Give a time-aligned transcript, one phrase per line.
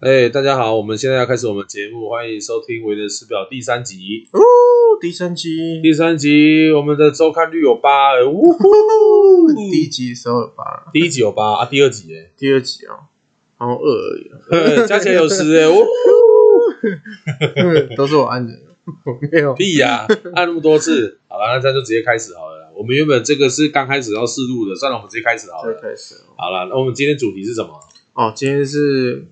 [0.00, 4.28] 哎、欸，大家好，我们现在要开始我们节目，欢迎收听《维人师表》第三集。
[4.30, 4.38] 哦，
[5.00, 13.10] 第三集，第三集，我们的收看率有八，呜呼，第一集的时候有八，第一集有八啊，第二集哎，第二集哦，
[13.58, 15.88] 然后二而已， 加起来有十哎， 呜呼，
[17.96, 18.52] 都是我按的，
[19.32, 19.52] 没有。
[19.54, 22.72] 屁呀、啊，按那么多次，好了，那这样就直接开始好了。
[22.76, 27.80] 我们原本这个是刚开始要试录的，算了，我们直接开始好了，开始，好了，那我们今天主题是什么？
[28.14, 29.26] 哦，今天是。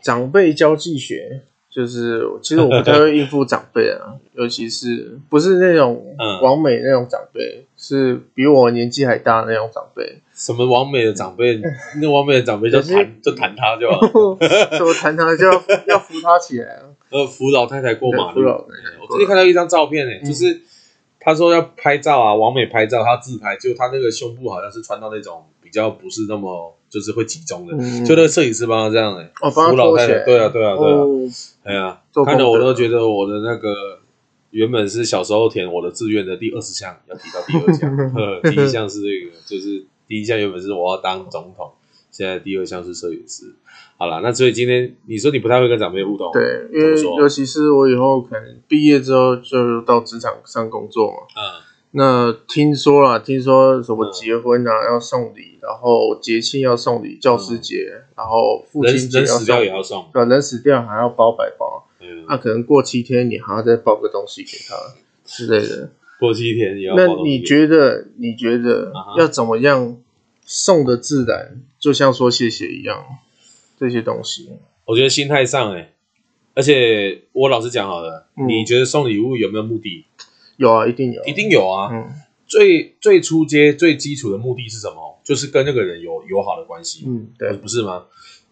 [0.00, 6.04] 长辈交际学，就是其实我不太会应付长辈啊， 尤其是不是那种
[6.42, 10.18] 王美那种长辈，嗯、是比我年纪还大的那种长辈。
[10.34, 11.60] 什么王美的长辈？
[12.00, 14.00] 那王美的长辈就弹就弹他就好，
[14.76, 15.52] 怎么弹他就要
[15.86, 16.80] 要扶他起来
[17.10, 18.42] 呃，扶老太太过马路。
[18.42, 20.60] 我最近看到一张照片诶、欸，就是
[21.18, 26.74] 他说要拍照啊，王美拍照，他自拍，就他那个胸部好像是穿到那种比较不是那么。
[26.90, 30.98] 就是会集中的，嗯、就那个摄影师帮他这样哎、欸，哦，扶老太太，对啊，对啊，对啊，
[31.62, 34.00] 哎呀、啊，看着我都觉得我的那个
[34.50, 37.96] 原本是小时候填我的志愿的第二十项要提到第二项，
[38.42, 41.70] 第一项是这个，就是第一项原本是我要当总统，
[42.10, 43.54] 现在第二项是摄影师。
[43.96, 51.69] 好了，那所以今天你说你不太会跟长辈互动，对，因为尤其是我以后可能毕业之后就到职场上工作嘛，嗯。
[51.92, 64.76] 那听说啦，听说什么结婚啊、嗯、要送礼，然后节庆要送礼，教师节，嗯、然后父亲节要送，也要送，对，人死掉还要包百包，嗯，那、啊、可能过七天你还要再包个东西给他
[65.24, 66.94] 之类的，过七天也要。
[66.94, 69.96] 那你觉得你觉得要怎么样
[70.44, 73.04] 送的自然，就像说谢谢一样，
[73.76, 74.48] 这些东西，
[74.84, 75.92] 我觉得心态上哎、欸，
[76.54, 80.04] 而且我老实讲好了，嗯、你觉得送礼物有没有目的？
[80.60, 81.88] 有啊，一定有，一定有啊。
[81.90, 82.12] 嗯，
[82.46, 85.18] 最最初阶、最基础的目的是什么？
[85.24, 87.04] 就是跟那个人有友好的关系。
[87.06, 88.04] 嗯，对，不是吗？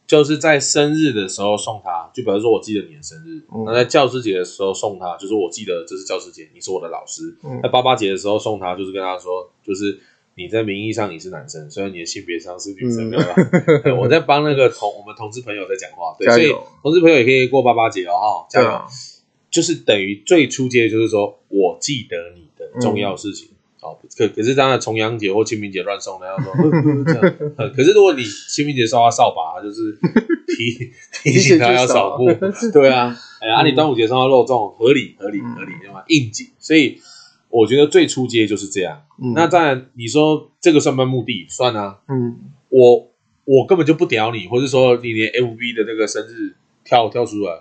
[0.07, 7.37] 就是在生日的时候送他，就比如说我记得你的生日，那、嗯、在教师节的时候送他，就是我记得这是教师节，你是我的老师。
[7.45, 10.01] 嗯，在爸爸节的时候送他，就是跟他说，就是
[10.35, 13.93] 你在名义上你是男生，虽然你的性别上是女生，对吧？
[14.01, 16.51] 我在帮那个同我们同志朋友在讲话，对，所以
[16.83, 18.81] 同志朋友也可以过八八节哦，哈，加油。
[19.51, 23.49] 就是等于最初阶，就是说我记得你的重要事情，
[23.81, 26.53] 哦、嗯，可可是当然重阳节或清明节乱送的，要说
[27.07, 27.73] 这样。
[27.75, 29.99] 可是如果你清明节烧他扫把，就是
[30.47, 30.93] 提
[31.33, 32.27] 提醒他要扫墓，
[32.73, 36.03] 对啊，哎，啊，你端午节送他肉粽，合理合理合理，对吗？
[36.09, 36.49] 应景。
[36.59, 37.01] 所以
[37.49, 39.05] 我觉得最初阶就是这样。
[39.23, 41.47] 嗯、那当然，你说这个算不算目的？
[41.49, 42.01] 算啊。
[42.09, 42.37] 嗯，
[42.69, 43.11] 我
[43.45, 46.55] 我根本就不屌你，或者说你连 FB 的那个生日
[46.85, 47.53] 跳跳出来，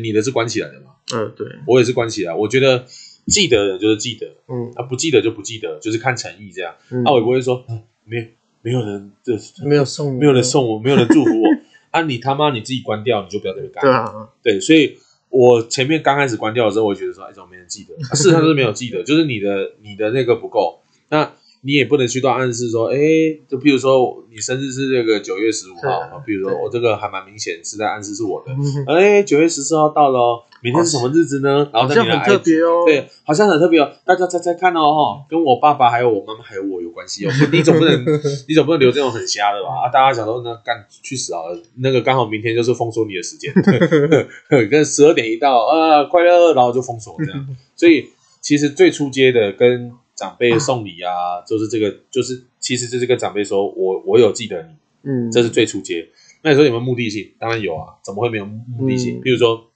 [0.00, 0.92] 你的是关起来的嘛？
[1.14, 2.34] 嗯，对，我也是关起来。
[2.34, 2.84] 我觉得
[3.26, 6.74] 记得的就是记得，嗯，他不记得就不记得，就是看诚意这样。
[7.04, 7.64] 那我也不会说，
[8.04, 8.32] 没
[8.62, 11.48] 没有人，就没有送，没有人送我，没有人祝福我。
[11.90, 13.82] 啊，你他妈你自己关掉，你就不要特别干。
[13.82, 14.96] 对啊，对，所以
[15.28, 17.94] 我前面刚开始关掉的时候，我觉得说，哎，怎么没人记得？
[18.16, 20.80] 事实上是没有记得，就是你的你的那个不够。
[21.10, 21.30] 那
[21.64, 22.98] 你也不能去到暗示说，哎，
[23.48, 28.52] 就比如说你生日是这个九月十五号，比如说我这个还蛮明显是在暗示是我的。
[28.92, 30.42] 哎，九月十四号到了哦。
[30.64, 31.68] 明天是什么日子呢？
[31.72, 32.82] 然后在你的 IG，好像很特别哦。
[32.86, 33.92] 对，好像很特别哦。
[34.04, 37.30] 大家猜猜看哦，哈，跟我爸爸还有我妈妈还有我有关系哦。
[37.50, 38.04] 你总不能，
[38.46, 39.68] 你总不能留这种很瞎的吧？
[39.82, 41.40] 啊，大家想说那干去死啊！
[41.78, 43.52] 那个刚好明天就是封锁你的时间，
[44.70, 47.46] 跟十二点一到啊，快乐，然后就封锁这样。
[47.74, 56.08] 所以其实最初阶的跟长辈送礼啊，就是这个，就是其实就是跟长辈说我我有记得你，嗯，这是最初阶。
[56.42, 57.32] 那你说有没有目的性？
[57.38, 59.20] 当然有啊，怎么会没有目的性？
[59.20, 59.68] 比如说。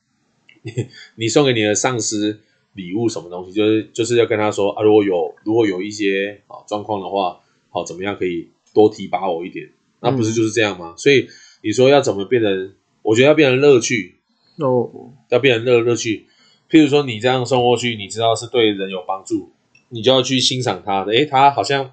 [1.15, 2.41] 你送给你的上司
[2.73, 3.53] 礼物什么东西？
[3.53, 7.39] 就是就是要跟他说啊，如果有如果有一些啊状况的话，
[7.71, 9.71] 好怎么样可以多提拔我一点？
[10.01, 10.95] 那不是就是这样吗？
[10.97, 11.29] 嗯、所以
[11.63, 12.75] 你说要怎么变成？
[13.03, 14.17] 我觉得要变成乐趣
[14.57, 14.91] 哦，
[15.29, 16.27] 要变成乐乐趣。
[16.69, 19.53] 譬如说你这样送过去，你知道是对人有帮助，
[19.89, 21.13] 你就要去欣赏他的。
[21.13, 21.93] 诶，他好像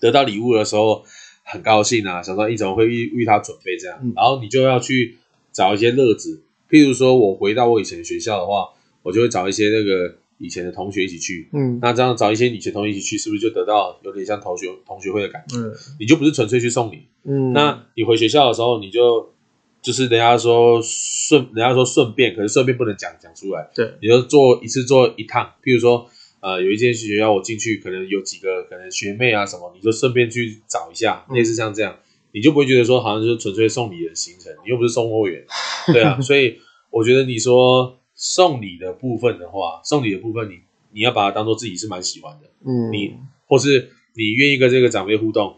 [0.00, 1.04] 得到礼物的时候
[1.44, 3.98] 很高兴啊，想说你怎么会为为他准备这样？
[4.14, 5.16] 然后你就要去
[5.52, 6.42] 找一些乐子。
[6.70, 8.68] 譬如说，我回到我以前的学校的话，
[9.02, 11.48] 我就会找一些那个以前的同学一起去。
[11.52, 15.56] 嗯，那这样找一些以前同学一起去，是不是就得到有点像同学同学会的感觉？
[15.56, 17.06] 嗯，你就不是纯粹去送礼。
[17.24, 19.32] 嗯，那你回学校的时候，你就
[19.80, 23.70] 就是人家说顺，人家说顺便，可是顺便不能讲讲出来。
[23.74, 25.50] 对，你就做一次做一趟。
[25.64, 26.06] 譬如说，
[26.40, 31.96] 呃，有一间学校我进去，可能有几个可能学妹啊什么，你就顺便去找一下，类似像这样。
[32.32, 35.44] 你就不会觉得说好像就是纯粹送礼的行程，你又不是送货员，
[35.92, 36.58] 对啊， 所以
[36.90, 40.58] 我觉得你说送礼的部分的话，送礼的部分你
[40.92, 43.14] 你要把它当做自己是蛮喜欢的，嗯，你
[43.46, 45.56] 或是你愿意跟这个长辈互动，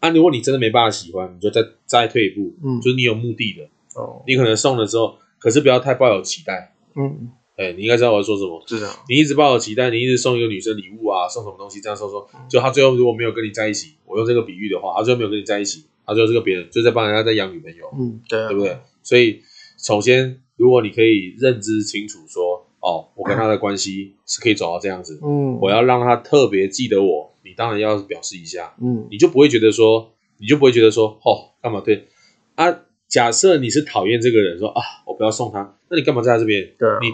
[0.00, 3.68] 啊，如果你真的没办法喜欢，你就再再退一步，嗯，就是你有目的的，
[4.00, 6.74] 哦，你可能送了之后，可是不要太抱有期待。
[6.94, 8.62] 嗯，哎，你应该知道我要说什么。
[8.66, 17.86] 是的，你一直抱有期待，你一直送一个女生礼物啊，送什么东西，这样送送，就他最后如果没有跟你在一起，我用这个比喻的话，他最后没有跟你在一起，他最后这个别人就在帮人家在养女朋友。
[17.98, 18.78] 嗯，对啊，对不对？
[19.02, 19.40] 所以
[19.78, 32.06] 首先，如果你可以认知清楚说，哦，我跟他的关系是可以走到这样子，嗯，我要让他特别记得我，你当然要表示一下，嗯，你就不会觉得说，你就不会觉得说，哦，干嘛对
[32.54, 32.80] 啊？
[33.08, 36.68] 假设你是讨厌这个人，说啊，我不要送他，那你干嘛在他这边？
[36.76, 37.08] 对啊，你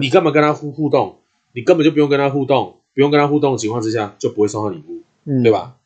[0.00, 1.18] 你干嘛跟他互互动？
[1.52, 5.76] 你根本就不用跟他互动，不用跟他互动的情况之下，就不会送他礼物，嗯，对吧？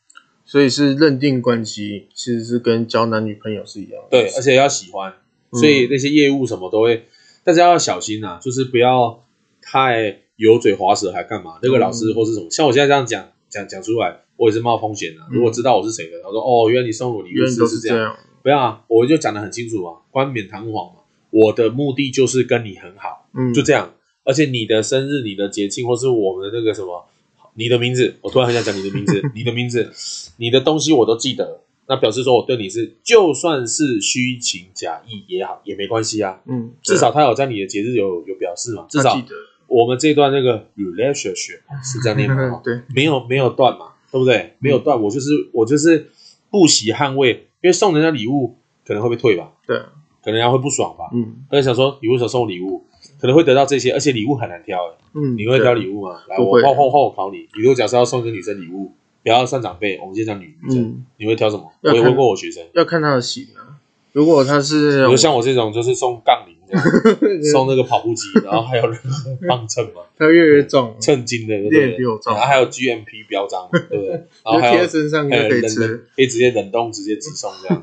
[0.47, 5.13] 所以是认定关系，其实是跟交男女朋友是一样的，对，而且要喜欢，
[5.53, 7.05] 所以那些业务什么都会，
[7.45, 9.23] 但是要小心呐，就是不要
[9.61, 11.59] 太油嘴滑舌，还干嘛？
[11.63, 15.21] 那个老师或是什么，像我现在这样讲讲讲出来，我也是冒风险的。
[15.31, 18.17] 如果知道我是谁的，他说哦，原来你送我礼物是是这样。
[18.43, 21.01] 不要啊，我就讲的很清楚啊，冠冕堂皇嘛。
[21.31, 23.93] 我的目的就是跟你很好，嗯，就这样。
[24.25, 27.07] 而且你的生日、你的节庆，或是我们的那个什么，
[27.55, 29.91] 你的名字，我突然很想讲你的名字， 你的名字，
[30.37, 31.63] 你的东西我都记得。
[31.91, 36.39] 那表示说我对你是，就算是虚情假意也好，也没关系啊。
[36.45, 38.85] 嗯，至少他有在你的节日有有表示嘛。
[38.91, 39.19] 至少
[39.67, 44.55] 我们这段那个 relationship 是这样念的， 对，没有没有断嘛，对不对？
[44.59, 46.11] 没有断，我就是我就是
[46.51, 47.49] 不惜捍卫。
[47.63, 49.81] 因为送人家礼物可能会被退吧，对，
[50.23, 52.85] 可能人家会不爽吧，嗯，而且想说你为什么送礼物，
[53.21, 54.79] 可能会得到这些，而且礼物很难挑，
[55.15, 56.21] 嗯，你会挑礼物吗？
[56.29, 58.93] 来，我后后后我考你，你如果假设要送一个女生礼物，
[59.23, 61.73] 不要算长辈，我们先讲女女生，你会挑什么？
[61.83, 63.79] 我也问过我学生，要看她的型啊，
[64.13, 66.55] 如果他是，比如像我这种就是送杠铃。
[67.51, 69.01] 送那个跑步机，然后还有人
[69.49, 71.97] 磅秤嘛，它越来越重，称斤的，对不对？
[72.27, 74.11] 然后还有 GMP 标章，对不对？
[74.45, 77.83] 然后还有贴身上可以吃，可以直接冷冻，直接直送这样。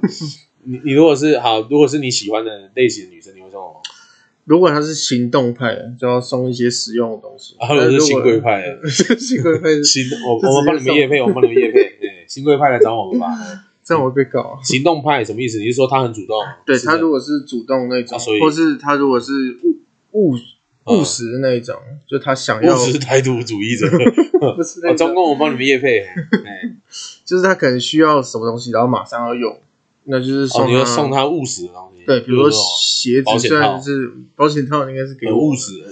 [0.65, 3.81] 你你如果是好，如果是你喜欢的类型的女生，你会送什么？
[4.45, 7.56] 如果她是行动派，就要送一些实用的东西。
[7.59, 13.27] 然后如果是新贵派的， 新贵派，行我 我们帮你们业配，我们帮你们业配，对， 新贵派来找我们吧。
[13.83, 14.59] 这样我会被告。
[14.63, 15.59] 行动派什么意思？
[15.59, 16.41] 你是说他很主动？
[16.65, 19.31] 对，他如果是主动那种，或是他如果是
[19.63, 19.77] 务
[20.12, 20.35] 务
[20.88, 21.75] 务实的那一种，
[22.07, 23.88] 就他想要务实台独主义者，
[24.56, 24.81] 不是？
[24.95, 26.03] 中共我帮你们业配，
[27.23, 29.56] 就是他可能需要什么东西，然后马上要用，
[30.05, 32.03] 那就是送你要送他务实的东西。
[32.05, 35.83] 对，比如说鞋子，虽然是保险套，应该是给务实，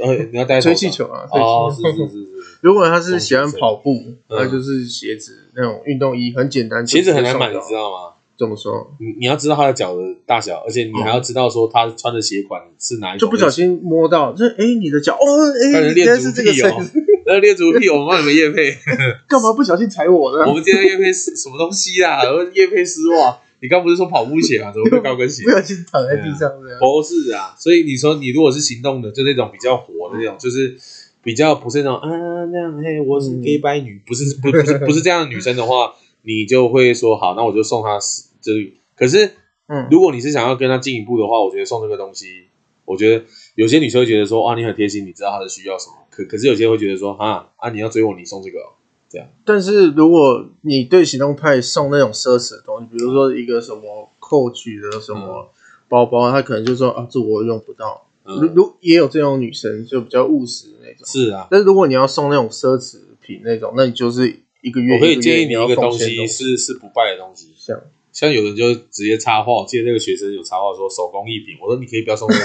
[0.00, 1.26] 呃，你要带吹气球啊？
[1.32, 2.28] 哦，是是是。
[2.62, 6.86] 如果他是喜欢跑步，那就是鞋子那种运动衣，很简单。
[6.86, 8.14] 鞋子很难买，你知道吗？
[8.38, 8.92] 怎么说？
[9.00, 13.26] 你你要知道他的脚的大小，而且你还要知道说他穿的鞋款是哪一种。
[13.26, 15.26] 就不小心摸到，就哎，你的脚哦，
[15.74, 16.92] 哎，原来是这个鞋子。
[17.26, 18.76] 那练足癖，我们帮你们验配。
[19.28, 20.48] 干嘛不小心踩我呢？
[20.48, 22.20] 我们今天验配是什么东西啊？
[22.54, 23.38] 验配丝袜。
[23.60, 24.72] 你刚不是说跑步鞋吗？
[24.72, 25.44] 怎么会高跟鞋？
[25.48, 26.78] 不小心躺在地上这样。
[26.80, 30.76] 不是啊，所以你说你如果是行动的，就那种比较活的那种，就是。
[31.20, 32.08] 比较不是那种啊
[32.46, 37.98] 那样嘿，我是 gay 白女，不是不不是不是这样的女生的话，你就会说好，那我就送她
[38.40, 38.72] 就是。
[38.96, 39.32] 可是，
[39.66, 42.44] 嗯，如果你是想要跟她进一步的话，我觉得送这个东西，
[42.84, 43.24] 我觉得
[43.56, 45.94] 有些女生会觉得说啊，你很贴心，你知道她的需要什么。
[46.08, 48.60] 可可是有些会觉得说啊啊，你要追我，你送这个
[49.08, 49.28] 这样。
[49.44, 55.50] 但是如果你对行动派送那种奢侈的东西，比如说一个什么 Coach 的什么
[55.88, 58.04] 包包，他可能就说啊，这我用不到。
[58.24, 61.06] 如如也有这种女生，就比较务实的那种。
[61.06, 64.96] 是啊，但是如果你要送那种奢侈品那种，那你就是一个月。
[64.96, 67.80] 我可以建议你一个东西是是不败的东西，像
[68.12, 72.40] 像有人就直接插话，我记得那个学生有插话说手工艺品，我说你可以不要送这个，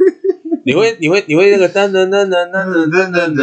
[0.66, 3.40] 你会你会你会那个噔噔噔噔噔噔噔噔，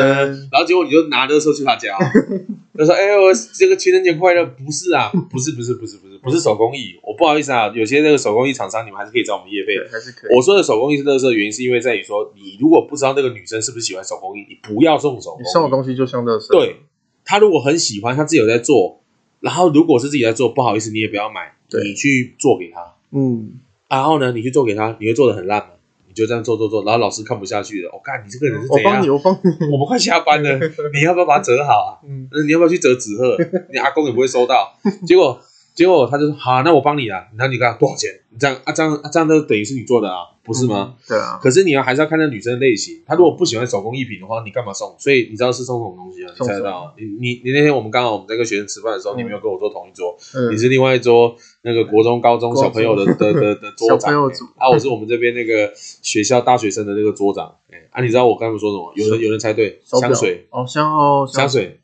[0.52, 1.98] 然后结果你就拿的时候去他家。
[2.76, 7.00] 他说：“哎、欸，我这个情人节快乐，不是啊，不是，不是，不是，不是，不是手工艺。
[7.02, 10.36] 我不好意思啊，有些那个手工艺厂商，你们还是可以找我们业配，还是可以。
[10.36, 15.44] 我说的手工艺是垃圾的原因，是因为在于说，你如果不知道那个女生是不是喜欢手工艺，你不要送手工艺。
[15.44, 16.52] 你送的东西就像垃圾。
[16.52, 16.78] 对，
[17.24, 19.00] 他如果很喜欢，他自己有在做，
[19.40, 22.96] 然后如果是自己在做，不好意思，你也不要买，对你去做给他。
[23.12, 25.68] 嗯，然后呢，你去做给他，你会做的很烂吗？”
[26.14, 27.90] 就这样做做做，然后老师看不下去了。
[27.94, 28.94] 我看你这个人是怎样？
[28.94, 29.72] 我帮你，我帮你。
[29.72, 30.60] 我们快下班了，
[30.94, 32.00] 你要不要把它折好啊？
[32.08, 33.38] 嗯，你要不要去折纸鹤？
[33.72, 34.74] 你阿公也不会收到。
[35.06, 35.40] 结果，
[35.74, 37.28] 结果他就说：好，那我帮你啦。
[37.38, 38.10] 那你看多少钱？
[38.30, 40.96] 你这样啊，这样啊，这样都等于是你做的啊，不是吗？
[41.08, 41.40] 对啊。
[41.42, 43.02] 可是你要还是要看那女生的类型。
[43.06, 44.96] 她如果不喜欢手工艺品的话，你干嘛送？
[45.00, 46.32] 所以你知道是送什么东西啊？
[46.40, 46.94] 你猜得到？
[46.98, 50.16] 你你你那天我们刚好我们在跟学生吃饭的时候，你没有跟我坐同一桌，
[50.52, 51.36] 你是另外一桌。
[51.66, 54.14] 那个国中、高中小朋友的的的的桌长，
[54.58, 58.92] 啊，我是我们这边那个学校大学生的那个桌长，哎，啊，你知道我刚才说什么？
[58.98, 61.80] 有人有人猜对，香水哦，香哦，香水，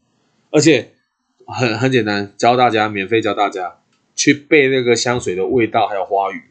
[0.52, 0.92] 而且
[1.54, 3.78] 很很简单，教大家免费教大家
[4.16, 6.42] 去背那个香水的味道还有花语，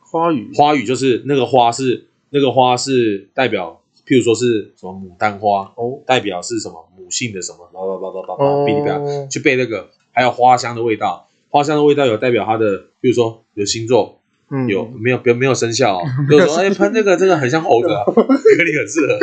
[0.00, 14.20] 花语，花语就是那个花是那个花是代表，譬如说是什么牡丹花哦，代表是什么母性的什么，叭叭叭叭叭叭，哔哩吧啦，去背那个，还有花香的味道，花香的味道有代表它的，譬如说有星座，
[14.50, 19.18] 嗯，有没有没有没有生肖， 比如说哎喷那个这个很像猴子，啊，跟你很适合，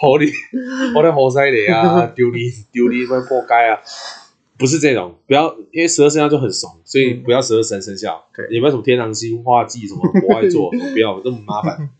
[0.00, 0.26] 猴你
[0.96, 3.78] 我在猴塞里啊，丢你丢你会破街啊。
[4.62, 8.24] 不是这种，不要，因为十二生肖就很怂，所以不要十二生生肖。
[8.32, 11.90] 对，也不要什么天狼星、化忌什么国外做， 不要这么麻烦。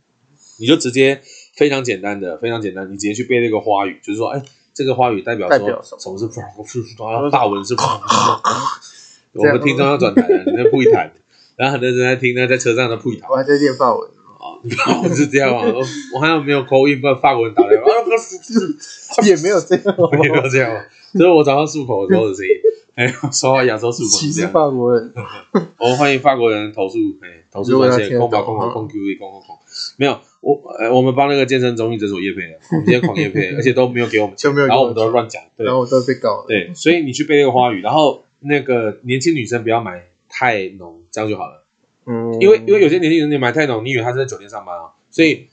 [0.59, 1.21] 你就直接
[1.57, 4.41] 非常简单的，非常简单，你直接去背那个花语，就是说，哎，
[4.73, 5.59] 这个花语代表说
[5.99, 7.75] 什么是法文是。
[9.35, 11.13] 我们听众要转台了，你在不一谈，
[11.57, 13.29] 然后很多人在听呢，在车上的不一谈。
[13.29, 14.22] 我还在练法文啊，法文
[15.15, 15.65] 是这样啊，
[16.15, 17.83] 我好像没有口音，不然法国人打来 啊，
[19.27, 20.85] 也没有这样，也 没有这样。
[21.13, 22.51] 所以我早上漱口的时候的声音，
[22.95, 25.13] 哎，说话亚洲漱口歧视法国人，
[25.79, 29.59] 我们欢迎法国人投诉，哎，投诉专线，空吧空吧空 Q V 空空空，
[29.99, 41.62] 没有，我，呃，我们帮那个健身中医诊所业配了，我们今天狂业配，而且都没有给我们钱，然后我们都乱讲，对，然后我都被告了，对，所以你去背那个花语，然后那个年轻女生不要买太浓，这样就好了，
[42.07, 45.49] 嗯，因为因为有些年轻人你买太浓，你以为他是在酒店上班啊，所以。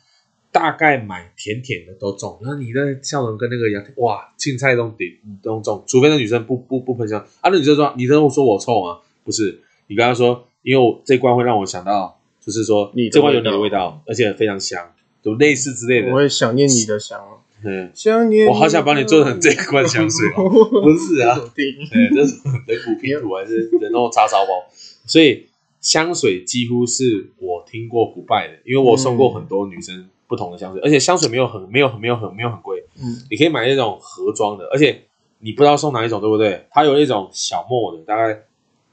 [0.51, 5.08] 大概买甜甜的都中，然后你的笑容跟那个一样，哇，青菜都顶
[5.44, 8.98] 都中，除非那女生不不不喷香啊，那女生说，你真的说我臭吗？
[9.24, 14.91] 不是，你跟她说，因为我这罐会让我想到，就是说你这关有你的味道，而且非常香，
[15.22, 16.10] 就类似之类的。
[16.10, 17.22] 我会想念你的香，
[17.63, 18.48] 嗯，想念。
[18.48, 20.50] 我好想把你做成这一罐香水哦，
[20.82, 21.75] 不是啊，对，
[22.15, 24.68] 这是人骨拼图还是人肉叉烧包？
[25.06, 25.46] 所以
[25.81, 30.09] 香水几乎是我听过不败的，因为我送过很多女生。
[30.29, 35.05] 不同的香水，而且香水没有很没有很没有很没有很贵，嗯，你可以买那种盒装的，而且
[35.39, 36.67] 你不知道送哪一种，对不对？
[36.69, 38.43] 它有一种小沫的，大概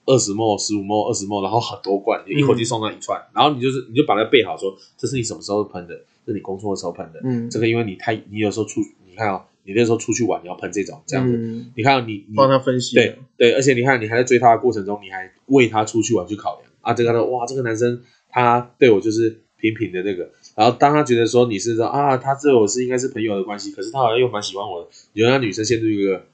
[0.06, 18.00] 二十沫、十五沫、二十沫，然后很多罐，一口气送那一串，嗯、然后你就是你就把它备好说，说这是你什么时候喷的，这是你工作的时候喷的，嗯，这个因为你太你有时候出，你看哦，你那时候出去玩你要喷这种这样子，嗯、你看、哦、你帮他分析，对对，而且你看你还在追他的过程中，你还为他出去玩去考量啊，这个哇，这个男生
[18.30, 20.30] 他对我就是平平的那个。
[20.54, 26.24] 然后当他觉得说你是说啊，他对我是应该是朋友的关系，可是他好像又蛮喜欢我的，你让女生陷入一个，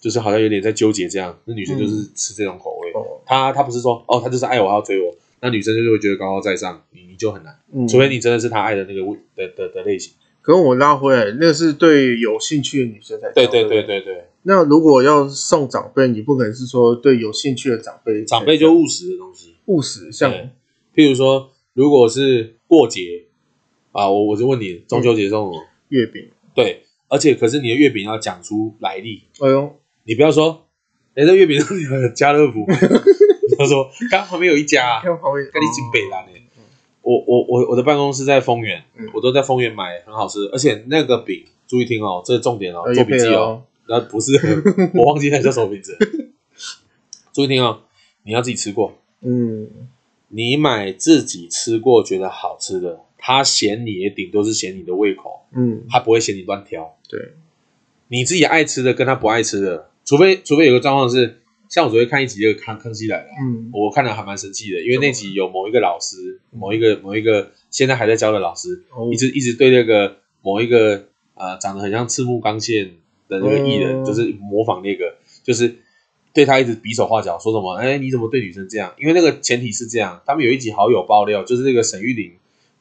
[0.00, 2.92] 就是好像有点在纠结这样，那女生就是吃这种口味，
[3.26, 7.58] 他他不是说哦，他就是爱我，要追我，那女生就会觉得高高在上，你你就很难，
[7.88, 10.14] 除非你真的是他爱的那个味的的的类型。
[10.40, 14.24] 可是我拉回来，那是对有兴趣的女生才对对对对对。
[14.48, 20.32] 那如果要送长辈，你不可能是说对有兴趣的长辈，长辈就务实的东西，务实像，
[20.94, 23.24] 譬如说，如果是过节。
[23.92, 25.64] 啊，我我就问你，中秋节送什么？
[25.88, 26.28] 月饼。
[26.54, 29.22] 对，而且可是你的月饼要讲出来历。
[29.40, 29.74] 哎呦，
[30.04, 30.66] 你不要说，
[31.14, 32.66] 哎，这月饼是家乐福。
[33.56, 36.42] 他说，刚旁边有一家，看旁边，跟你进北兰诶。
[37.00, 38.84] 我我我我的办公室在丰原，
[39.14, 40.40] 我都在丰原买，很好吃。
[40.52, 43.62] 而且那个饼，注意听哦，这是重点哦，做笔记哦。
[43.88, 44.32] 那不是，
[44.94, 45.96] 我忘记它叫什么名字。
[47.32, 47.82] 注意听哦，
[48.24, 48.98] 你要自己吃过。
[49.20, 49.68] 嗯，
[50.28, 53.00] 你买自己吃过觉得好吃的。
[53.18, 56.96] 他嫌你也顶多是嫌你的胃口，嗯，他不会嫌你乱挑。
[57.08, 57.32] 对，
[58.06, 72.92] 你自己爱吃的跟他不爱吃的，除非除非有个状况是，像我昨天看一集这个康康熙来了，嗯，我看了还蛮生气的，因为那集有某一个老师，某一个某一个现在还在教的老师，一直一直对那个某一个呃长得很像赤木刚宪
[73.28, 75.76] 的那个艺人，就是模仿那个，就是
[76.32, 78.92] 对他一直比手画脚，说什么，哎，你怎么对女生这样？
[78.98, 82.32] 因为那个前提是这样，他们有一集好友爆料，就是那个沈玉琳。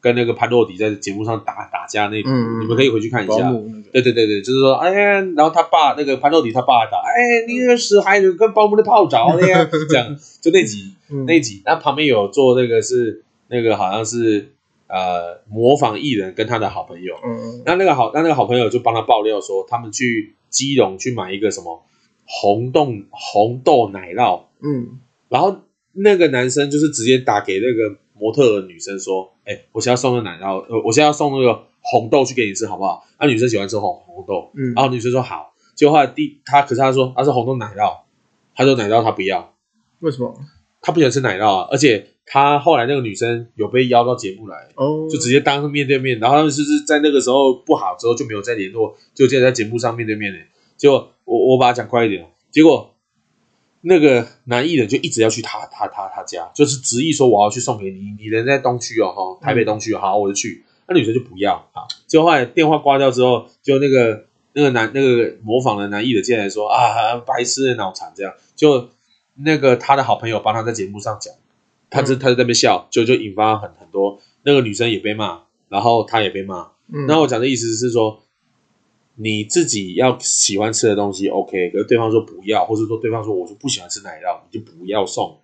[0.01, 3.37] 跟那个潘若迪在节目上打打架那，嗯、你们可以回去看一下。
[3.37, 3.59] 那个、
[3.91, 14.51] 对对对对，就是说，哎，然后他爸那个潘若迪他爸打，哎，你那个死孩子跟保姆的泡澡那 样，这样就那集、嗯、那集，那旁边有做那个是那个好像是
[14.87, 21.83] 呃模仿艺人跟他的好朋友，嗯，那那个好那那个好朋友就帮他爆料说，他们去基隆去买一个什么
[22.25, 24.99] 红豆红豆奶酪，嗯，
[25.29, 25.57] 然后
[25.93, 27.99] 那个男生就是直接打给那个。
[28.17, 35.53] 模特的女生说：“哎、欸，我现在送个奶酪，呃，我现在要送那个红豆去给你吃，好不好？”那、啊、女生喜欢吃红红豆，嗯，然后女生说好。
[35.75, 37.97] 结果后来第他，可是他说他是红豆奶酪，
[38.55, 39.53] 他说奶酪他不要，
[39.99, 40.33] 为什么？
[40.79, 50.39] 他不喜欢吃奶酪啊，而且他后来那个女生有被邀到节目来，哦，就直接当面对面，然后他们是是在那个时候不好之后就没有再联络，就接在节目上面对面呢？
[50.77, 52.91] 结果我我把它讲快一点，结果。
[53.87, 60.63] 那个男艺人就一直要去他他他他家，就是执意说我要去送给你，你人在东区哦，哈，台北东区，好，我就去。
[60.87, 68.89] 那女生就不要啊，结果后来电话挂掉之后，就那个那个男那个模仿的男艺人进来说啊，白痴的脑残这样，就
[69.35, 71.31] 那个他的好朋友帮他在节目上讲，
[71.89, 76.71] 他就他就在那边笑，就就引发很很多，那个女生也被骂，然后他也被骂。
[76.87, 78.21] 嗯，那我讲的意思是说，
[79.15, 85.39] 你自己要喜欢吃的东西，OK，可是对方说不要，或者说对方说我就不喜欢吃奶酪，你就不要送，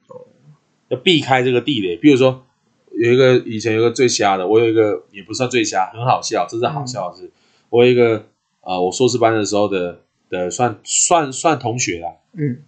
[0.89, 1.95] 要避开这个地雷。
[1.95, 2.43] 比如说
[2.91, 7.31] 有一个以前有个最瞎的，我有一个也不算最瞎，很好笑，真是好笑的是，嗯、
[7.69, 8.17] 我有一个
[8.59, 12.63] 啊、呃，我硕士班的时候的的算算算同学啦，嗯，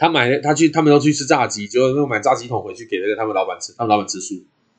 [0.00, 4.34] 他买他去他们都去吃炸鸡，结果那个买炸鸡桶回去给那个他们老板吃，他们老板吃素。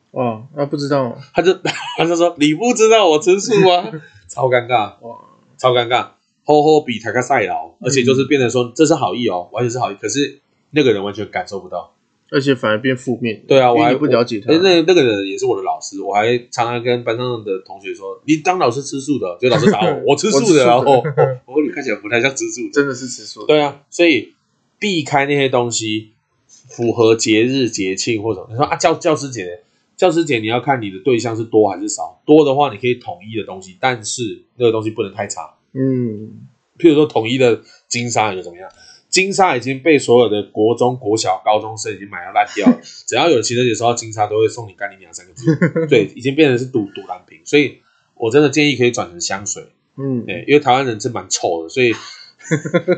[0.10, 1.54] 哦，那不知道，他就
[1.96, 3.92] 他就说你不知道我吃素吗？
[4.28, 5.16] 超尴尬，哇，
[5.60, 6.08] 超尴尬，
[6.44, 10.40] 吼吼比台卡赛劳，而且就是变成说这是好意哦，完全是好意，可是
[10.72, 11.94] 那个人完全感受不到，
[12.32, 13.44] 而且反而变负面。
[13.48, 14.52] 对啊，我还不了解他。
[14.58, 21.04] 那那个人也是我的老师，我还常常跟班上的同学说，你当老师吃素的，就老师打我， 我吃素的，然后
[21.46, 23.48] 我说你看起来不太像吃素，真的是吃素的。
[23.48, 24.34] 对啊，所以
[24.82, 26.12] 避开那些东西，
[26.68, 29.62] 符合节日节庆或者你说啊教教师节。
[29.98, 35.54] 教师节你要看你的对象是多还是少，多的话你可以统一的东西，但是那个东西不能太差。
[35.74, 36.48] 嗯，
[36.80, 38.68] 譬如说统一的金沙又怎么样？
[39.10, 45.56] 金沙已经被所有的国中、国小、高中生已经买到烂掉了， 只要有情人节收到金沙，都会送你干你娘三个字。
[45.88, 47.78] 对，已经变成是赌赌蓝瓶，所以
[48.16, 49.68] 我真的建议可以转成香水。
[49.98, 51.94] 嗯，对，因为台湾人是蛮臭的，所以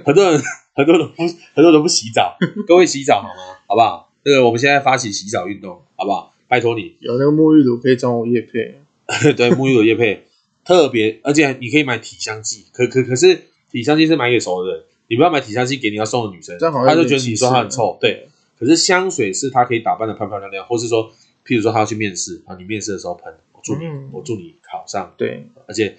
[0.05, 0.41] 很多人
[0.73, 2.35] 很多人不很多人不洗澡，
[2.67, 3.57] 各位洗澡好吗？
[3.67, 4.11] 好不好？
[4.23, 6.33] 那个我们现在发起洗澡运动，好不好？
[6.47, 8.79] 拜托你，有那个沐浴乳可以找我业配，
[9.35, 10.27] 对，沐浴乳业配。
[10.65, 18.29] 特别，而且你可以买体香剂，可可可是体香剂是买给熟的人，你不要买体香剂给你要送的女生，她就觉得你说她很臭，对。
[18.57, 21.11] 可是香水是她可以打扮的漂漂亮亮，或是说，
[21.45, 25.47] 譬如说她要去面试啊，你面试的时候喷，我祝你，嗯、我祝你考上，对。
[25.67, 25.97] 而且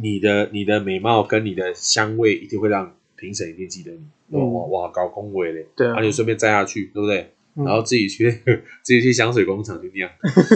[0.00, 7.32] 你的你的美貌跟你的香味一定会让评审一定记得你，哇、嗯、哇哇，搞恭维嘞，对，啊，你顺便摘下去，对不对？
[7.54, 8.30] 然后自己去
[8.84, 10.10] 自己去香水工厂 去酿，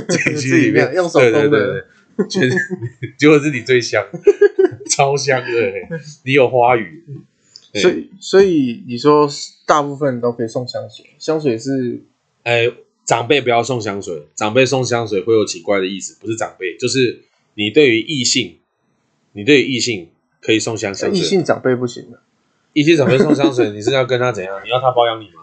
[0.08, 1.82] 自己去里面用手工的，对对对
[2.16, 2.50] 对，全
[3.16, 4.06] 结果是你最香，
[4.90, 5.72] 超香的，
[6.24, 7.02] 你有花语，
[7.74, 9.26] 所以所以你说
[9.66, 12.02] 大部分都可以送香水，香水是，
[12.42, 12.70] 哎，
[13.06, 17.22] 长辈不要送香水，长辈送香水会有奇怪的意思，不是长辈，就是
[17.54, 18.58] 你对于异性，
[19.32, 20.10] 你对于异性
[20.42, 22.20] 可以送香香水，异性长辈不行的，
[22.72, 24.60] 异性长辈送香水，你是要跟他怎样？
[24.64, 25.42] 你要他包养你吗？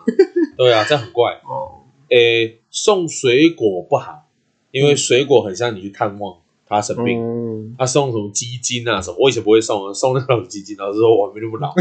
[0.58, 1.84] 对啊，这很怪 哦。
[2.10, 4.28] 诶，送水果不好，
[4.72, 7.20] 因为水果很像你去探望他生病。
[7.20, 9.18] 嗯、他送什么鸡精啊什么？
[9.20, 11.74] 我以前不会送，送那种鸡精，老师说我还没那么老，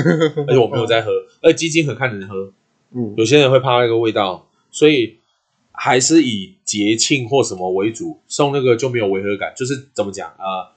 [0.48, 1.12] 而且我没有在喝。
[1.42, 2.52] 而鸡精很看人喝，
[2.92, 5.18] 嗯，有些人会怕那个味道，所以
[5.70, 8.18] 还是以节庆或什么为主。
[8.26, 10.72] 送那个就没有违和感，就是怎么讲啊、呃？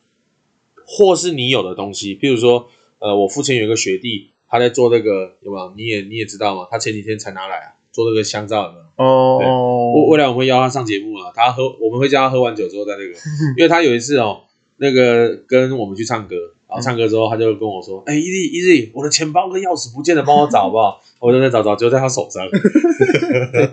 [0.86, 2.68] 或是你有的东西，譬如说，
[3.00, 5.74] 呃，我父亲有一个学弟，他在做那个有没有？
[5.76, 6.68] 你也你也知道吗？
[6.72, 7.74] 他前几天才拿来啊。
[7.92, 9.40] 做那个香皂的哦，
[9.96, 13.14] 未未来我们会邀他上节目啊，他喝我们会叫他喝完酒之后再那个，
[13.58, 14.42] 因为他有一次哦，
[14.78, 16.36] 那个跟我们去唱歌，
[16.70, 21.02] 然后唱歌之后他就跟我说，哎、欸，伊利伊利，我的钱包跟钥匙不见了，帮我找好不好？
[21.20, 22.48] 我就在找找，就在他手上，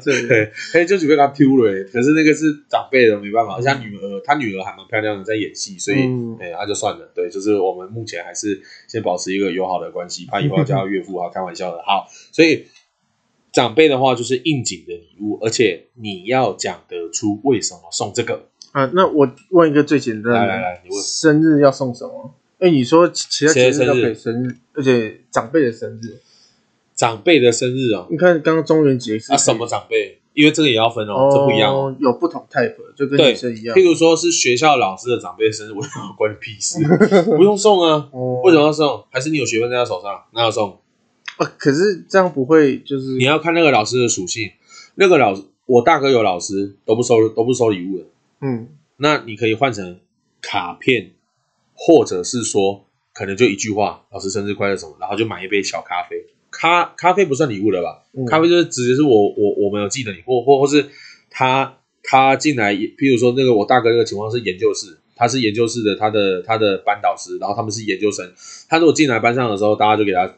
[0.02, 12.66] 对 对，哎，就准备给他丢了，可是那个是长辈的，没办法，而且他女儿他女儿还蛮漂亮的，在演戏，所以哎，那、嗯欸、就算了，对，就是我们目前还是先保持一个友好的关系，怕以后要叫他岳父啊，开玩笑的，好，所以。
[13.52, 18.84] 长辈的话就是应景的礼物，而且你要讲得出为什么送这个啊？
[18.92, 22.34] 那我问一个最简单的，来来来，你问，生日要送什么？
[22.58, 26.18] 哎，你说其他节日都可以生日，而且长辈的生日，
[26.94, 28.06] 长辈的生日哦。
[28.10, 30.18] 你看刚刚中元节是啊，什么长辈？
[30.32, 33.74] 因为这个也要分哦，这不一样哦，有不同 type，就跟女生一样。
[33.74, 36.78] 譬如说是学校老师的长辈生日，为什么关你屁事？
[37.24, 38.08] 不用送啊，
[38.44, 39.04] 为什么要送？
[39.10, 40.78] 还是你有学分在他手上，那要送？
[41.38, 44.50] 啊，可是这样不会，就是你要看那个老师的属性。
[44.96, 48.04] 那个老师，我大哥有老师都不收，都不收礼物的。
[48.40, 50.00] 嗯，那你可以换成
[50.40, 51.12] 卡片，
[51.76, 56.16] 或者是说，可能就一句话，老师生日快乐什么，然后就买一杯小咖啡。
[56.50, 58.02] 咖咖啡不算礼物了吧？
[58.16, 60.88] 嗯、咖啡就是直接是我我我没有记得你，或或或是
[61.30, 68.32] 他他进来，譬如说那个我大哥那个情况是研究室，他是研究室的他的他的班导师，然后他们是研究生，
[68.68, 70.34] 他如果进来班上的时候，大家就给他。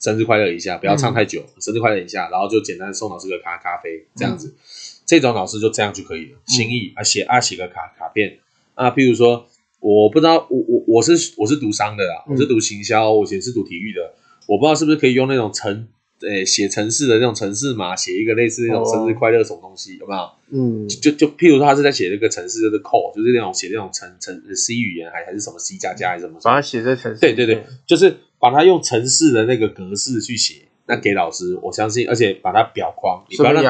[0.00, 1.40] 生日快乐一下，不要唱太久。
[1.54, 4.58] 嗯、生日快乐一下，然后就简单送老师个咖咖啡这样子，嗯、
[5.06, 6.38] 这种老师就这样就可以了。
[6.48, 8.40] 心意啊，写啊写个卡卡片
[8.74, 9.46] 啊，譬如说，
[9.82, 14.14] 我不知道，我我我是我是读商的啦，嗯、我是读行销，我以前是读体育的，
[14.46, 15.88] 我不知道是不是可以用那种程
[16.20, 20.30] 诶写程式的那种城市码，写一个类似那种生日快乐什么东西，有没有？
[20.50, 28.16] 嗯，就就譬如说他是在写那个城市，就是 code，就是那种写那种城城 C 语言，还还是什么 C 加加还是什么，把它写在程式，对对对，就是。
[28.42, 33.62] 把它用城市的那个格式去写，那给老师，我相信，而且把它裱框，你不要让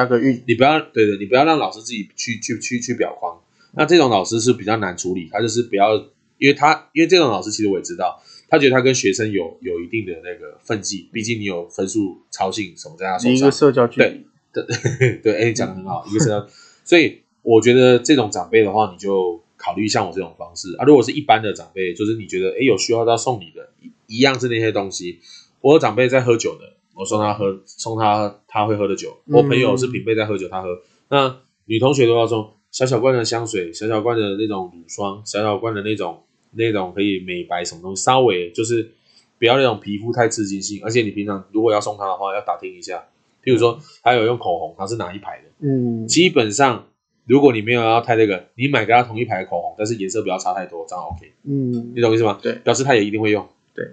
[0.47, 3.39] 你不要对对，你不要让老师自己去去去去裱框。
[3.75, 5.95] 那这种老师是比较难处理，他就是不要，
[6.37, 16.47] 因为他因为这种老师其实我也知道，他觉得他跟学生有有一定的那个分际，毕竟你有分数操性什么在他手上， 一个社交距离，对对对，哎，讲的很好，一个社交，
[16.83, 20.85] 所以我觉得这种长辈的话，你就考虑像我这种方式啊。
[20.85, 23.69] 如果是一般的长辈，就是你觉得哎有需要要送你的，
[24.07, 25.19] 一样是那些东西。
[25.61, 29.17] 我有长辈在喝酒的，我送他喝，送他他会喝的酒。
[29.27, 30.69] 我朋友是平辈在喝酒，他喝。
[30.73, 38.91] 嗯、那女同学都要送小小罐的香水，小小罐的那种乳霜，小小罐的那种那种可以美白什么东西，稍微就是
[39.37, 40.81] 不要那种皮肤太刺激性。
[40.83, 43.05] 而且你平常如果要送他的话，要打听一下。
[43.43, 45.43] 譬如说，他有用口红，他是哪一排的？
[45.59, 46.87] 嗯，基本上
[47.25, 51.31] 如果你没有要太那个，你买给他同一排的口红，但是颜色不要差太多，这样 OK。
[51.43, 52.39] 嗯，你懂意思吗？
[52.41, 53.47] 对，表示他也一定会用。
[53.75, 53.85] 对。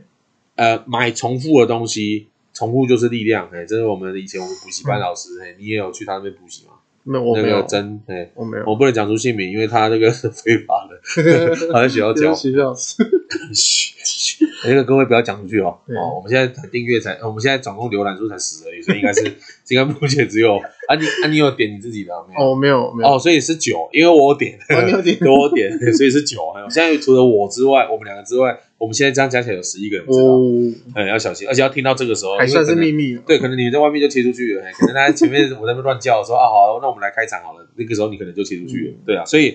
[0.54, 3.50] 呃，买重复的东西，重复就是力量。
[3.52, 6.74] 哎，这是我们以前我们补习班老师，哎、嗯，你也有去他那边补习吗？
[7.02, 7.56] 没有，我没有。
[7.56, 8.64] 那个真，哎，我没有。
[8.66, 11.00] 我不能讲出姓名，因为他那个是非法的，
[11.72, 12.32] 他在学校教。
[12.34, 13.02] 学校是。
[14.68, 15.78] 那个各位不要讲出去哦。
[15.88, 19.24] 哦，我们现在订阅才，我们现在总共浏览数才十而已，所以应该是
[19.68, 22.52] 应该目前只有啊你啊你有点你自己的没有？
[22.52, 23.14] 哦，没有没有。
[23.14, 26.38] 哦，所以是九，因为我点，你有点，我点，所以是九。
[26.68, 28.58] 现在除了我之外，我们两个之外。
[28.80, 30.40] 我们现在这样加起来有十一个人知道，
[30.94, 33.14] 哎、哦，要小心，而且要听到这个时候，还算是秘密。
[33.26, 37.68] 对，可能你们在外面就切出去了，可能他前面我在那边乱叫说啊，好，那我们来开场好了。
[37.76, 39.22] 那个时候你可能就切出去了，嗯、对啊。
[39.26, 39.54] 所以，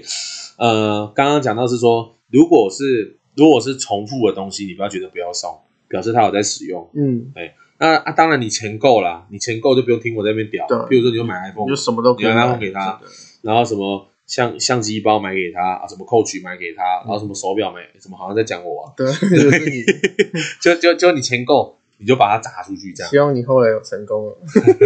[0.59, 5.57] 呃，刚刚讲到是说，如果是如果是重复的东西，你不要觉得不要送，
[5.87, 6.87] 表示他有在使用。
[6.93, 10.67] 嗯，哎，那啊，当然你钱够了，你钱够就不用听我在那边屌。
[10.67, 13.01] 对，比如说你就买 iPhone，你就什么都可以买 iPhone 给他，
[13.41, 14.07] 然后什么。
[14.25, 18.93] 相相机包买给他啊，什么 Coach 买给他，然后什么手表买，什么好像在讲我啊？
[18.97, 19.83] 对， 就是你，
[20.61, 23.09] 就就就你钱够，你就把它砸出去，这样。
[23.11, 24.37] 希望你后来有成功了。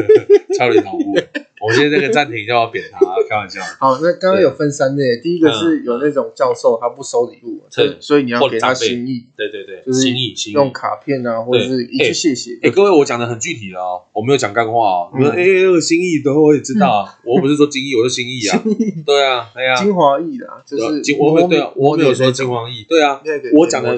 [0.57, 1.15] 超级恐怖。
[1.61, 3.61] 我现在这个暂停就要扁他，开玩笑。
[3.79, 7.63] 好，那刚刚有分三类，第一个是有那种教授他不收礼物，
[7.99, 9.25] 所以你要给他心意。
[9.35, 10.53] 对对对，就是心意，心意。
[10.53, 12.57] 用卡片啊，或者是一句谢谢。
[12.61, 15.11] 哎，各位，我讲的很具体的哦，我没有讲干话哦。
[15.17, 18.63] 你们哎，那个心意都会知道，我不是说精益，我是心意啊。
[19.05, 22.85] 对啊，哎呀， 精华意的，就是精，我对啊，我没有说精华意。
[22.87, 23.21] 对啊，
[23.53, 23.95] 我讲的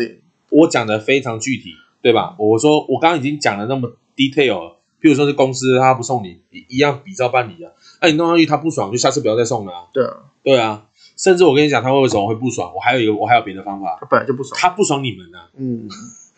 [0.49, 1.71] 我讲的非常具体，
[2.01, 2.35] 对吧？
[2.37, 4.77] 我说我刚刚已经讲了那么 detail 了。
[5.01, 7.71] 譬如说是公司他不送你，一样比照办理啊。
[8.01, 9.83] 那你弄上去他不爽，就下次不要再送了啊。
[9.91, 10.85] 对啊，对啊。
[11.17, 12.73] 甚至我跟你讲，他为什么会不爽？
[12.73, 13.97] 我还有一个，我还有别的方法。
[13.99, 15.49] 他本来就不爽，他不爽你们啊。
[15.55, 15.87] 嗯。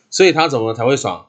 [0.10, 1.26] 所以他怎么才会爽？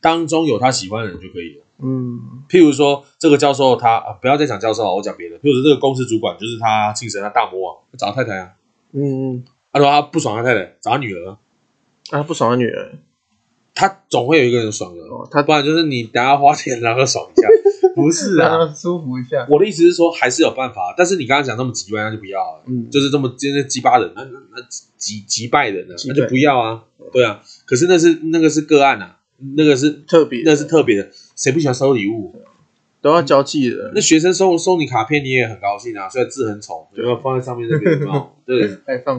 [0.00, 1.64] 当中有他喜欢的人就可以了。
[1.78, 2.42] 嗯。
[2.48, 5.36] 譬如说这个教授他，他不要再讲教授了，我讲别的。
[5.36, 8.52] 譬如说这个公司主管就是他精神他大魔王，找他太太啊。
[8.92, 9.44] 嗯嗯。
[9.72, 11.36] 他说他不爽他太太，找他女儿。
[12.10, 12.92] 啊，不爽他女儿。
[13.78, 17.46] 他总会有一个人爽的，哦他不然就是你等下花钱让他爽一下，
[17.94, 19.46] 不是啊，舒服一下。
[19.48, 22.64] 我的意思是说，还是有办法，但是你刚刚讲那么极端，那就不要了。
[22.66, 26.82] 嗯，就是这么真的鸡巴人，那那那击击败人呢，那就不要啊。
[27.12, 29.18] 对啊，可是那是那个是个案啊，
[29.54, 32.34] 那个是特别，那是特别的，谁不喜欢收礼物？
[33.08, 36.06] 都要交际的，那学生收收你卡片，你也很高兴啊。
[36.10, 37.98] 虽然字很丑，有没有放在上面那边？
[38.44, 38.68] 对，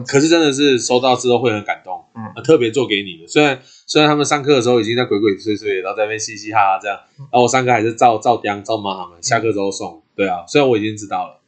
[0.06, 3.26] 可是真的是收到之后会很感动，嗯，特别做给你的。
[3.26, 9.20] 虽然虽然他们上课的时候已经在鬼鬼祟祟，然后在那边嘻嘻哈哈这样，然后我上课还是照照叼照骂他们。
[9.20, 11.40] 下课之后送，对啊，虽然我已经知道了，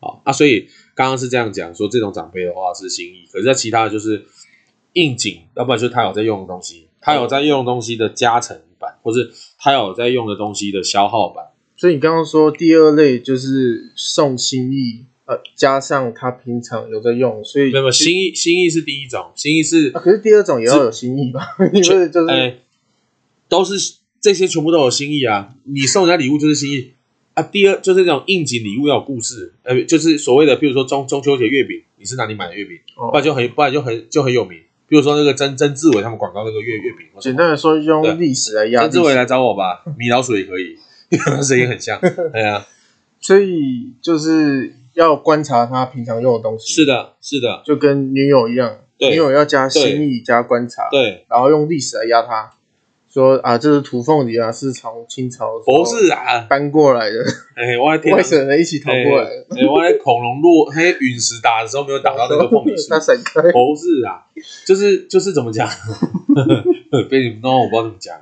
[0.00, 4.24] 好啊，所以刚刚是这样讲说，这种长辈的话是心意，可是在其他的就是
[4.94, 11.44] 应景，要不然就是他有在用的东西，他有在用的东西的加成版，或是他有在用的东西的消耗版。
[11.80, 21.56] 所以你刚刚说第二类就是送心意，呃，加上他平常有在用，所以没有心意，心意是第一种，心意是，可是第二种也要有心意吧？
[21.72, 22.58] 因为就是，哎，
[23.48, 25.54] 都是这些全部都有心意啊！
[25.64, 26.92] 你送人家礼物就是心意
[27.32, 27.42] 啊。
[27.44, 32.76] 第二就是这种应景礼物要有故事，呃，就是所谓的，比如说中中秋节月饼，你是哪里买的月饼？
[32.94, 34.58] 不然就很不然就很就很有名。
[34.86, 38.82] 比如说那个曾曾志伟他们广告那个月月饼，简单的说用历史来压。
[38.82, 40.76] 曾志伟来找我吧，米老鼠也可以。
[41.42, 41.98] 声音很像，
[42.32, 42.66] 对啊，
[43.20, 46.72] 所以就是要观察他平常用的东西。
[46.72, 52.52] 是的，是的，就跟女友一样，女友要加心意，加观察，对，然后用历史来压他，
[53.12, 57.24] 说啊，这是土凤梨啊，是从清朝不是啊搬过来的，
[57.56, 64.22] 哎，我还 外省人一起逃过来的，哎，我还恐龙落黑陨石打的时候没有打到那个凤梨树， 他闪开，不是啊，
[64.66, 65.68] 就是就是怎么讲，
[67.10, 68.16] 被你们弄，我不知道怎么讲，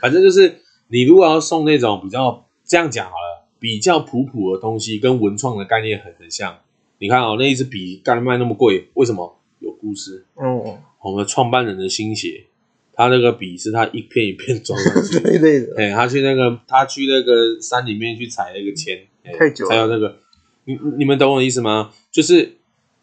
[0.00, 0.52] 反正就是。
[0.92, 6.58] 你如果要送那种比较这样讲好了，比较普普的东西，跟文创的概念很很像。
[6.98, 9.38] 你看哦，那一支笔干卖那么贵，为什么？
[9.60, 10.26] 有故事。
[10.36, 12.44] 嗯，我们创办人的心血，
[12.92, 15.74] 他那个笔是他一片一片装上去， 对对的。
[15.78, 19.06] 哎，他去那个他去那个山里面去采那个签，
[19.38, 20.18] 太久了，还有那个。
[20.64, 21.90] 你你们懂我的意思吗？
[22.12, 22.58] 就是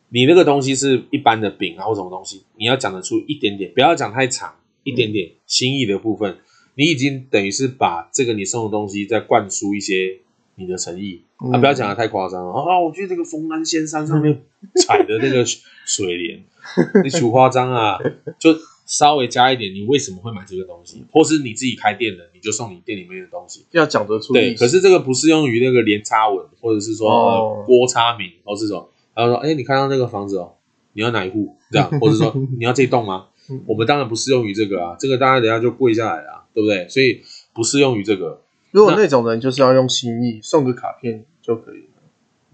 [0.10, 6.38] 你那个东西是一般的饼啊或什么东西，你要讲得出一点点，不要讲太长，一点点心意的部分，
[6.80, 10.20] 你已经等于是把这个你送的东西再灌输一些
[10.56, 11.24] 你的诚意。
[11.36, 12.80] 啊，不要讲的太夸张了啊！
[12.80, 14.42] 我觉得这个峰南仙山上面
[14.76, 15.44] 采的那个
[15.86, 16.42] 水莲，
[17.04, 17.98] 你太夸张啊！
[18.40, 21.04] 就稍微加一点，你为什么会买这个东西？
[21.12, 24.32] 或是你自己开店的，你就送你店里面的东西，要讲得出。
[24.32, 30.54] 对，可是这个不适用于那个连插纹，或者是说、哦呃、郭插名，或是说，他说，哎，你看到那个房子哦，
[30.94, 31.56] 你要哪一户？
[31.72, 33.28] 这样，或者说 你要这栋吗？
[33.66, 36.90] 我们当然不适用于这个啊，这个大家等下就跪下来了、啊，对不对？
[36.90, 37.22] 所以
[37.54, 38.42] 不适用于这个。
[38.72, 41.86] 如果那种人就是要用心意送个卡片就可以了。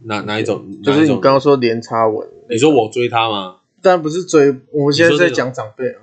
[0.03, 0.63] 哪哪一种？
[0.83, 2.27] 就是你刚刚说连插纹。
[2.49, 3.57] 你说我追他吗？
[3.81, 6.01] 当然不是追，我们现在在讲长辈啊。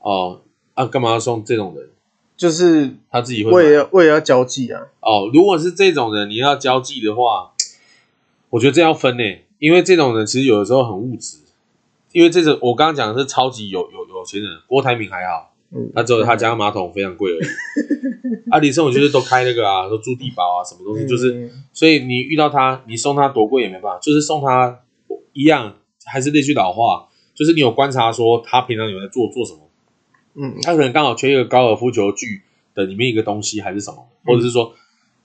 [0.00, 0.40] 哦，
[0.74, 1.88] 啊，干嘛要送这种人？
[2.36, 3.52] 就是他自己会。
[3.52, 4.88] 为了为了要交际啊。
[5.00, 7.52] 哦，如果是这种人，你要交际的话，
[8.50, 9.22] 我觉得这要分呢，
[9.60, 11.38] 因为这种人其实有的时候很物质。
[12.12, 15.53] 因为这种我刚刚讲的是超级有有有钱人，郭台铭还好。
[15.94, 17.46] 他只有他家马桶非常贵而已。
[18.50, 24.80] 啊，李胜我就是都开那个啊，都住地堡啊，什么东西，就是，所以你遇到他，你送他多贵也没办法，就是送他
[25.32, 29.60] 一样，还是那句老话，就是你有观察说他平常有在做做什么，
[30.36, 32.42] 嗯，他可能刚好缺一个高尔夫球具
[32.74, 34.72] 的里面一个东西还是什么，或者是说，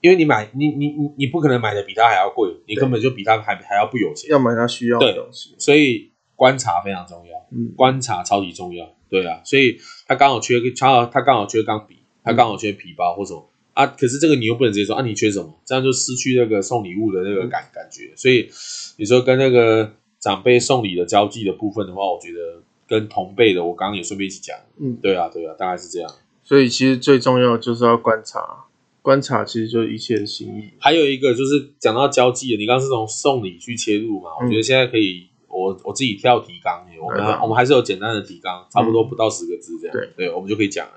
[0.00, 8.88] 因为你买你你你你不可能买的比他还要贵，你根本就比他还还要不有钱，要买他需要的东西，所以观察非常重要，嗯，观察超级重要。
[9.10, 9.76] 对啊，所以
[10.10, 13.86] 他刚好缺个，他他刚好缺钢笔，他刚好缺皮包或什么啊。
[13.86, 15.54] 可是这个你又不能直接说啊，你缺什么？
[15.64, 18.10] 这样就失去那个送礼物的那个感感觉。
[18.16, 18.50] 所以
[18.96, 24.58] 你说跟那个长辈送礼的交际的部分的话，我觉得跟同辈的，我刚刚也顺便一起讲。
[24.80, 26.10] 嗯，对啊，对啊，大概是这样。
[26.42, 28.64] 所以其实最重要的就是要观察，
[29.02, 30.70] 观察其实就是一切的心意。
[30.80, 34.30] 还有一个就是讲到交际的，你刚刚是从送礼去切入嘛？
[34.42, 35.28] 我觉得现在可以。
[35.60, 40.92] 我我自己跳提纲，我们我们还是有简单的提纲，差不多不到十个字这样，对，对，我们就可以讲了。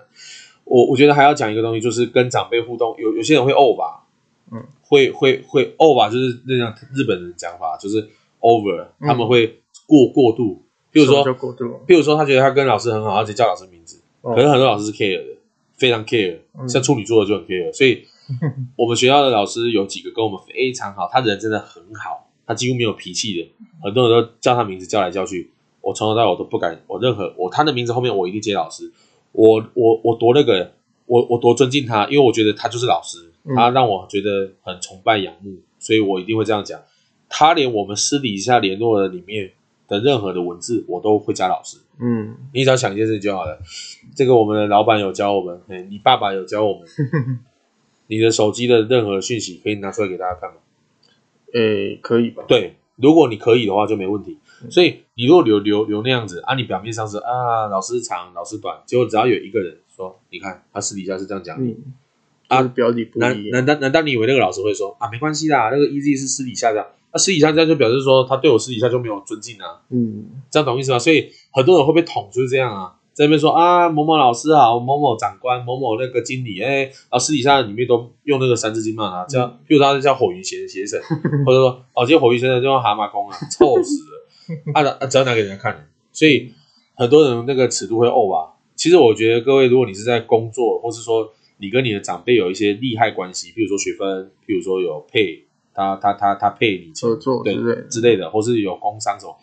[0.65, 4.05] 我我觉得还要讲一个东西，就是跟长辈互动，有有些人会欧吧，
[4.51, 8.07] 嗯，会会会欧吧，就是那样日本人讲法，就是
[8.39, 15.37] over，他们会过过度，比如说过度，比如说他觉得他跟老师很好，而且叫老师名字，可是很多老师是 care 的，
[15.75, 18.05] 非常 care，像处女座的就很 care，所以
[18.77, 22.29] 我们学校的老师有几个跟我们非常好，他人真的很好。
[22.45, 23.51] 他几乎没有脾气的，
[23.81, 25.49] 很多人都叫他名字叫来叫去，
[25.81, 28.91] 我从头到尾都不敢，我任何我他的名字后面我一定接老师，
[29.31, 30.73] 我我我多那个，
[31.05, 36.79] 我我多尊敬他，因为我觉得他就是老师，他让我觉得很崇拜仰慕，所以我一定会这样讲。
[37.29, 39.51] 他连我们私底下联络的里面
[39.87, 41.77] 的任何的文字，我都会加老师。
[41.99, 43.59] 嗯，你只要想一件事就好了。
[44.15, 46.87] 这个我们的老板有教我们，哎，你爸爸有教我们，
[48.07, 50.57] 你的手机的任何讯息可以拿出来给大家看吗？
[51.53, 52.43] 诶，可以吧？
[52.47, 54.37] 对，如果你可以的话就没问题。
[54.63, 61.75] 嗯、所以你如果留留留那样子啊，你表面上是啊，老师长，老师短，结果只要有一个人说，你看他私底下是这样讲，嗯，
[62.47, 63.21] 啊，表里不一。
[63.21, 70.99] 难难道难道你以为那个老师会说啊，没关系啦，那个 EZ 是私底下这样，那、啊、私底下这样就表示说他对我私底下就没有尊敬啊，嗯，这样懂意思吗？
[70.99, 72.95] 所以很多人会被捅就是这样啊。
[73.13, 80.99] 在那边说啊，某某老师好，某某长官，某某那个经理，哎，然后私底下里面都用那个三字经骂他，叫，譬如他是叫火云邪邪神，
[81.45, 86.51] 或者说哦，这个火云邪神就用蛤蟆功啊，臭死了，啊啊，只要拿给人家看，所以
[86.95, 88.53] 很多人那个尺度会呕吧。
[88.75, 95.45] 其实我觉得各位，如果你是在工作，或是说你跟你的长辈有一些利害关系，譬如说学分，譬如说有配
[95.75, 99.37] 他他他他配你合作对对之类的，或是有工商什么。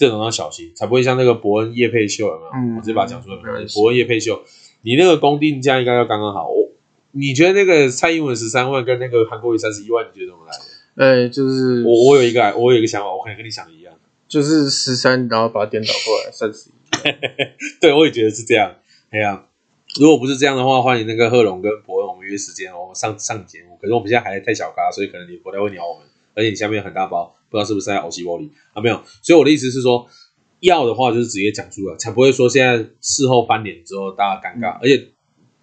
[0.00, 2.50] 这种要小心，才不会像那个伯恩叶佩秀有没有？
[2.54, 3.36] 嗯，我直接把它讲出来。
[3.74, 4.42] 伯恩叶佩秀，
[4.80, 6.48] 你那个公定价应该要刚刚好。
[6.48, 6.70] 我，
[7.10, 10.64] 你觉得那个蔡英文十三万跟那个韩国瑜三十一万，你觉得怎么来的？
[10.96, 13.92] 呃，就是我我有一个我有一个想法，我可能跟你想的一样，
[14.26, 16.72] 就是十三，然后把它颠倒过来三十一。
[17.78, 18.74] 对，我也觉得是这样。
[19.10, 19.44] 哎呀，
[20.00, 23.76] 如果不是这样的话，欢迎那个贺龙跟伯恩，我们约时间哦，上上节目。
[23.78, 27.34] 可是我们现在还太小咖，所以可能你不太会鸟我们，而且你下面有很大包。
[27.50, 28.80] 不知道是不是在熬西玻璃啊？
[28.80, 30.06] 没有，所以我的意思是说，
[30.60, 35.08] 要的话就是直接讲出来，才不会说现在事后翻脸之后大家尴尬，嗯、而且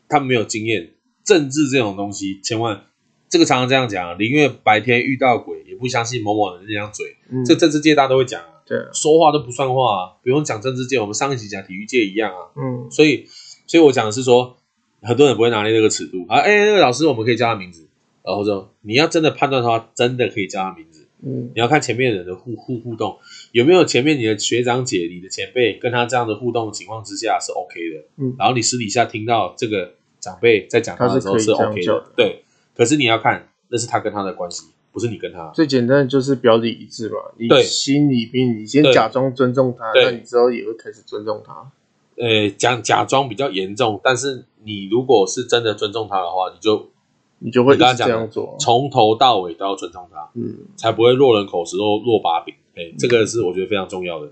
[0.07, 0.91] 他们没有经验。
[1.23, 2.85] 政治这种东西，千万
[3.27, 7.17] 这个常常这样讲，宁愿白天遇到鬼，也不相信某某人那张嘴。
[7.29, 12.47] 嗯、这政治界大家都会讲啊，对，说话都不算话啊，不用讲政治界，我们上一集讲体育界一样啊。
[12.55, 13.25] 嗯，所以，
[13.67, 14.55] 所以我讲的是说，
[15.01, 16.37] 很多人不会拿捏这个尺度啊。
[16.37, 17.89] 哎，那个老师我们可以叫他名字，
[18.23, 21.06] 然后说你要真的判断的话，真的可以叫他名字。
[21.23, 23.17] 嗯，你要看前面的人的互互互动
[23.51, 32.43] 有没有前面你的学长姐、你的前辈跟他这样的互动情况之下是 OK 的，嗯，然后你私底下听到这个长辈在讲他的时候是 OK 的，对。
[32.75, 35.49] 可是你要看那是他跟他的关系，不是你跟他。
[35.55, 41.71] 最简单的就是表里一致嘛，你心里边你先假装尊重他，那你之后也会开始尊重他。
[42.17, 46.91] 呃，讲假装比较严重，但是你如果是真的尊重他的话，你就。
[47.39, 52.55] 你就会这样做，从头到尾都要尊重他，嗯，才不会落人口实落落把柄。
[52.75, 54.29] 哎、欸，这个是我觉得非常重要的。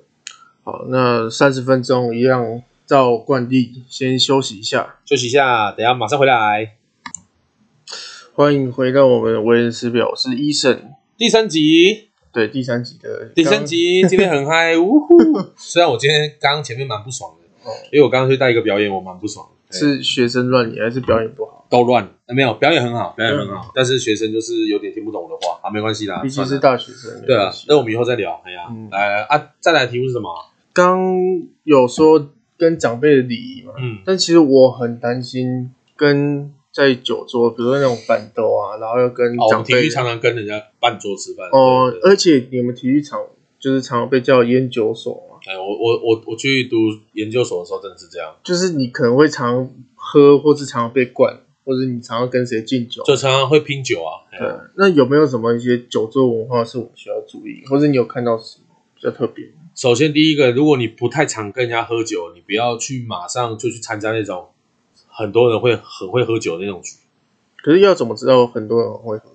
[0.64, 6.76] 好，那三十分钟一样照惯例先休息一下，休息一下，等一下马上回来。
[8.34, 10.92] 欢迎回到我们的维人师表，我是医生。
[11.18, 15.16] 第三集，对，第三集的第三集， 今天很嗨，呜呼！
[15.56, 19.55] 虽然我今天刚刚前面蛮不爽的，哦，因为我刚刚去带一个表演，我蛮不爽的。
[19.76, 21.68] 是学生乱演还是表演不好？
[21.70, 27.26] 都乱，没有表演很好，表演很好，嗯、但是学生就是有点听不懂我的话，啊，没关系啦，毕竟是大学生。
[27.26, 28.40] 对啊，那我们以后再聊。
[28.46, 30.30] 哎呀，嗯、来啊，再来的题目是什么？
[30.74, 31.02] 刚
[31.64, 43.20] 有说跟长辈的礼仪嘛，嗯，但其实我很担心跟在酒桌，比如说那种办桌啊，然后要跟长辈，哦、体育常常跟人家办桌吃饭哦，而且你们体育场
[43.60, 45.35] 就是常常被叫烟酒所嘛。
[45.48, 46.76] 哎，我我我我去读
[47.14, 54.26] 研究所的时候，真的是这样，就是你可能会常喝，或是常常被灌，或者你常常跟谁敬酒，就常常会拼酒啊。
[54.32, 59.46] 对，那有没有什么一些酒桌文化是我们需要注意，或者你有看到什么比较特别？
[59.76, 64.48] 首先，第一个，如果你不太常跟人家喝酒，你不要去马上就去参加那种
[65.08, 66.96] 很多人会很会喝酒的那种局。
[67.62, 69.35] 可是要怎么知道很多人会喝？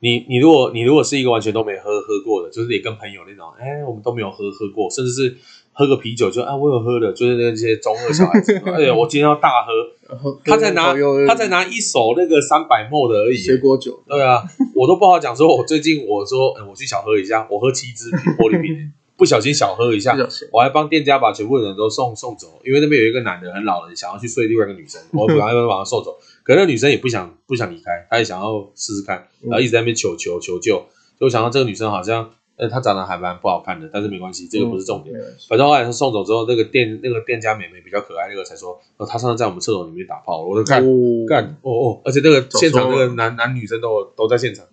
[0.00, 5.36] 你你如果你如果是一个完全都没喝喝过的，就是你跟朋友那种，哎，我们都没有喝喝过，甚至是
[5.72, 10.94] 喝个啤酒就啊，我有喝的，就是那些中二小孩子， 哎呀，我今天要大喝，他在拿
[11.26, 14.42] 他在拿一手那个三百 ml 的而已，水果酒，对啊，
[14.74, 20.16] 我都不好讲，说我最近我说，嗯，我去小喝一下，我喝七支玻璃瓶，不小心小喝一下，
[20.52, 26.16] 我还帮店家把全部的人都送送走，因为那边有一个男的很老了，想要去睡另外一个女生，我赶快把他送走。
[26.48, 30.82] 可是那女生也不想不想离开，她也想要试试看，然后一直在那边求求求救，
[31.20, 35.14] 就想到这个女生好像，呃，她长得还蛮不好看的，但是没关系，这个不是重点。
[35.46, 40.82] 反正后来她送走之后，那个店那个店家美眉比较可爱，那个才说，呃，她上次在我们厕所里面打炮，我都看
[41.26, 44.64] 干哦哦，而且那个现场那个男男女生都都在现场，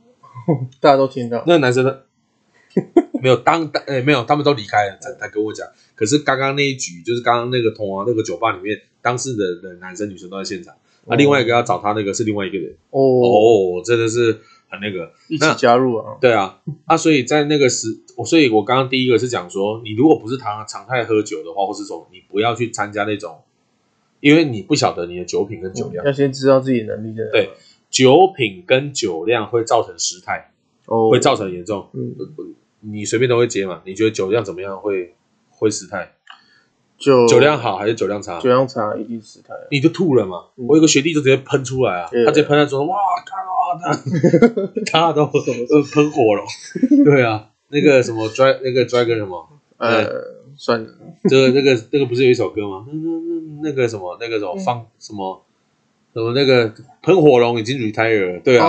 [0.80, 1.44] 大家都听到。
[1.46, 1.98] 那个男生呢？
[3.22, 5.68] 没有当当诶没有，他们都离开了才才跟我讲。
[5.96, 10.74] 可是刚刚那一局，就是刚刚那个通话那个酒吧里面，当事的的男生女生都在现场。
[11.06, 12.76] 那、啊、另外一个要找他那个是另外一个人。
[12.89, 13.00] 哦。
[13.00, 14.39] 哦，真的是
[14.70, 15.12] 很那个。
[15.30, 17.88] 一起加入啊，对啊，啊，所以在那个时，
[18.18, 23.39] 我所以我刚刚第一个是讲说，你如果不是常常态喝酒的话，或是说你不要去参加那种，
[24.20, 27.30] 因为你不晓得你的酒品跟酒量，要先知道自己能力的。
[27.32, 27.50] 对，
[27.89, 30.52] 酒品跟酒量会造成失态，
[30.88, 31.88] 哦，会造成严重。
[31.94, 32.15] 嗯，
[32.82, 33.82] 你随便都会接嘛？
[33.86, 35.13] 你觉得酒量怎么样会
[35.50, 36.14] 会失态？
[36.97, 38.39] 就酒量好还是酒量差？
[38.39, 40.45] 酒量差一定失态，你就吐了嘛。
[40.55, 44.01] 我有个学弟就直接喷出来啊，他直接喷在桌上，哇，看啊，
[44.91, 46.43] 他他都喷火了。
[47.03, 49.47] 对啊，那个什么 dry 那个 dragon 什么？
[49.77, 50.05] 呃，
[50.58, 50.89] 算了，
[51.29, 52.86] 这个那个那个不是有一首歌吗？
[52.88, 55.44] 那那那个什么那个什么放什么？
[56.15, 58.67] 什么那个喷火龙已经 retire 了，对啊，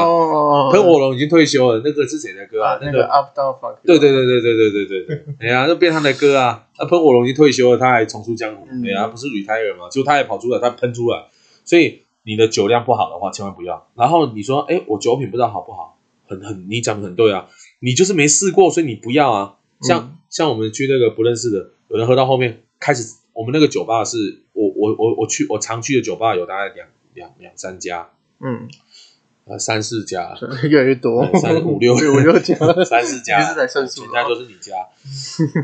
[0.72, 1.80] 喷火龙已经退休了。
[1.84, 2.76] 那个是谁的歌啊？
[2.82, 3.76] 那个 Up Down Funk。
[3.84, 5.24] 对对对对对对对对对。
[5.38, 6.66] 哎呀，那变他的歌啊。
[6.76, 8.66] 那喷火龙已经退休了，他还重出江湖。
[8.82, 9.88] 对啊，不是 retire 嘛？
[9.88, 11.26] 就他也跑出来，他喷出来。
[11.64, 13.86] 所以你的酒量不好的话，千万不要。
[13.94, 15.96] 然后你说，哎，我酒品不知道好不好？
[16.26, 17.46] 很很，你讲的很对啊。
[17.78, 19.54] 你就是没试过，所以你不要啊。
[19.82, 24.16] 像像我们去那个不认识的，有人喝到后面开始，我们那个酒吧是
[24.52, 26.88] 我我我我去我常去的酒吧有大概两。
[27.16, 28.68] 两两三家，嗯，
[29.46, 30.36] 呃，三四家，
[30.68, 34.74] 越来越多，三五六， 五六家，三四家， 全家都是你家，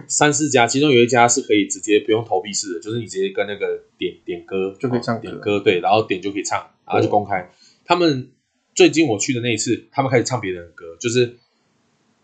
[0.09, 7.51] 三四家，其中有一家是可以直接不用投币式的，就是你直接跟那个点点歌就可以唱点歌，对，然后点就可以唱，然后就公开。
[7.85, 8.31] 他们
[8.75, 11.37] 最近我去的那一次，他们开始唱别人的歌，就是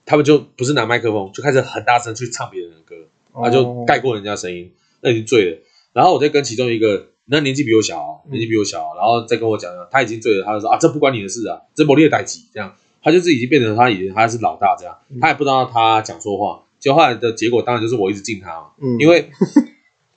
[0.07, 2.95] 他们就不是拿麦克风，就开始很大声去唱别人的歌，
[3.35, 5.59] 然后就盖过人家声音，那已经醉了。
[5.93, 7.09] 然后我再跟其中一个。
[7.31, 19.31] 那年纪比我小，年纪比我小，然后再跟我讲，他已经醉了，他就说啊，这不关你的事啊，这不列代级，这样，他就是已经变成他以前他是老大这样，他也不知道他讲错话，结果后来的结果当然就是我一直敬他嘛，嗯，因为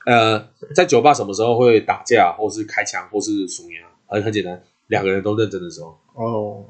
[0.06, 6.64] 呃，在酒吧什么时候会打架，或是开枪，或是输赢，很很简单，两个人都认真的时候，哦，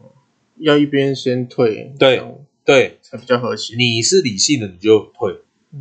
[0.59, 2.20] 要一边先退，对
[2.64, 3.74] 对，才比较和谐。
[3.76, 5.32] 你是理性的，你就退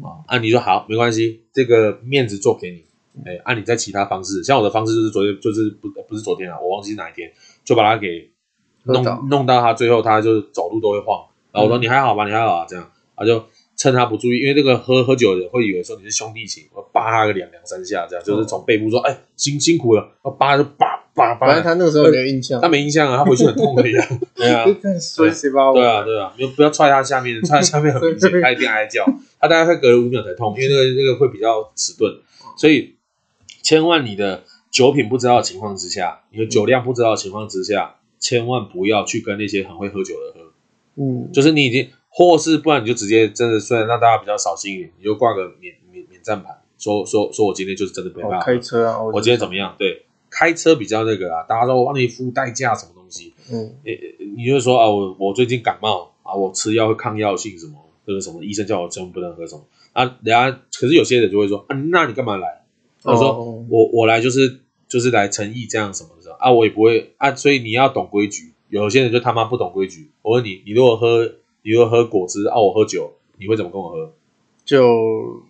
[0.03, 2.85] 啊，啊，你说好，没关系，这个面子做给你。
[3.25, 7.31] 哎，按、啊、你在其他方式，像我的方式就是昨天，就是不不是昨天啊，我忘记是哪一天，
[7.63, 8.29] 就把他给
[8.83, 13.43] 弄弄到他最后，他就走路都会晃，然后我说你还好吧，你还好啊，这样，他就
[13.75, 21.47] 趁他不注意，因为这个喝喝酒的人会以为说你是兄弟情，我扒他个两两三下，这样就是从背部说，哎，辛辛苦了，我扒就扒扒扒。
[21.47, 24.07] 反正他那个时候没有印象，他没印象啊，他回去很痛的呀。
[24.35, 24.65] 对啊，
[25.73, 29.05] 对啊，对啊，你不要踹他下面，踹他下面很明显， 他一定哀叫，
[29.39, 32.11] 他大概会隔了五秒才痛，因为那个那个会比较迟钝，
[32.57, 32.95] 所以
[33.61, 37.95] 千万你的酒品不知道的情况之下，你的酒量不知道的情况之下。
[38.23, 40.53] 千万不要去跟那些很会喝酒的喝，
[40.93, 49.75] 嗯，就是你已经，或是不然你就直接真的，虽然让大家比较扫兴一点，你就挂个免免免战牌，说说说我今天就是真的没办法开车啊，我今天怎么样？
[49.79, 53.97] 对，开车比较那个啊，大家说我帮你付代驾什么东西，嗯，你
[54.37, 57.73] 你就说啊，我我最近感冒啊，我吃药会抗药性什么，
[58.05, 62.60] 这个什么医生叫我真不能喝什么啊，人家可是有些人就会说啊，那你干嘛来？
[63.03, 66.09] 他说我我来就是就是来诚意这样什么。
[66.39, 68.51] 啊，我也不会啊，所以你要懂规矩。
[68.69, 70.09] 有些人就他妈不懂规矩。
[70.23, 71.23] 我问你，你如果喝，
[71.61, 74.11] 你如果喝果汁啊，我喝酒，你会怎么跟我喝？
[74.65, 75.43] 就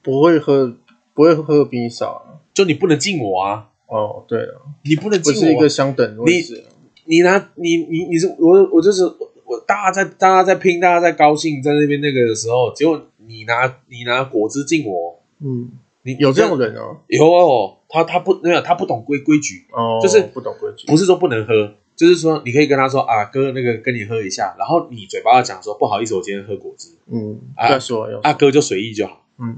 [0.00, 0.76] 不会喝，
[1.12, 2.38] 不会喝比你少啊。
[2.54, 3.70] 就你不能敬我啊。
[3.88, 5.40] 哦，对啊，你不能敬我。
[5.40, 6.62] 不是一个相等的位置。
[7.06, 9.02] 你你拿你你你是我我就是
[9.44, 15.68] 我，大家在大家在拼，大家在高兴，在那边那个的时候，结果你拿你拿果汁敬我，嗯。
[16.04, 16.96] 你有这种人哦？
[17.06, 29.56] 有哦，他他不没有，他不懂规规矩哦，就是不懂规矩，不是说不能喝，就是说你可以跟他说啊，哥那个跟你喝一下，然后你嘴巴要讲说不好意思，我今天喝果汁，嗯，要说要啊，哥就随意就好，嗯，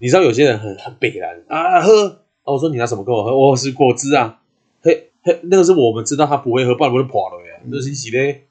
[0.00, 3.36] 你知道有些人很很北然啊，喝，我说你拿什么跟我喝？
[3.36, 4.40] 我是果汁啊，
[4.82, 8.44] 嘿嘿，那个是我们知道他不会喝，不然不会跑了呀，这是一起嘞，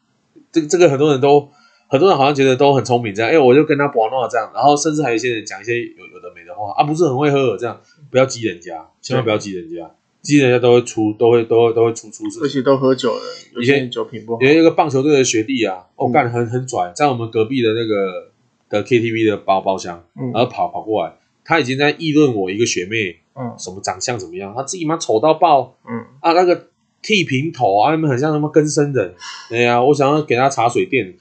[0.51, 1.49] 这这个很多人都。
[1.93, 7.79] 很多人好像觉得都很聪明，这样，哎，我就跟他玩闹这样，然后甚至还有一些人讲一些有有的没的话啊，不是很会喝这样，
[8.09, 9.91] 不要激人家，千万不要激人家，
[10.23, 12.39] 激人家都会出，都会都会都会出出事。
[12.41, 13.21] 而且都喝酒了，
[13.61, 14.41] 以前酒品不好。
[14.41, 18.31] 有一个棒球队的学弟啊，哦，干得很很拽，在我们隔壁的那个
[18.71, 21.13] 的 KTV 的包包厢，然后跑跑过来，
[21.45, 26.69] 他已经在议论我一个学妹，嗯，什么长相怎么样，他自己妈丑到爆，嗯啊，那个
[27.03, 29.13] 剃平头啊，他们很像什么根生人，
[29.51, 31.13] 哎呀，我想要给他茶水垫。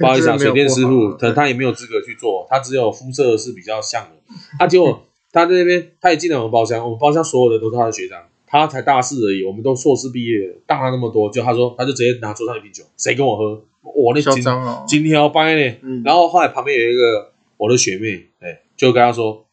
[0.00, 4.34] 不好意思啊， 水电师傅，可能他也没有资格去做，他只有肤色是比较像的。
[4.58, 11.30] 他结果他在那边，他也进了我们包厢，我们包厢所有的都是他的学长，他才大四而已，我们都硕士毕业，大他那么多。
[11.30, 13.62] 就他说，他就直接拿桌上一瓶酒，谁跟我喝？
[13.82, 14.42] 我那今
[14.86, 15.76] 今天要掰呢。
[16.04, 19.46] 然后后来旁边有一个我的学妹，哎，就跟他说，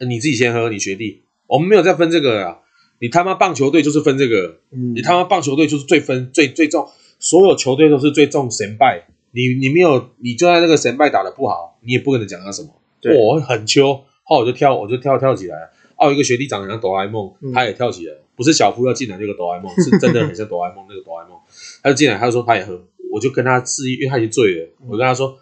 [0.00, 2.58] 你自己先喝，你学弟，我们没有再分这个啊。
[3.00, 4.58] 你他妈棒球队就是分这个，
[4.94, 9.06] 你他妈棒球队就是最分最最重，所有球队都是最重神败。
[9.32, 12.68] 你你没有，你就在那个神拜打得不好，你也不可能讲他什么。
[13.14, 15.70] 我很秋，后来我就跳，我就跳跳起来。
[15.96, 21.38] 哦，一个学弟长得像哆啦 A 梦，他也跳起来，不是小夫要进来那个哆啦 A 梦，是真的很像哆啦 A 梦那个哆啦 A 梦。
[21.82, 22.80] 他就进来，他就说他也喝，
[23.12, 24.68] 我就跟他示意，因为他已经醉了。
[24.86, 25.36] 我跟他说，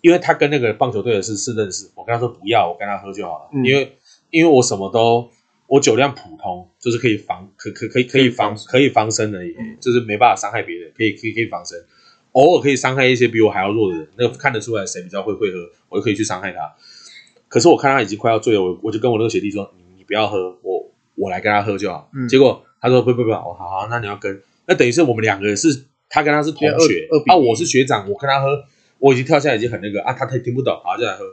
[0.00, 3.50] 因为他跟那个棒球队的是是认识，我跟他说不要，我跟他喝就好了。
[3.64, 3.96] 因为
[4.30, 5.30] 因为我什么都，
[5.68, 11.78] 我酒量普通，就是可以防，可可可以可以防可以防身而已，就是没办法伤害别人，可以可以可以防身。
[12.34, 15.58] 偶尔可以伤害一些比我还要弱的人，那个看得出来谁比较会会喝，
[15.88, 16.74] 我就可以去伤害他。
[17.48, 22.10] 可是我看他已经快要醉了，我我就跟我那个学弟说：“你你不要喝，我我来跟他喝就好。
[22.12, 28.64] 嗯”结果他说：“不不不，我好好，那你要跟，那等于是我们两个人是，他跟他是同学，啊，我是学长，我跟他喝，
[28.98, 31.24] 我已经跳下来已经很那个啊，他他听不懂，好就来喝。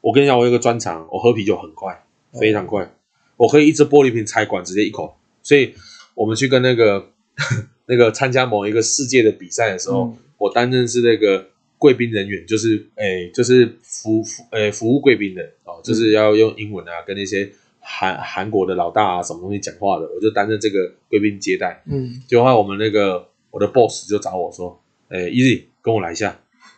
[0.00, 2.04] 我跟你讲，我有个专长，我喝啤酒很快，
[2.40, 2.90] 非常快，
[3.36, 5.14] 我可以一只玻璃瓶拆管直接一口。
[5.42, 5.74] 所以
[6.14, 7.10] 我们去跟那个。
[7.86, 21.82] 那个参加某一个世界的比赛的时候，嗯、我担任是那个贵宾人员，就是诶、欸，就是服服诶服务贵宾的哦，就是要用英文啊，跟那些韩韩国的老大啊什么东西讲话的，我就担任这个贵宾接待。
[21.86, 26.26] 嗯，结果我们那个我的 boss 就找我说，诶、欸、，Easy 跟我来一下，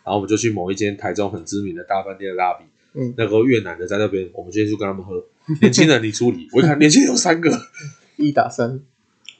[0.03, 5.25] 然后我们就去某一间台中很知名的大饭店的 lobby，嗯，那个越南的在那边，我们今天就跟他们喝，
[5.61, 7.49] 年轻人你处理，我一看年轻人有三个，
[8.17, 8.79] 一打三。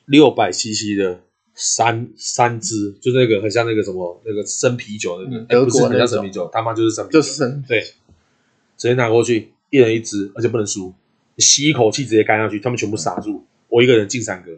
[0.08, 1.22] 六百 CC 的
[1.56, 10.94] 三三支，就是那个很像那个什么那个生啤酒那个，嗯欸、不是很像生啤酒，他妈就是生啤酒，就是生对，直接拿过去，一人一支，而且不能输，
[11.38, 14.52] 吸一口气直接干下去，他们全部傻住，我一个人敬三个。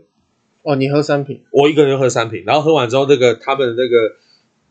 [0.63, 4.15] 哦，你喝三瓶，我一个人喝三瓶，然后喝完之后，那个他们那个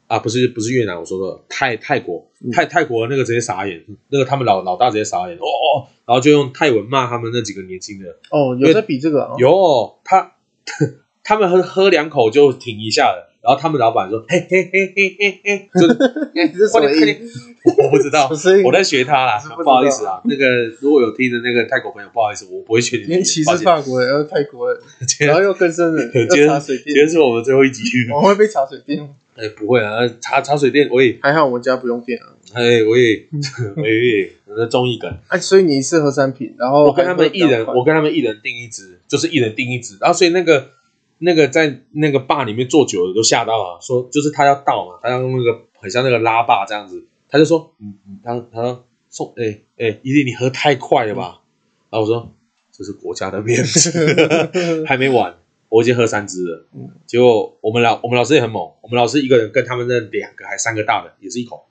[0.09, 2.29] 啊，不是不是越南，我说的泰泰国。
[2.53, 8.11] 泰泰国那个直接傻眼，那个他们老老大直接傻眼，哦哦，然后就用泰文骂他们那几个年轻的。
[8.31, 9.37] 哦，有在比这个、哦？
[9.39, 10.33] 有他。
[11.27, 17.21] 他们喝喝两口就停一下了，然后他们老板说：“嘿嘿嘿嘿嘿嘿， 就快点快点，
[17.83, 18.31] 我不知道，
[18.65, 20.21] 我在学他啦，不好意思啊。
[20.27, 20.47] 那个
[20.79, 23.03] 如果有听的那个泰国朋友，不好意思，我不会学你。
[23.07, 24.81] 连歧视法国人，然后泰国人，
[25.27, 27.83] 然后又更深了， 今天今天是我们最后一集，
[28.15, 29.09] 我会被茶水电。
[29.35, 32.27] 哎，不会啊，茶茶水店我也还好，我们家不用电啊。
[32.55, 33.27] 哎，我也
[33.77, 35.13] 我也那综艺梗。
[35.27, 39.99] 哎，所以你是喝三瓶，然后我跟他们一人，我跟他们一人订一支，就是一人订一支。
[40.01, 40.71] 然后所以那个
[41.19, 51.41] 那个在那个坝里面坐久了都吓到了，说就是他要倒嘛，他要用那个很像那个拉坝这样子，他就说嗯嗯，他他说送哎哎，伊利你喝太快了吧？
[51.91, 52.33] 然后我说
[52.73, 55.35] 这是国家的面子， 还没完。
[55.69, 61.67] 我已经喝三支了，嗯，结果我们老我们老师也很猛，我们老师一个人跟他们那两个还三个大的也是一口，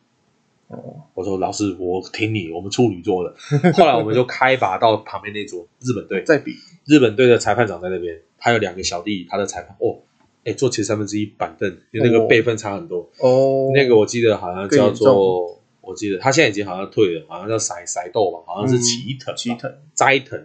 [0.68, 3.36] 哦，我说老师我听你，我们处女座的，
[3.74, 6.56] 后来我们就开拔到旁边那桌日本队再比，
[6.86, 10.00] 日本队的裁判长在那边，他有两个小弟，他的裁判哦，
[10.44, 20.42] 哎坐前三分之一板凳，就那个辈分差很多哦，那个我记得好像叫做，我记得他现在已经好像退了，好像叫塞塞豆吧，好像是齐藤齐藤斋藤，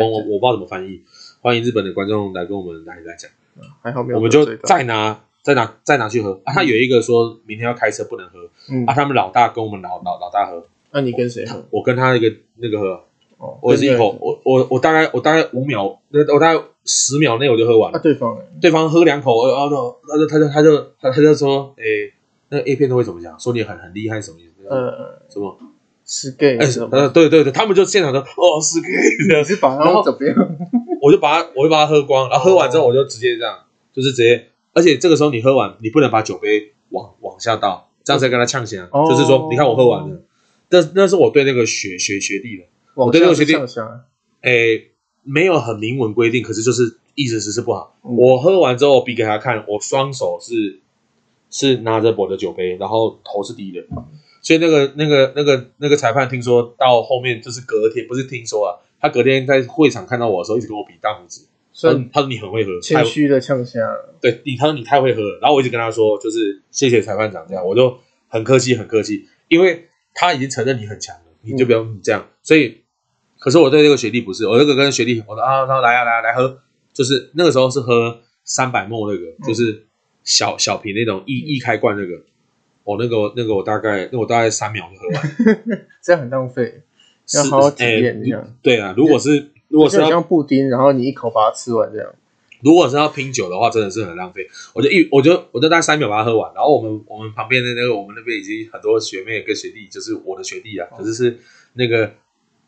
[0.00, 1.02] 我我我不知道怎么翻译。
[1.40, 3.30] 欢迎日本的观众来跟我们来来讲，
[3.82, 6.54] 还好没有，我们就再拿再拿再拿去喝啊！
[6.54, 8.38] 他有一个说明天要开车不能喝，
[8.86, 11.62] 啊，他们老大跟我们老老老大喝，那你跟谁喝？
[11.70, 13.04] 我跟他一个那个喝，
[13.60, 17.98] 我是一口，我我我大概我大概五秒，那我大概十秒内我就喝完了。
[17.98, 21.84] 对方对方喝两口，然后他就他就他就他他就说，哎，
[22.48, 23.38] 那个 A 片都会怎么讲？
[23.38, 24.66] 说你很很厉害什么意思？
[24.66, 25.58] 呃，什么？
[26.06, 30.56] 是 gay，呃，对对对，他们就现场说，哦，是 gay，你是把他怎么样？
[31.02, 33.58] 我就把它，我就把它喝光，然后喝完之后，我就直接这样，
[33.92, 40.22] 就是直接，而且这个时候你喝完，你不能把酒杯往往下倒，这样才跟他呛声，就是说，你看我喝完了，
[40.70, 42.64] 那那是我对那个学学学弟的，
[42.94, 43.54] 我对那个学弟，
[44.42, 44.50] 哎，
[45.22, 47.96] 没有很明文规定，可是就是意思是是不好。
[48.02, 50.80] 我喝完之后比给他看，我双手是
[51.48, 53.82] 是拿着我的酒杯，然后头是低的。
[54.42, 61.40] 所以那个、那个、那个、那个裁判听说到后面就是隔天，不是听说啊，他隔天在会场看到我的时候，一直跟我比大拇指。
[61.74, 63.80] 所以他说你很会喝，谦虚的呛虾。
[64.20, 67.98] 对，你他说你太会喝了，然后我一直跟他说，就是谢谢裁判长这样，我就
[68.28, 72.22] 很客气很客气，因为他已经承认你很强了，你就不用这样。
[72.22, 72.80] 嗯、所以，
[73.38, 76.60] 可是我对这个学弟不是，我那个跟学弟，我说啊，他说来啊来啊来喝，
[76.92, 79.84] 就是那个时候是喝三百 ml 那个，嗯、就是
[80.22, 82.22] 小小瓶那种易易开罐那个。
[82.86, 85.56] 哦，那个那个我大概，那我大概三秒就喝完，
[86.04, 86.82] 这样很浪费，
[87.34, 88.46] 要好好体验一下。
[88.60, 92.08] 对啊，如果是如果是要像布丁，然后你一口把它吃完这样。
[92.60, 94.46] 如果是要拼酒的话，真的是很浪费。
[94.72, 96.52] 我就一，我就我就大概三秒把它喝完。
[96.54, 101.36] 然后我们我们旁边的那个，我们那边已经很多学妹跟学弟，就是我的学弟啊，可是是
[101.72, 102.12] 那个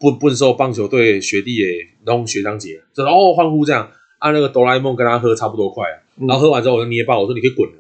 [0.01, 3.89] 不不受棒球队学弟诶，然后学长姐，就然后欢呼这样。
[4.19, 6.03] 按那个哆啦 A 梦跟他喝差不多快啊。
[6.27, 7.77] 然后喝完之后，我就捏爆，我说你可以滚了。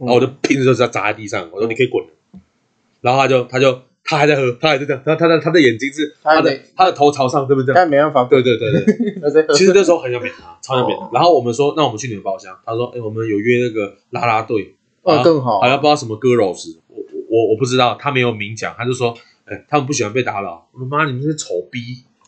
[0.00, 2.10] 然后我就拼着就砸在地上，我说你可以滚了，
[3.00, 7.74] 然后他就他就他还在喝，他还在这样，他他的他的眼睛是他的他的头朝上，对不对？
[7.74, 8.84] 但没办法，对对对对。
[9.56, 11.08] 其实那时候很想扁他，超想扁他。
[11.12, 12.54] 然后我们说，那我们去你们包厢。
[12.66, 16.96] 他说，哎，我们有约那个啦啦队，啊更好，好像不知道什么歌手是，我
[17.30, 20.68] 我我不知道，他没有明讲，他就说，哎，他们不喜欢被打扰。
[20.72, 21.78] 我说妈，你们是丑逼！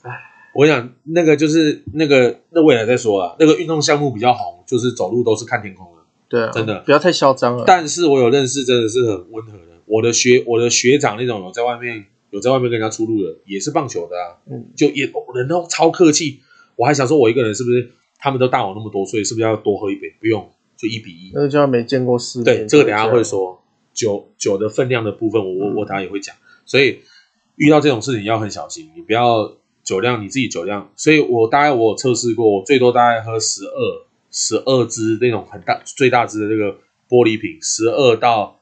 [0.00, 0.10] 哎，
[0.54, 6.02] 我跟你讲那个就是那个那未来再说啊，那个运动项目比较红，就是走路都是看天空的。
[6.28, 7.64] 对啊，真的不要太嚣张了。
[7.66, 9.65] 但是我有认识，真的是很温和的。
[9.86, 14.36] 我的学我的学长那种有在外面有在外面跟人家出入的，也是棒球的啊。
[14.50, 16.40] 嗯，就也人都超客气。
[16.76, 20.12] 我还想说，我一个人是不是他们都大我那么多岁，是不是要多喝一杯？
[20.20, 21.30] 不用，就一比一。
[21.32, 22.44] 那就没见过世面。
[22.44, 23.62] 对，这个等下会说
[23.94, 26.36] 酒酒的分量的部分，我我我等下也会讲。
[26.64, 26.98] 所以
[27.56, 30.90] 遇到这种事情要很小心，你不要酒量你自己酒量。
[30.96, 34.06] 所以我大概我有测试过，我最多大概喝十二。
[34.28, 36.72] 十二支那种很大最大支的那个
[37.08, 38.55] 玻璃瓶，十二到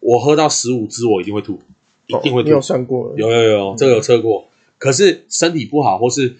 [0.00, 1.60] 我喝到十五支，我一定会吐，
[2.06, 2.48] 一定会吐。
[2.48, 3.12] 你有算过？
[3.16, 4.46] 有有有，这个有测过。
[4.78, 6.36] 可是身体不好，或是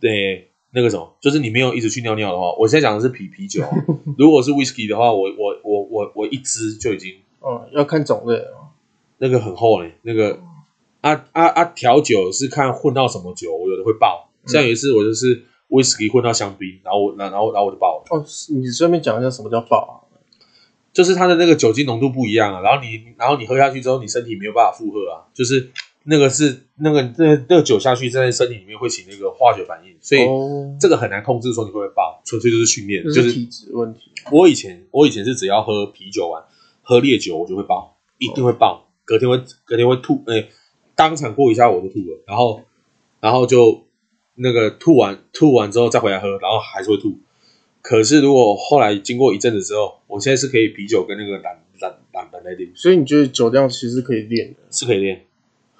[0.00, 3.62] 对那个什么，就是你没有一直去尿尿的话，我现在讲的是啤啤酒。
[4.18, 7.14] 如果是 whisky 的话，我我我我我一支就已经。
[7.40, 8.68] 哦，要看种类哦。
[9.18, 10.38] 那个很厚嘞，那个
[11.00, 14.28] 啊啊啊调酒是看混到什么酒，我有的会爆。
[14.46, 15.44] 像有一次我就是。
[15.68, 18.04] 威士忌混到香槟，然后我，然后，然后我就爆了。
[18.08, 20.07] 哦，你顺便讲一下什么叫爆啊？
[20.92, 25.70] 就是它的那个酒精浓度不一样啊，然后你，然后你喝下去之后，你身体没有办法负荷啊，就是
[26.04, 30.20] 那个是那个那那个酒下去在身体里面会起那个化学反应，所以
[30.80, 34.12] 这个很难控制，说你会不会爆，纯粹就是训练，就是体质问题。
[34.30, 36.42] 我以前我以前是只要喝啤酒完，
[36.82, 40.48] 喝烈酒我就会爆，一定会爆，隔天会隔天会吐，哎，
[40.94, 42.62] 当场过一下我就吐了，然后
[43.20, 43.84] 然后就。
[44.40, 47.18] 那个吐完吐完之后再回来喝，然后还是会吐。
[47.88, 52.70] 可是如果后来经过一阵子之后，我现在是可以啤酒跟那个胆胆胆胆来练。
[52.74, 54.60] 所以你觉得酒量其实是可以练的？
[54.70, 55.24] 是可以练，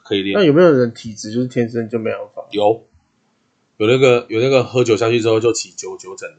[0.02, 0.34] 可以练。
[0.38, 2.46] 那有没有人体质就是天生就没办法？
[2.50, 2.82] 有，
[3.76, 6.36] 有那个有那个喝酒下去之后就起酒酒疹的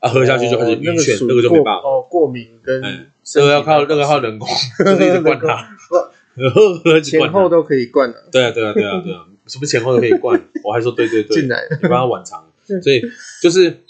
[0.00, 1.88] 啊，喝下去就开始晕眩，那个就没办法。
[1.88, 2.82] 哦，过敏跟
[3.22, 4.48] 这个要靠那个靠人工，
[4.84, 8.24] 就是一直 灌它，前后都可以灌的。
[8.32, 10.42] 对啊，对啊，对啊，对啊，什么前后都可以灌？
[10.64, 12.50] 我还说对对对，进来，你帮他晚肠，
[12.82, 13.00] 所以
[13.40, 13.84] 就是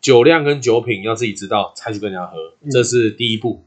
[0.00, 2.36] 酒量跟酒品要自己知道才去跟人家喝，
[2.70, 3.64] 这是第一步。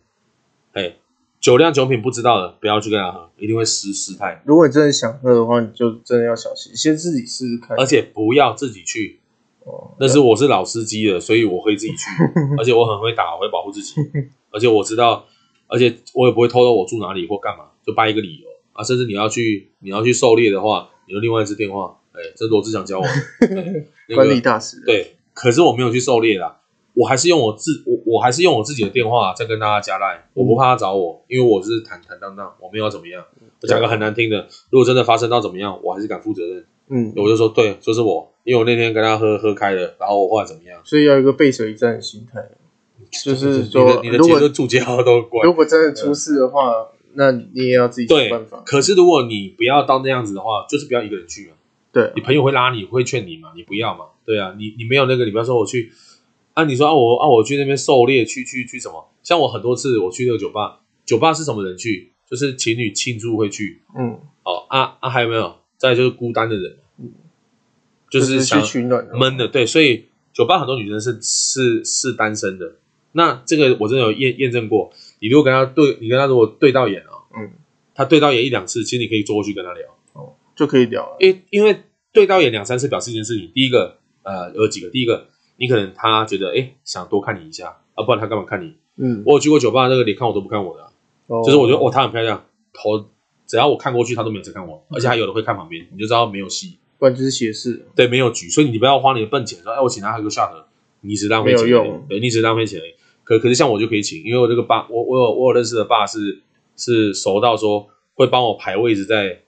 [0.74, 0.96] 哎。
[1.42, 4.40] 酒量酒品不知道的，不要去跟人家喝，一定会失失态。
[4.46, 7.76] 如果你真的想喝的话，你就真的要小心，先自己试试看。
[7.80, 9.20] 而且不要自己去，
[9.66, 12.06] 哦，那是我是老司机了，所以我会自己去，
[12.60, 13.96] 而且我很会打，我会保护自己，
[14.54, 15.26] 而且我知道，
[15.66, 18.84] 而且我也不会透露我住哪里或干嘛，就掰一个理由啊。
[18.84, 23.48] 甚至你要去你要去狩猎的话，你有另外一支电话，哎，这罗志祥教我的，
[24.08, 24.80] 那个、管理大师。
[24.86, 26.58] 对，可是我没有去狩猎啦。
[26.94, 33.24] 我还是用我自我我还是用我自己的电话在跟大家加赖，我不怕他找我，因为我是坦坦荡荡，我没有要怎么样。
[33.62, 36.66] 我讲个很难听的，如果真的发生到怎么样，我还是敢负责任。
[36.90, 40.82] 嗯，我就说对，就是我，因为我那天跟他喝喝开了，然后我后来怎么样？
[40.84, 42.42] 所以要一个背水一战的心态，
[43.24, 45.44] 就是说，你的结论注解好都怪。
[45.44, 46.74] 如果真的出事的话，
[47.14, 48.62] 那你也要自己想办法。
[48.66, 51.54] 可是如果你不要到那样子的话，就是不要一个人去嘛。
[51.92, 54.06] 对，你朋友会拉你会劝你嘛，你不要嘛。
[54.26, 55.92] 对啊，你你没有那个，你不要说我去。
[56.54, 59.10] 啊，你说啊，我啊，我去那边狩猎，去去去什么？
[59.24, 62.12] 像我很多次我去那个酒吧，酒吧是什么人去？
[62.30, 63.82] 就是情侣庆祝会去。
[63.98, 65.56] 嗯，哦啊啊，还有没有？
[65.78, 67.12] 再就是孤单的人，嗯，
[68.10, 68.62] 就是想
[69.18, 72.76] 闷的，对，所以酒吧很多女生是是是单身的。
[73.14, 74.92] 那这个我真的有验验证过。
[75.20, 77.52] 你如果跟他对，你跟他如果对到眼啊，嗯，
[77.96, 79.94] 他对到眼一两次，其实你可以坐过去跟他聊，哦，
[80.62, 81.18] 就可以聊了。
[81.20, 81.84] 因因为
[82.14, 85.28] 对到眼两三次表示一件事情，第一个呃有几个，第一个。
[85.58, 88.74] 你可能他觉得哎、欸，想多看你一下啊，不然他干嘛看你？
[88.98, 90.90] 嗯，我有去过酒吧，那个连看我都不看我的、啊，
[91.28, 92.44] 哦、就是我觉得哦，她很漂亮，
[92.74, 93.06] 头
[93.46, 100.50] 只要我看过去，她都没有在看我，而且还有的会看旁边，你就知道没有戏，不然就是斜视，对，没有局，所以你不要花你的笨钱说，哎，我请他喝个 shot，
[101.02, 102.82] 你只浪费钱，用对，你只浪费钱。
[103.24, 106.42] 可可是像我就可以请，因为我这个爸，我我有我有认识的爸是
[106.76, 109.44] 是熟到说会帮我排位置在。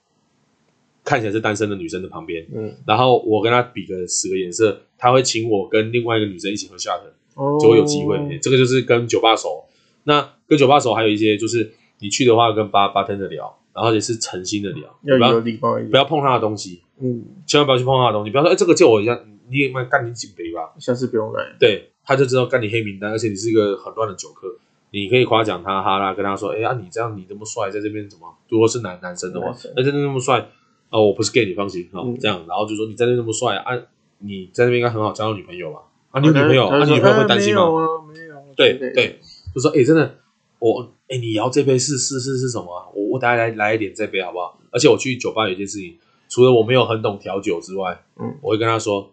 [1.04, 7.00] 看起来是单身的女生的旁边，嗯，然后我跟她比个十个颜色，她会请我跟另外一个女生一起喝 shot，
[7.34, 8.18] 哦，就会有机会。
[8.40, 9.64] 这个就是跟酒吧熟。
[10.04, 18.30] 那跟酒吧熟还有一些就是你去的话跟八八天的聊，然后也是诚心的聊，要有礼貌一点，不要碰他的东西，嗯，千万不要去碰他的东西。
[18.30, 19.18] 不要说哎，这个借我一下，
[19.50, 21.54] 你也蛮干你几杯吧，下次不用来。
[21.58, 24.48] 对，他就知道干你黑名单，而且你是一个很乱的酒客，
[24.90, 28.26] 你可以夸奖他哈啦，跟他说，哎呀，你这样你这么帅，在这边怎么？
[28.48, 30.46] 如果是男男生的话，那真的那么帅。
[30.94, 32.14] 哦，我不是 gay，你放心哦。
[32.20, 33.76] 这样，然后就说你在那那么帅啊，
[34.18, 35.80] 你在那边应该很好交到女朋友吧？
[36.12, 37.66] 啊，你有女朋友，啊，你女朋友会担心吗？
[37.66, 38.34] 没有啊，没有。
[38.54, 39.18] 对对，
[39.52, 40.18] 就说哎，真的，
[40.60, 42.66] 我哎，你摇这杯是是是是什么？
[42.94, 44.56] 我我等下来来一点这杯好不好？
[44.70, 45.96] 而且我去酒吧有一件事情，
[46.28, 49.10] 除了我没有很懂调酒之外，嗯，我会跟他说，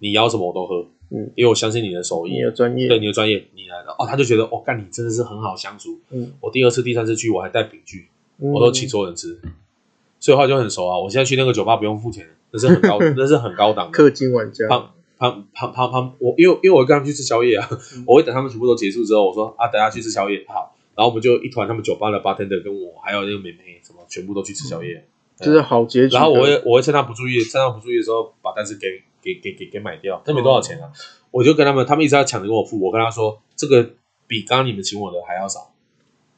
[0.00, 9.40] 你摇什么我都喝，嗯，因为我相信你的手艺，你的专业，对你的专业，你来了哦，他就觉得哦，干你真的是很好相处，嗯，我第二次、第三次去我还带饼去，我都请所有人吃。
[10.20, 10.98] 所以话就很熟啊！
[10.98, 13.98] 我现在去那个酒吧不用付钱，那是很高， 那是很高档的。
[13.98, 14.68] 氪金玩家。
[14.68, 17.66] 旁旁旁旁旁，我因为因为我跟他们去吃宵夜啊，
[17.96, 20.76] 嗯、 我会等他们全部都结束之后，我说啊，等下去吃宵夜好。
[20.94, 25.04] 然后我们就一团他们酒吧的 bartender 跟我还有那个美眉什么，全部都去吃宵夜，嗯、
[25.38, 26.14] 对就是好结局。
[26.14, 28.88] 然后我会我会趁他不注意，趁他不注意的时候把单子给
[29.22, 30.86] 给给给给买掉，这没多少钱啊。
[30.86, 30.92] 嗯、
[31.30, 33.90] 我就跟他们，他们一直要抢着跟我付，我跟他说这个
[34.26, 35.72] 比刚刚你们请我的还要少，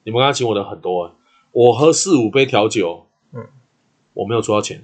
[0.04, 1.16] 你们刚刚请我的很多，
[1.52, 3.06] 我喝四五杯调酒。
[4.14, 4.82] 我没有出到钱，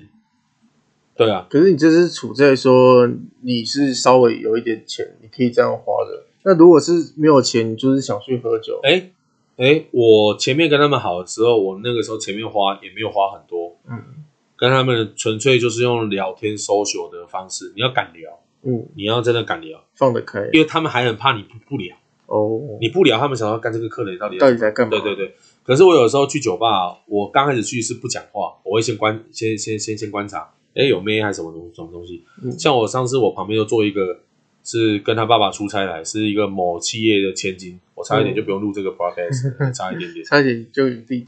[1.16, 1.46] 对啊。
[1.50, 3.08] 可是你这是处在说
[3.42, 6.24] 你是稍微有一点钱，你可以这样花的。
[6.44, 8.80] 那如果是没有钱，你就是想去喝酒。
[8.82, 9.10] 哎
[9.56, 14.24] 哎，我前面跟他们好的时候，我那个时候前面花也没有花很多，嗯，
[14.56, 17.72] 跟他们纯粹就是用聊天 social 的方式。
[17.74, 24.90] 你要敢聊，嗯，你要真的敢聊，放得开，因为他们还很怕你不不聊哦，你不聊，他们想要干这个客人到底到底在干嘛？
[24.90, 25.34] 对对对。
[25.68, 32.24] 可是我有时候去酒吧，我刚开始去是不讲话，我会先观，先先先先观察，哎，有妹还是什么东什么东西？
[32.42, 34.20] 嗯、像我上次我旁边又坐一个，
[34.64, 41.26] 是跟他爸爸出差来，是一个某企业的千金，我差一点就不用录这个 podcast，、嗯、差一点点，差一点就有弟弟，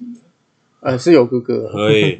[0.81, 2.17] 呃，是有哥哥，可以，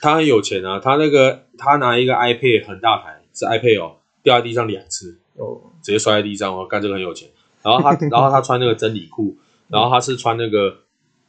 [0.00, 7.28] 他很有钱啊，他那个他拿一个 iPad 很大台，是 iPad 哦，掉在地上两次，哦，直接摔在地上，我干这个很有钱，
[7.62, 9.36] 然后他然后他穿那个真理裤，
[9.68, 10.78] 然后他是穿那个。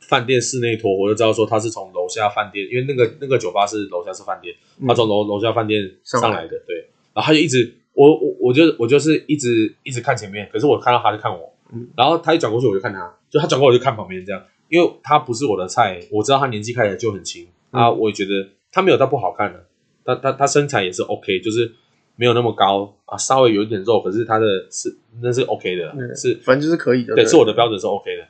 [0.08, 4.56] 饭店室内拖，我就知道说他是从楼下饭店，因为那个那个酒吧是楼下是饭店，
[4.88, 6.78] 他从楼楼下饭店上来的，对，
[7.14, 19.66] 然后他就一直，我我我就我就是一直一直看前面，可是我看到他就看我，嗯，然后他一转过去我就看他，就他转过来我就看旁边这样，因为他不是我的菜，我知道他年纪看起来就很轻，啊，我也觉得他没有到不好看的，
[20.06, 21.70] 他他他身材也是 OK，就是
[22.16, 28.26] 没有那么高啊，稍微有一点肉，可是他的是那是 OK 的，嗯、是反正就是可以的，对，是我的标准是 OK 的。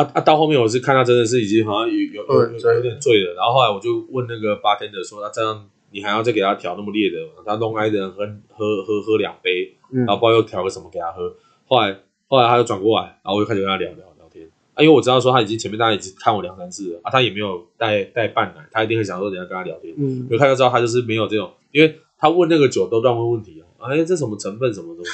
[0.00, 7.18] 啊啊，到后面我是看他真的是已经好像有有有有，有点醉了，然后后来我就问那个 bartender 说，那这样你还要再给他调那么烈的？
[7.44, 8.24] 他弄爱的人喝
[8.56, 11.34] 喝喝喝两杯，然后不知道又调个什么给他喝。
[11.66, 11.98] 后来
[12.28, 14.48] 后来他又转过来，然后我就开始跟他聊聊聊天。
[14.74, 19.92] 啊，因为我知道说他已经前面大概已经看我两三次了啊，他也没有带带伴奶，他一定会想说等下跟他聊天。
[19.98, 25.10] 嗯，就看就知道他就是没有这种，因为他问那个酒都乱问问题啊，哎，这什么成分什么东西，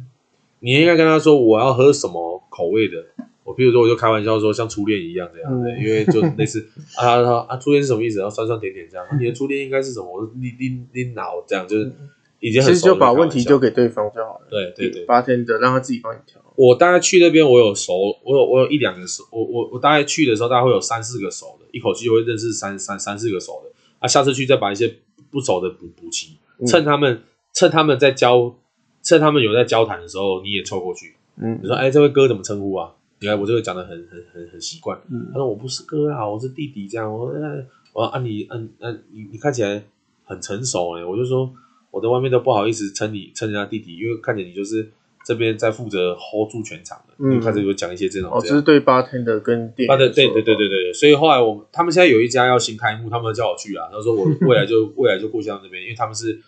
[0.60, 3.04] 你应该跟他说我要喝什么口味的。
[3.48, 6.60] 我比如说，我就开玩笑说，像初恋一样这样，嗯、因为就类似
[6.96, 8.18] 啊，他说啊，初恋是什么意思？
[8.18, 9.06] 然后酸酸甜甜这样。
[9.06, 10.06] 啊、你的初恋应该是什么？
[10.12, 11.90] 我说你你你脑这样，就是
[12.40, 12.74] 已经很熟。
[12.74, 14.46] 其实就把问题丢给对方就好了。
[14.50, 16.40] 对对对，八天的让他自己帮你调。
[16.54, 17.94] 我大概去那边，我有熟，
[18.24, 23.70] 我有我有一两个熟，我我我大概去的时候，大概会有三四个熟的，一口气就会认识三三三四个熟的。
[24.00, 24.92] 啊，下次去再把一些
[25.30, 26.36] 不熟的补补齐，
[26.66, 27.22] 趁他们、嗯、
[27.54, 28.54] 趁他们在交，
[29.02, 31.14] 趁他们有在交谈的时候，你也凑过去。
[31.40, 32.92] 嗯，你说哎，这位哥怎么称呼啊？
[33.20, 37.12] 你看我这个讲的很很很很习惯，嗯、他说我不是哥啊，我是弟弟这样。
[37.12, 37.40] 我说
[37.92, 39.82] 我说啊你嗯嗯、啊、你你看起来
[40.24, 41.52] 很成熟哎，我就说
[41.90, 44.88] 我在外面都不好意思称你称人家弟弟，因为看见你就是
[45.24, 48.30] 这边在负责 hold 住全场的，嗯、就开始有讲一些这种。
[48.30, 49.88] 哦，这是对 bartender 跟店。
[49.88, 56.40] 对对对对对对，所以后来我他们现在有一家要新开幕，他们叫我去啊，他说我未来就未来就过去到那边，因为他们是。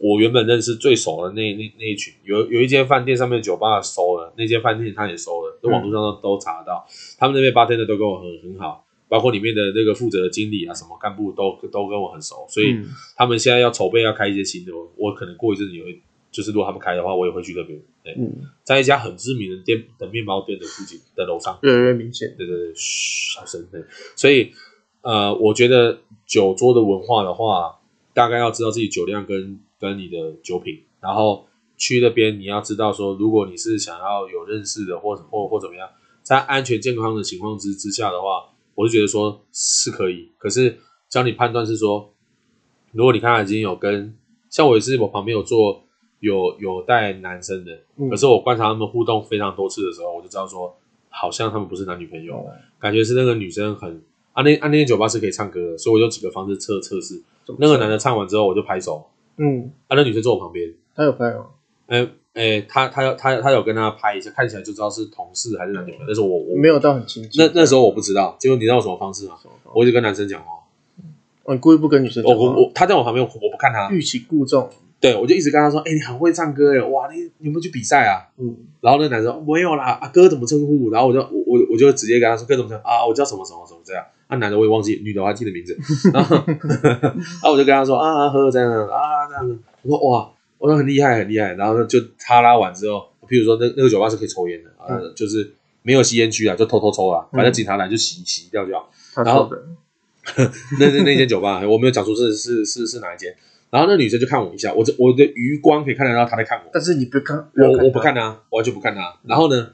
[0.00, 6.86] 我原本认识最熟的那那那一群，有有一间饭店上面酒吧收了，那间饭店他也收了，在网络上都都查得到。
[7.18, 12.76] 他们那边 bartender 都跟我很很好，包括里面的那个负责的经理啊，什么干部都都跟我很熟，所以
[13.16, 17.80] 他们现在要筹备要开一些新的，我可能过一阵子也会，就是如果他们开的话，我也会去那边。
[18.02, 18.16] 对，
[18.62, 22.34] 在一家很知名的店的面包店的附近的楼上，越来越明显。
[22.36, 23.66] 对对对，嘘，小声。
[23.70, 23.82] 对，
[24.14, 24.52] 所以
[25.02, 27.78] 呃，我觉得酒桌的文化的话，
[28.14, 29.60] 大概要知道自己酒量跟。
[29.78, 31.46] 跟你的酒品，然后
[31.76, 35.88] 去那边，你要知道说，如果你是想要有认识的，或或或怎么样，
[36.22, 40.30] 在安全健康的情况之之下的话，我就觉得说是可以。
[40.38, 42.12] 可是教你判断是说，
[42.92, 44.16] 如果你看他已经有跟，
[44.48, 45.84] 像我也是，我旁边有坐
[46.20, 50.74] 有有带男生的，嗯、可是我观察他们互动非常多次的时候，我就知道说，
[51.10, 54.02] 好像他们不是男女朋友，嗯、感觉是那个女生很
[54.32, 57.22] 啊那啊那间酒吧是可以唱歌的，所以我就几个方式测测试。
[57.58, 59.06] 那个男的唱完之后，我就拍手。
[59.38, 61.46] 嗯，啊，那女生坐我旁边，她有拍吗？
[61.86, 66.04] 哎哎，她她她她有跟他拍一下，看起来就知道是同事还是男女朋友。
[66.06, 67.30] 但是我我没有到很清楚。
[67.34, 69.34] 那那时候我不知道，结果你知道什么方式吗？
[69.72, 70.48] 我一直跟男生讲话。
[71.44, 72.38] 哦，你故意不跟女生讲话？
[72.38, 73.88] 我我他在我旁边，我不看他。
[73.90, 74.68] 欲擒故纵。
[74.98, 78.56] 对，我就一直跟他说：“哎，你很会唱歌哎，哇，你你有没有去比赛啊？”嗯。
[78.80, 80.90] 然后那男生没有啦，啊哥怎么称呼？
[80.90, 83.06] 然后我就我我我就直接跟他说：“哥怎么称啊？
[83.06, 85.76] 我叫什么什么什么这样。”啊，男的我也忘记，女的我还记得名字。
[86.12, 98.90] 然后然后我就跟他说：“啊，喝这样啊这样子。”我说哇，我说很厉害很厉害，然后就他拉完之后，譬如说那那个酒吧是可以抽烟的啊，嗯、就是没有吸烟区啊，就偷偷抽啊，反正警察来就洗洗掉就好。
[99.16, 99.48] 嗯、然后
[100.78, 103.32] 那那那间酒吧我没有讲出是是是是哪一间，
[103.70, 109.16] 然后那女生就看我一下，我这我的余光可以看得到她在看我，但是你不看，我我不看她，我完全不看她。
[109.22, 109.68] 然后呢，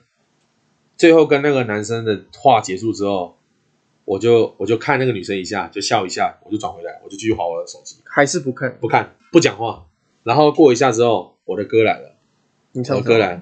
[0.98, 3.38] 最后跟那个男生的话结束之后，
[4.04, 9.86] 我就我就看那个女生一下，就笑一下，我就转回来，我就继续划我的手机，还是不看，不看，不讲话。
[10.24, 12.16] 然后过一下之后，我的歌来了，
[12.72, 13.40] 你唱歌来，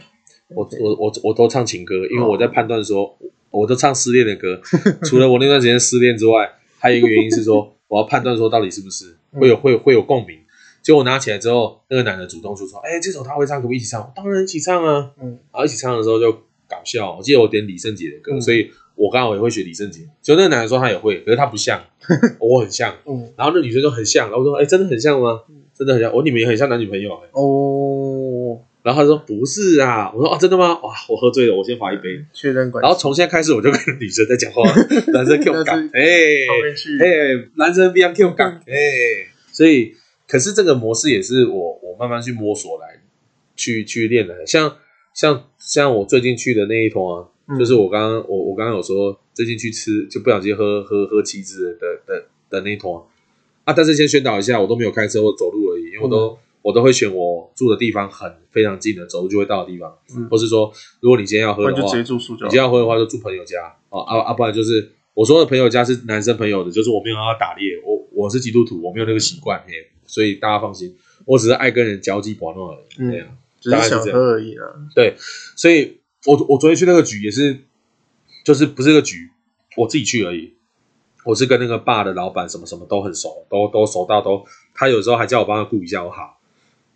[0.49, 3.17] 我我我我都唱情歌，因为我在判断说，
[3.51, 4.61] 我都唱失恋的歌，
[5.05, 10.39] 除了我那段时间失恋之外，还有一个原因是说，我要判断说到底是不是会有会有会有共鸣。
[10.83, 16.33] 结果我拿起来之后，那个男的主动就说：“哎，这首他会唱，可不可以一起唱？”当然一起唱啊，嗯，然后一起唱的时候就
[16.67, 17.15] 搞笑。
[17.15, 18.71] 我记得我点李圣杰的歌，所以
[19.01, 20.03] 我刚好也会学李圣杰。
[20.21, 21.83] 就那个男的说他也会，可是他不像，
[22.39, 25.41] 我很像，嗯，然后那女生就很像，然后我说：“哎，真的很像吗？”
[25.75, 27.15] 真的很像，我你们也很像男女朋友。
[27.33, 30.79] 哦，然后他说不是啊，我说啊真的吗？
[30.83, 32.85] 哇，我喝醉了，我先罚一杯，确认关系。
[32.87, 34.63] 然后从现在开始我就跟女生在讲话，
[35.15, 36.03] 男生 Q 杠， 哎
[37.01, 38.75] 哎，男生不要 Q 杠，哎，
[39.51, 39.95] 所以
[40.29, 43.01] 可是这个模式也是我我慢慢去摸索来
[43.57, 44.77] 去去练的，像
[45.15, 53.07] 像像我最近去的那一团啊，嗯、就是我刚刚我我刚刚有说最近去吃就不小心喝喝喝七支的的的那一坨。
[53.65, 53.75] 啊！
[53.75, 59.95] 但是先宣导一下，我都没有开车，或走路而已，因为我都、嗯、我都会选我住的地方很非常近的，走路就会到的地方。
[60.17, 62.47] 嗯，或是说，如果你今天要喝的话，就直接住宿就。
[62.47, 63.59] 你今天要喝的话，就住朋友家。
[63.91, 69.75] 哦，啊啊，不然就是我说的朋友家是男生朋友的，就是我没有要打猎，我我是基督徒，我没有那个习惯，嘿，
[70.07, 70.97] 所以大家放心，
[71.27, 72.87] 我只是爱跟人交际玩闹而已。
[72.99, 73.29] 嗯，对啊，
[73.61, 74.65] 只是想喝而已啊。
[74.95, 75.15] 对，
[75.55, 77.61] 所以我我昨天去那个局也是，
[78.45, 79.31] 就是不是个局，
[79.77, 80.55] 我自己去而已。
[81.25, 84.45] 我是跟那个爸的老板什么什么都很熟，都都熟到都，
[84.75, 86.39] 他有时候还叫我帮他顾一下我好。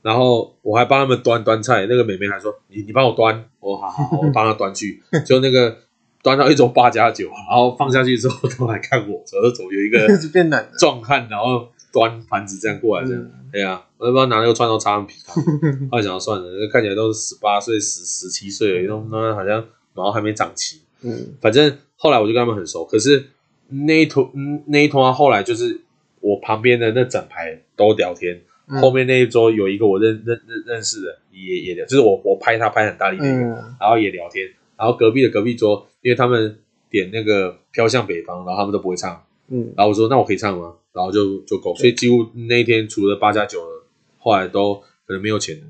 [0.00, 5.78] 然后我还帮他们端端菜，那个美眉还说你你帮我端，我好好好，我帮她端去， 就那个
[6.22, 10.06] 端到一桌八加九，然后放下去之后都来看我，走着走有一个
[10.78, 15.32] 壮汉，然后端盘子这样过来这样，对呀，我都不要拿那个串头插上皮卡？
[15.90, 19.64] 后来想要算了，看起来都是十八岁十十七岁了，都那好像
[19.94, 23.30] 毛还没长齐，嗯，反正后来我就跟他们很熟，可是
[23.68, 24.30] 那一坨
[24.66, 25.80] 那一坨后来就是
[26.20, 28.42] 我旁边的那整排都聊天。
[28.66, 34.48] 嗯、后面那一桌有一个我认认认认识的，也也聊，就是我我拍他拍很大力那个，嗯、然后也聊天。
[34.78, 40.74] 然后隔壁的隔壁桌，因为他们点那个飘向北方，然后他们都不会唱，嗯，然后我说那我可以唱吗？
[40.92, 43.84] 然后就就够，所以几乎那一天除了八加九的，
[44.18, 44.74] 后来都
[45.06, 45.62] 可能没有钱了。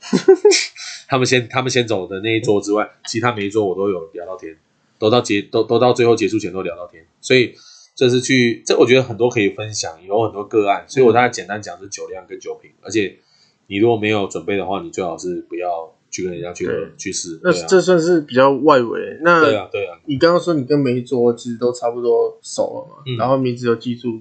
[1.08, 4.56] 他们先他们先走的那一桌之外， 其他每一桌我都有聊到天，
[4.98, 7.54] 都到结都都到最后结束前都聊到天，所以。
[7.94, 13.18] 这是去，这我觉得很多可以分享，有很多个案，所以我大概简单讲是酒量跟酒品，而且
[13.66, 17.40] 你如果没有准备的话，你最好是不要去跟人家去去试。
[17.42, 19.18] 那这算是比较外围。
[19.22, 24.20] 那对啊对啊，你刚刚说你跟每一桌其实都差不多熟了嘛，然后名字有记住，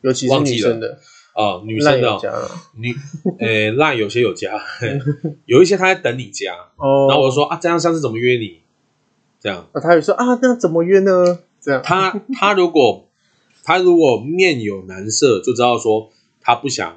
[0.00, 0.98] 尤其是女生的。
[1.34, 2.18] 啊，女生的。
[2.78, 2.94] 女，
[3.38, 4.58] 呃，那有些有加，
[5.44, 8.60] 有一些他在等你加，然后我说啊，这样上次怎么约你？
[9.38, 11.38] 这样，那他也说啊，那怎么约呢？
[11.60, 13.08] 这样，他他如果。
[13.64, 16.96] 他如果面有难色，就知道说他不想，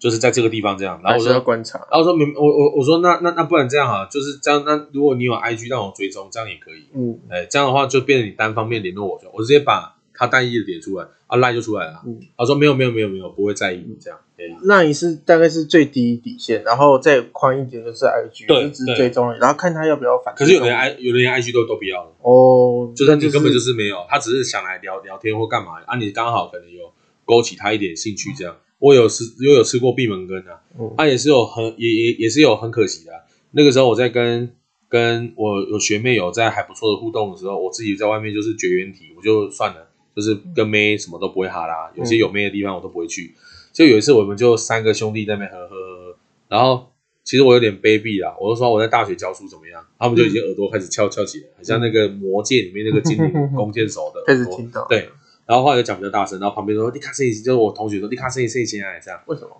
[0.00, 1.00] 就是在这个地方这样。
[1.04, 4.64] 然后我说要观察，然后我说明我我我说那那那不然这样哈，就是这样。
[4.66, 6.88] 那如果你有 IG 让我追踪，这样也可以。
[6.92, 12.02] 嗯，哎，这样的话就变成你单方面联络我，就我直接把他单一的点出来，啊赖就出来了。
[12.04, 14.18] 嗯，他说没有没有没有没有，不会在意这样。
[14.62, 20.34] 那你是大概是最低底线，然后再宽一点就是 IG，对，一直追踪，然后看他要不要反。
[20.34, 26.90] 可是有的人 I 有的人 IG 都都不要了哦，就算你根本就是没有，他只是想来聊聊天或干嘛啊，你刚好可能有
[27.26, 28.56] 勾起他一点兴趣这样。
[28.80, 30.58] 我有吃，又有吃过闭门羹啊，
[30.98, 33.12] 他也是有很也也也是有很可惜的。
[33.52, 34.50] 那个时候我在跟
[34.88, 43.34] 跟我有学妹有在还不错的互动的时候，我自己在外面就是绝缘体，我就算了，就是跟妹什么都不会哈啦，有些有妹的地方我都不会去。
[43.72, 46.16] 就有一次，我们就三个兄弟在那边喝喝喝，
[46.48, 46.90] 然后
[47.22, 54.86] 其实我有点卑鄙啦，我就说我在大学教书怎么样，他们就已经耳朵开始翘翘起来，很像那个魔戒里面那个 精灵 弓箭手的，开始听到。
[54.88, 55.08] 对，
[55.50, 59.18] 然后后来就讲比较大声，然后旁边说你卡声音，就是我同学说你卡声音声音起来这样。
[59.26, 59.50] 为什么？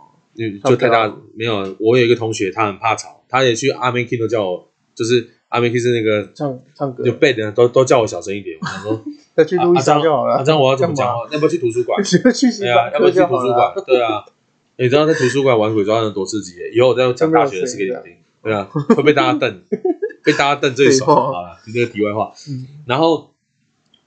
[0.64, 1.76] 就太大没有。
[1.80, 8.56] 我有一个同学，他很怕吵，他也去阿妹 King 都叫我，就是阿妹 King 是那个唱唱歌，就背的都都叫我小声一点。
[8.60, 9.04] 我想说。
[9.32, 10.42] 再去录一张就好了。
[10.44, 11.26] 这样我要怎么讲话？
[11.32, 12.00] 要不要去图书馆？
[12.02, 13.72] 对啊，要不要去图书馆？
[13.86, 14.24] 对啊。
[14.76, 16.54] 你知道在图书馆玩鬼抓人多刺激？
[16.74, 18.16] 以后我再讲大学的事给你听。
[18.42, 19.62] 对啊，会被大家瞪，
[20.24, 21.06] 被大家瞪最爽。
[21.32, 22.32] 好了，这个题外话。
[22.86, 23.29] 然后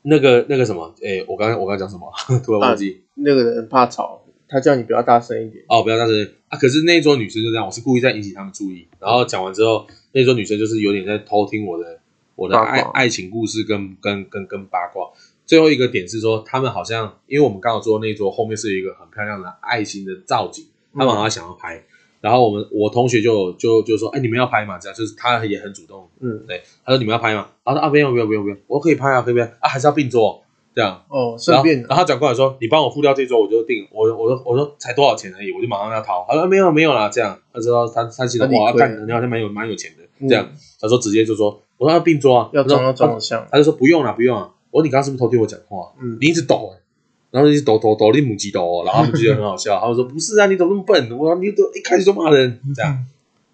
[0.04, 2.12] 那个那个什么，哎，我刚刚我刚刚讲什么？
[2.46, 3.02] 突然忘记。
[3.16, 5.64] 那个人怕吵，他叫你不要大声一点。
[5.68, 6.14] 哦，不要大声
[6.50, 6.58] 啊！
[6.58, 8.88] 可是那一桌女生就这样，我是故意在引起他们注意。
[9.00, 12.00] 然后讲完之后，那桌女生就是有点在偷听我的。
[12.36, 15.08] 我的爱爱情故事跟跟跟跟八卦，
[15.46, 21.84] 最后一个点是说，他们好像因为我们刚好坐那一桌后面是一个很漂亮的爱心的造景，他们好像想要拍，
[22.24, 24.80] 然后我们我同学就就就说，哎，你们要拍吗？
[24.80, 27.50] 这样就是他也很主动，嗯，对，他说你们要拍吗？
[27.66, 30.42] 他说啊，不用不用不用不用，我可以拍啊，可以拍啊，还是要并桌。
[30.74, 31.04] 这样。
[31.10, 40.50] 哦，顺便，然后他转过来说，你帮我付掉这桌，我就定，我我说我说才多少钱而已，我就马上要掏，他说没有没有啦，这样，他知道他他其实我要看你好像蛮有蛮有钱的，这样，
[40.80, 41.62] 他说直接就说。
[41.78, 44.50] 我说要并桌啊，要装要装得像，他就说不用了，不用了。
[44.72, 45.92] 我说你刚刚是不是偷听我讲话？
[46.02, 46.74] 嗯，你一直抖，
[47.34, 49.80] 然后一直抖抖抖，你母鸡抖，然后他们就觉得很好笑。
[49.80, 51.18] 他们说不是啊，你怎么那么笨？
[51.18, 53.04] 我说你都一开始就骂人，这样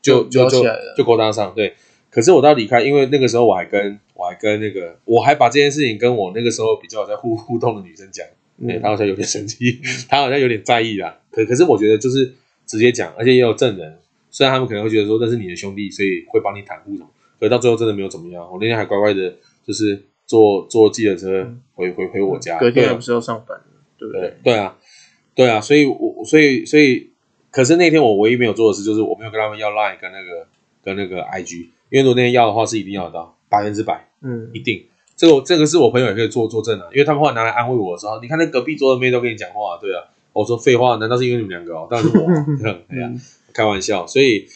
[0.02, 0.62] 就就就
[0.98, 1.54] 就勾搭上。
[1.56, 1.74] 对，
[2.10, 8.28] 可是我到离开，因为那个时候我还跟我还跟那个我还把这件事情跟我那个时候比较在互互动的女生讲，
[8.68, 11.18] 对，她好像有点生气， 她好像有点在意啦。
[11.32, 12.34] 可可是我觉得就是
[12.66, 13.98] 直接讲，而且也有证人，
[14.30, 17.08] 虽然他们可能会觉得说那是你的兄弟，所以会帮你袒护什么。
[17.40, 19.34] 可到最后真的没有怎么样，我那天还乖乖的，
[19.66, 22.60] 就是坐坐计程车回回回我家。
[22.60, 23.58] 隔天还不是要上班，
[24.00, 24.34] 对不对？
[24.44, 24.78] 对啊，
[25.36, 27.10] 对啊，所以，我所以所以，
[27.52, 30.48] 可是那天我唯一没有做的事就是我没有跟他们要 Line 跟那个
[30.84, 31.58] 跟那个 IG，
[31.90, 34.86] 因为如果那天要的话是一定要得到百分之百，嗯，一定。
[35.16, 41.88] 这个这个是我朋友也可以做作证啊，因为他们后来拿来安慰我的时候，你看那隔壁桌的妹都跟你讲话，对啊，我说废话，难道是因为你们两个哦？
[41.92, 42.26] 当然是我，
[42.90, 43.12] 对啊，
[43.54, 44.08] 开玩笑。
[44.08, 44.48] 所以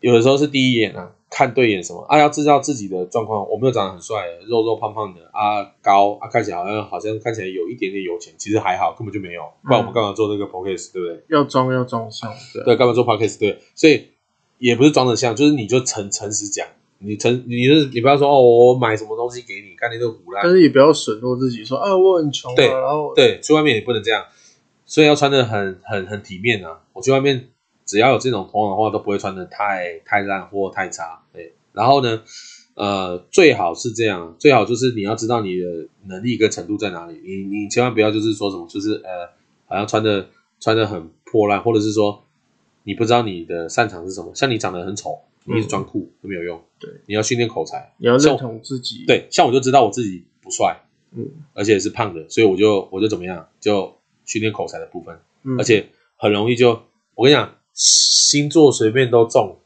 [0.00, 1.12] 有的时候是第一眼啊。
[1.30, 2.18] 看对眼什么啊？
[2.18, 3.48] 要知道自己的状况。
[3.48, 9.42] 我没有长得很帅，肉肉胖胖的啊，高啊，看起来好像好像看起来有一点点有钱，其实还好，根本就没有。
[9.62, 11.22] 不然我们干嘛做这个 podcast，对不对？
[11.28, 13.38] 要装要装像，对，干嘛做 podcast？
[13.38, 14.08] 对，所以
[14.58, 16.66] 也不是装的像，就是你就诚诚实讲，
[16.98, 20.42] 你诚你就是你不要说哦，我买什么东西给你，干那个胡烂。
[20.42, 24.24] 但是也不要损落自己，说啊我很穷啊，对然后对，去外面也不能这样，
[24.84, 26.80] 所以要穿的很很很体面啊。
[26.92, 27.48] 我去外面。
[27.90, 31.20] 只要有这种头的话，都不会穿的太太烂或太差。
[31.32, 32.22] 对，然后呢，
[32.74, 37.20] 呃，最好是这样，最好就是你要知道你的能力跟程度在哪里。
[37.24, 39.28] 你你千万不要就是说什么，就是呃，
[39.66, 40.28] 好像穿的
[40.60, 42.22] 穿的很破烂，或者是说
[42.84, 44.30] 你不知道你的擅长是什么。
[44.36, 46.62] 像你长得很丑，你一直装酷都没有用。
[46.78, 49.04] 对，你要训练口才，你要认同自己。
[49.08, 50.80] 对，像我就知道我自己不帅，
[51.12, 56.82] 嗯，而且是胖的，所以我就我就怎么样，就训练口才的部分，嗯，而且很容易就
[57.16, 59.56] 我跟你讲，星座随便都中。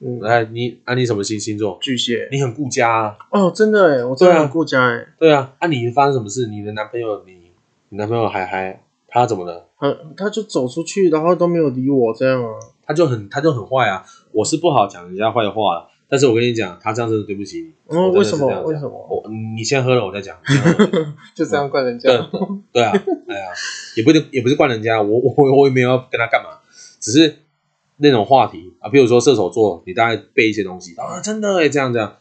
[0.00, 1.76] 嗯，来，你啊，你什么星星座？
[1.82, 2.28] 巨蟹。
[2.32, 3.16] 你很顾家啊？
[3.30, 5.06] 哦，真的哎，我真的很顾家哎。
[5.18, 6.46] 对啊，啊，你发生什么事？
[6.46, 7.50] 你的男朋友，你
[7.90, 9.68] 你男朋友还还他怎么了？
[9.78, 12.48] 他他就走出去，然后都没有理我，这样啊？
[12.86, 14.02] 他就很他就很坏啊！
[14.32, 17.72] 我是不好讲人家坏话了，但是我跟你讲，他这样真的对不起你。
[17.88, 18.46] 嗯，为什么？
[18.62, 18.90] 为什么？
[19.10, 20.38] 我你先喝了，我再讲。
[21.34, 22.08] 就这样怪人家？
[22.72, 22.92] 对啊，
[23.28, 23.46] 哎呀，
[23.96, 26.50] 也不一定，也不是怪人家，我 我我也没有要跟他干嘛，
[27.00, 27.36] 只是。
[27.98, 32.16] 那种话题啊，比如说射手座，你大概背一些东西啊，真的哎，这样这样，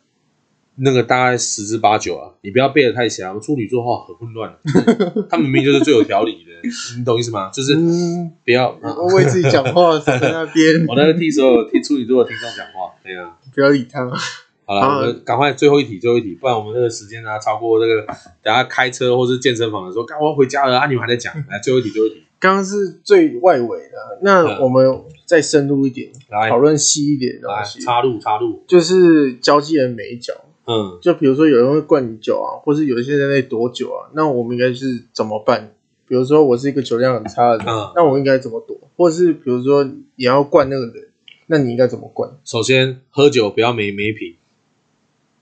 [0.77, 3.39] 那个大概十之八九啊，你不要背得太详。
[3.41, 4.55] 处女座话很混乱，
[5.29, 7.49] 他明明就是最有条理的，你懂意思吗？
[7.53, 7.75] 就是
[8.45, 8.69] 不要
[9.15, 10.85] 为自己讲话，在那边。
[10.89, 14.07] 我在替所有听处女座的听众讲话，对啊，不要理他。
[14.65, 18.05] 好了，我们赶快最后一题，最后一题，不然我们这个时间啊超过这个，
[18.43, 22.23] 等下开车或是健身房的时候，赶快回家了啊，你们还在讲，来最后一题，最后一题。
[22.39, 26.11] 刚刚是最外围的，那我们再深入一点，
[26.49, 27.79] 讨论细一点的东西。
[27.79, 30.33] 插入插入，就是交际的美角。
[30.67, 35.73] 嗯，就比如说有人会灌你酒啊，或是有一些人在那躲酒啊，那我们应该是怎么办？
[36.07, 38.77] 比如说我是一个酒量很差的人，嗯、那我应该怎么躲？
[38.95, 41.07] 或者是比如说你要灌那个人，
[41.47, 42.29] 那你应该怎么灌？
[42.43, 44.35] 首先喝酒不要没没品，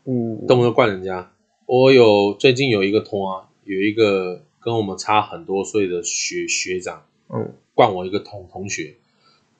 [0.05, 1.29] 嗯，动不动灌人家。
[1.65, 4.43] 我有最近有一个通啊，有一个。
[4.65, 8.95] 跟我们差很多岁的学学长，嗯，冠我一个同同学，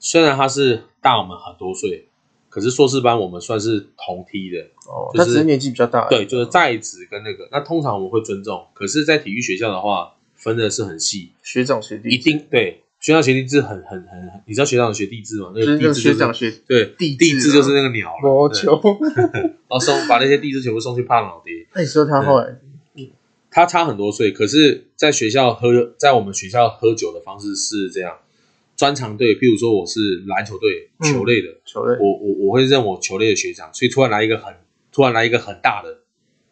[0.00, 2.08] 虽然他是大我们很多岁，
[2.48, 15.52] 可是硕士班我们算是同梯的，哦，就是、他只是年纪比较大，对，就是在职跟那个，那通常我们会尊重，可是，在体育学校的话，分的是很细，学长学弟，一定对，学长学弟制很很很，你知道学长学弟制吗？
[15.54, 18.72] 那个弟制、就是、学长学对弟弟制就是那个鸟，我求，
[19.14, 22.58] 然后送把那些弟制全部送去胖老爹，那你说他后来？
[23.56, 28.18] 他差很多岁，可是在学校喝，在我们学校喝酒的方式是这样：
[28.76, 34.52] 专长队，譬如说我是篮球队，球类的，球类，我我我会认我球类的学长，所以突然来一个很，
[34.92, 36.00] 突然来一个很大的，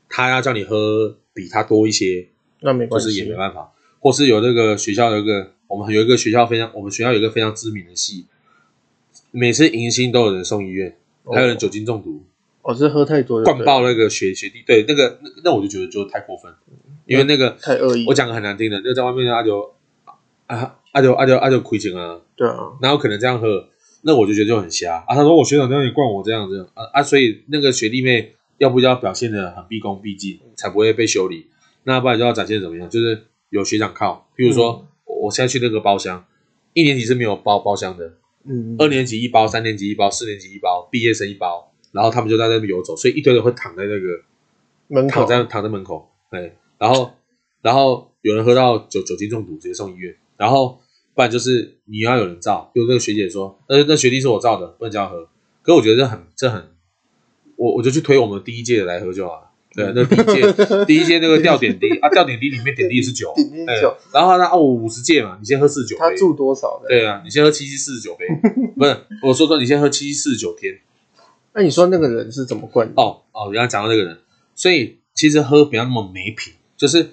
[0.09, 2.29] 他要叫你喝比他多一些，
[2.63, 3.75] 那没关系，就是也没办法。
[4.01, 8.25] 或是有那个学校有一个，我们有一个学校非常，我们学校有一个非常知名的系，
[9.31, 10.97] 每次迎新都有人送医院，
[11.31, 12.25] 还有人酒精中毒，
[12.63, 16.51] 哦，是喝太多，灌爆那个学学弟，对，那个那那我就觉得就太过分。
[17.07, 19.75] 因为那个太恶意，我讲个很难听的，那个在外面阿九
[20.47, 23.69] 啊阿九阿九阿九亏钱啊，对啊，哪有可能这样喝？
[24.03, 25.15] 那我就觉得就很瞎啊。
[25.15, 31.47] 他说我学长这样也灌我这样子啊啊，所以那个学弟妹要不就要表现的很毕恭毕敬，才不会被修理？
[31.85, 32.89] 那不然就要展现怎么样？
[32.89, 36.25] 就是有学长靠，譬如说我现在去那个包厢，
[36.73, 38.13] 一年级是没有包包厢的，
[38.45, 44.21] 嗯，二年级一包，三年级一包，四年级一包，毕业生一包，然后他们就在那边游走，所以一堆人会躺在那个
[44.89, 46.57] 门口，躺在躺在门口，对。
[46.85, 47.15] 然后，
[47.63, 50.15] 然后有人喝到酒酒精中毒，直接送医院。
[50.37, 50.81] 然后，
[51.15, 55.25] 不然就是你要有人照，就那个学姐说，那那学弟是我照的，不能叫他喝。
[55.63, 56.63] 可是我觉得这很这很，
[57.57, 59.51] 我我就去推我们第一届的来喝就好了。
[59.75, 60.53] 对，那第一届
[60.85, 63.97] 第一届那个吊点滴啊，吊点滴里面点滴是酒， 点滴酒。
[64.13, 66.01] 然后他哦五十届嘛，你先喝四十九杯。
[66.03, 66.89] 他住多少的？
[66.89, 68.27] 对啊，你先喝七七四十九杯，
[68.77, 70.79] 不是我说说你先喝七七四十九天。
[71.55, 72.87] 那你说那个人是怎么灌？
[72.97, 74.19] 哦哦，原来讲到那个人，
[74.55, 76.53] 所以其实喝不要那么没品。
[76.77, 77.11] 就是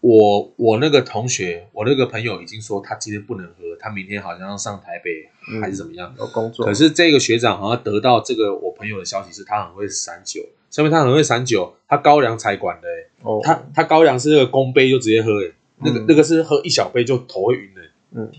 [0.00, 5.28] 我我那个同学，我那个朋友已经说他今天不能喝，他明天好像要上台北
[5.60, 6.14] 还是怎么样。
[6.18, 6.64] 有工作。
[6.64, 12.88] 可是这个学长好像得到这个我朋友的消息是，他很会散酒，说明他很会散酒，他高粱才管的，
[13.22, 15.52] 哦，他他高粱是那个公杯就直接喝，诶
[15.82, 17.80] 那个那个是喝一小杯就头会晕的，
[18.12, 18.30] 嗯。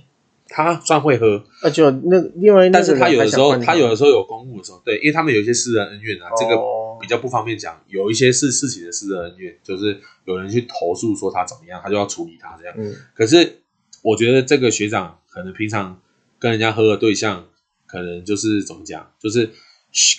[0.53, 3.73] 他算会喝，啊，就那另外，但是他有的时候，他。
[3.73, 6.57] 有的时候有公务的时候，对，因为他们有一些私人恩怨啊，这个
[7.01, 7.81] 比较不方便讲。
[7.87, 12.75] 有一些是事情的私人恩怨，就是有人去投诉说他怎么样，他就要处理他这样。
[12.77, 13.61] 嗯，可是
[14.03, 15.99] 我觉得这个学长可能平常
[16.39, 17.47] 跟人家喝的对象，
[17.87, 19.49] 可能就是怎么讲，就是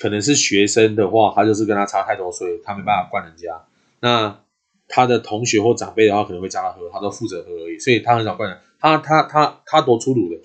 [0.01, 3.65] 可能是学生的话，他就是跟他差太多岁，他没办法灌人家。
[4.01, 4.41] 那
[4.89, 8.59] 他的同学或长辈的话，可能会叫他喝，他都负责喝而已，所以他很少灌人。
[8.79, 10.41] 他他他他多粗鲁的，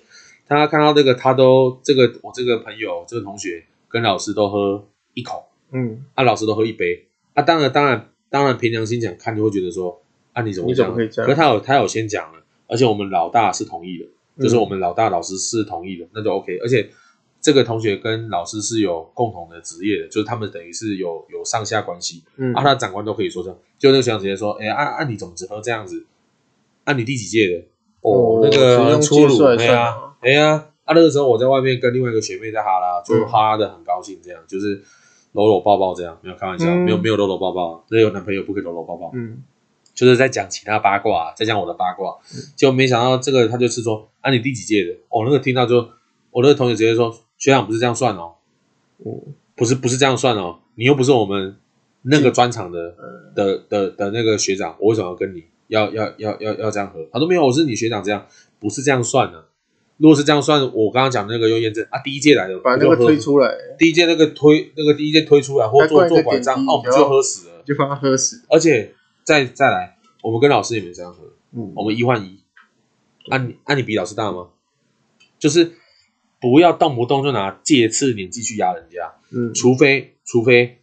[0.46, 10.00] 他看到这个他都这个我这个朋友这个同学跟老师都喝一口，嗯，啊老师都喝一杯，啊当然当然当然凭良心讲看就会觉得说
[10.32, 10.94] 啊你怎么会这样？
[10.94, 14.06] 可是他有他有先讲了，而且我们老大是同意的，
[14.42, 16.58] 就是我们老大老师是同意的，那就 OK。
[16.58, 16.88] 而且
[17.40, 23.58] 这个同学跟老师是有共同的职业的，就是他们等于是有有上下关系，嗯，啊，他的长官都可以说这样。
[23.78, 26.04] 就那个学长直接说，哎，啊啊，你怎么只喝这样子？
[26.84, 27.64] 啊，你第几届的？
[28.00, 34.82] 哦，那个很粗鲁，对啊，哎呀，啊，那个时候我在外面跟另外一个学妹在哈拉，就哈拉的很高兴，这样就是
[35.32, 39.42] 搂搂抱抱这样，没有开玩笑，没有没有搂搂抱抱，那有男朋友不可以搂搂抱抱，嗯。
[39.94, 42.16] 就是在讲其他八卦，在讲我的八卦，
[42.54, 44.92] 结果没想到这个他就是说，啊，你第几届的？
[45.08, 45.78] 哦，那个听到就，
[46.30, 48.34] 我那个同学直接说，学长不是这样算哦，
[49.56, 51.56] 不是不是这样算哦，你又不是我们
[52.02, 52.94] 那个专场的
[53.34, 57.04] 的的的那个学长，我为什么要跟你要要要要要这样合？
[57.12, 58.24] 他说没有，我是你学长，这样
[58.60, 59.46] 不是这样算的。
[59.98, 68.94] 如果是这样算，我刚刚讲那个又验证啊，第一届来的把那个推出来，第一届那个推那个第一届推出来或做做拐杖，哦，我们就喝死了，就帮他喝死，而且。
[69.24, 71.18] 再再来，我们跟老师也没这样喝，
[71.52, 72.38] 嗯，我们一换一，
[73.28, 74.48] 按、啊、你按、啊、你比老师大吗？
[75.38, 75.72] 就是
[76.40, 80.78] 不要动不动就拿届次年纪去压人家，嗯，除非除非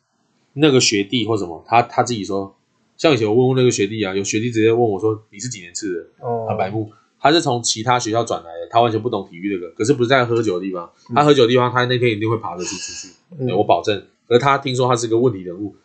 [0.54, 2.56] 那个学弟或什么，他他自己说，
[2.98, 6.24] 像以前我问问那个学弟啊，有学弟直接问我说，你是几年次的？
[6.24, 6.92] 哦，他白目，
[7.26, 14.00] 他是从其他学校转来的，他完全不懂体育这个，可是不是在喝酒的地方，他喝酒的地方，他那天一定会爬着去出去，嗯，我保证。
[14.28, 15.76] 而他听说他是个问题人物。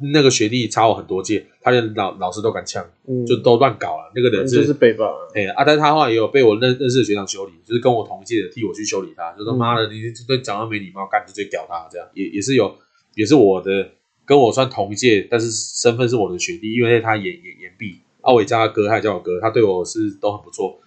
[0.00, 4.12] 那个学弟差我很多届，他连老老师都敢呛，嗯，就都乱搞了。
[4.14, 12.76] 那个人是就是北吧，哎啊，但是他后来也有被我认认识的学长修理，就是跟我同届的替我去修理他，就说妈的，你对长得没礼貌，干就直接屌他这样，也也是有，
[13.16, 13.90] 也是我的
[14.24, 20.78] 跟我算同届，但是身份是我的学弟，因为他也也延毕，啊，我也叫他哥，他也叫我哥，他对我是都很不错，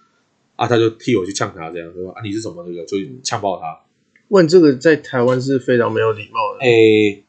[0.56, 3.80] 啊，他就替我去呛他这样，说啊你是什么那个，就呛爆他。
[4.28, 7.22] 问这个在台湾是非常没有礼貌的，哎。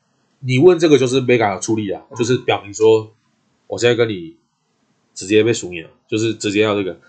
[0.46, 3.14] 你问这个就是没敢出力啊，就是表明说，
[3.66, 4.36] 我现在跟你
[5.16, 7.00] 直接被数你了，就是直接要这个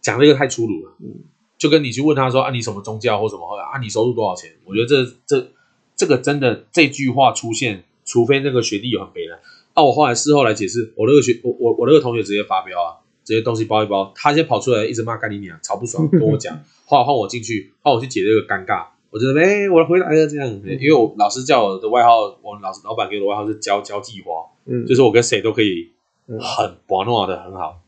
[0.00, 1.12] 讲这个太粗鲁了，嗯，
[1.58, 4.52] 就跟你去问他说啊，你什么宗教或什么啊，你收入多少钱？
[4.64, 5.50] 我觉得这这
[5.96, 9.40] 这个真的这句话出现，除非那个学弟有很悲的。
[9.72, 18.86] 啊，我后来事后来解释，我那个学我我我那个同学直接发飙啊，直接东西包一包，他先跑出来一直骂干你娘，吵不爽跟我讲， 后来换我进去，换我去解这个尴尬。
[19.10, 25.90] 我觉得哎，我回来了这样，因为我老师叫我的外号，我老师老板给我的外号是交交际花，嗯，就是我跟谁都可以
[26.26, 27.80] 很玩闹的很好。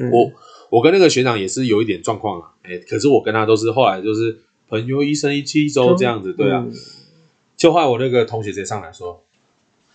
[0.00, 0.30] 嗯、我
[0.68, 6.62] 我跟那个学长也是有一点状况啊，哎，可是我跟他都是后来就是朋友一生一起走这样子，对啊。
[6.64, 6.72] 嗯、
[7.56, 9.24] 就后来我那个同学直接上来说：“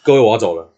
[0.04, 0.74] 各位，我要走了。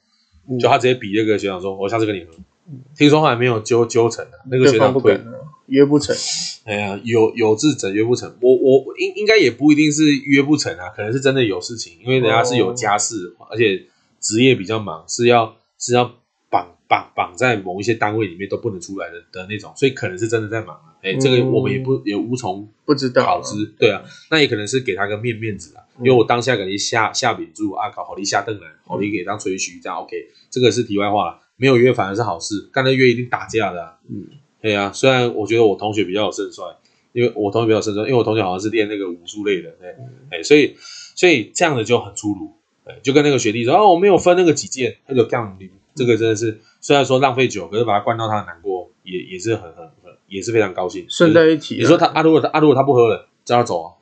[0.49, 2.33] 嗯”就他直接比那个学长说：“我下次跟你喝。
[2.69, 5.19] 嗯”听说后来没有纠纠成的，那个学长退。
[5.67, 6.15] 约不成，
[6.63, 8.33] 哎呀，有有志者约不成。
[8.39, 13.83] 我我应应该也不一定是约不成啊，可能是真的有事情，因为人家是有家事，哦、而且
[14.21, 16.05] 职业比较忙，是要是要
[16.49, 20.95] 绑绑绑在某一些单位里面都不能出来的的那种，所以可能是真的在忙啊。
[21.01, 24.01] 哎，这个我们也不也无从不知道考知，对啊，
[24.31, 30.15] 那也可能是给他个面面子啊，因为我当下给你下下饼住啊，搞好你下凳来，好你给当吹嘘这样 OK，
[30.49, 34.27] 这个是题外话了，没有约反而是好事，刚才约一定打架的，啊，嗯。
[34.59, 36.75] 对啊，虽然我觉得我同学比较有胜算，
[37.13, 39.89] 因为我同学比较胜算，因为我同学好像是练那个武术类的，对，
[40.31, 40.75] 哎、嗯，所以
[41.15, 42.51] 所以这样的就很粗鲁，
[42.83, 45.57] 哎，就跟那个学弟说哦，我没有分那个几届，他就这样，
[45.93, 51.05] 这个真的是虽然说浪费酒，可是把他灌到他难过，也也是很很很，也是非常高兴。
[51.07, 53.93] 顺带一提，你说他啊，如果他啊，如果他不喝了，叫他走啊，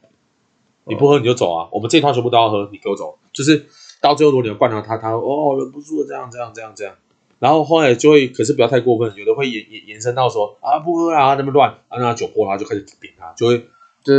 [0.86, 3.66] 你不喝你就走啊，我们这一套全部都要喝，你给我走，就是
[4.02, 6.96] 到最后如果你要灌到他，他哦忍不住了，这样这样这样这样。
[7.38, 13.68] 然后后来就会，可是不要太过分，有的会延延延伸到说啊不喝啊那么乱，啊那酒泼他就开始点他，就会，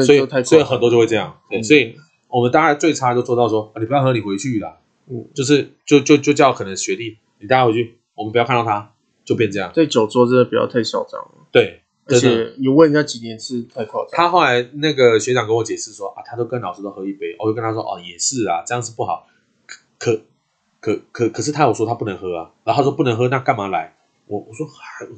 [0.03, 1.97] 所以所以很多就会这样，对，所以
[2.29, 4.77] 我们大概最差就做到说啊你不要喝你回去啦，
[5.09, 8.93] 嗯，就是就就就叫可能学弟你带他回去，我们不要看到他，
[9.25, 9.73] 就变这样。
[9.75, 11.19] 对酒桌真的不要太嚣张。
[11.21, 14.11] 了，对，而且你问人家几年次太夸张。
[14.13, 19.27] 他后来那个学长跟我解释说啊他都跟老师都喝一杯，我就跟他说哦也是啊这样是不好，
[19.99, 20.21] 可。
[20.87, 23.93] 可可可可是他有说他不能喝啊，然后他说不能喝，那干嘛来？
[24.29, 24.65] 我我说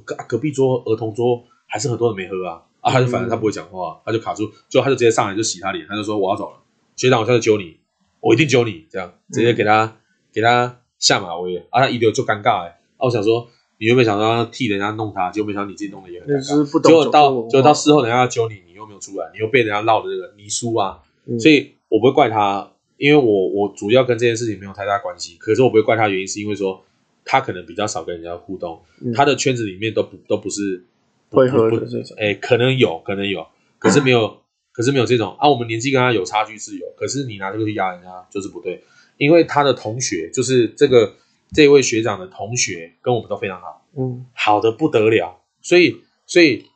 [0.02, 6.56] 隔隔壁桌儿童桌还是很多人没喝啊，啊他就反正他不会讲话，他就卡住，就他就直接上来就洗他脸，他就说我要走了，
[6.96, 7.76] 学长我下次揪你，
[8.20, 9.92] 我一定揪你，这样直接给他、嗯、
[10.32, 13.46] 给他下马威，啊他一丢就尴尬哎，啊我想说
[13.76, 22.70] 你有没有想到替人家弄他，结果没想到你自己弄的也很尴尬，结果到结果到事后人家要揪你，你又没有出来，你又被人家闹的这个你输啊，嗯、所以我不会怪他。
[22.98, 26.84] 因为我我主要跟这件事情没有太大关系，可是我不会怪他，原因是因为说
[27.24, 30.84] 他可能比较少跟人家互动，嗯、他的圈子里面都不都不是
[31.30, 33.46] 会喝的这种，哎，可能有可能有，
[33.78, 34.36] 可是没有，嗯、
[34.72, 35.48] 可是没有这种啊。
[35.48, 38.82] 我们年纪跟他有差距是有，可是你拿这个去压人家就是不对，
[39.16, 41.14] 因为他的同学就是这个
[41.52, 46.66] 这位学长的同学跟我们都非常好，嗯，好的不得了，所以所以。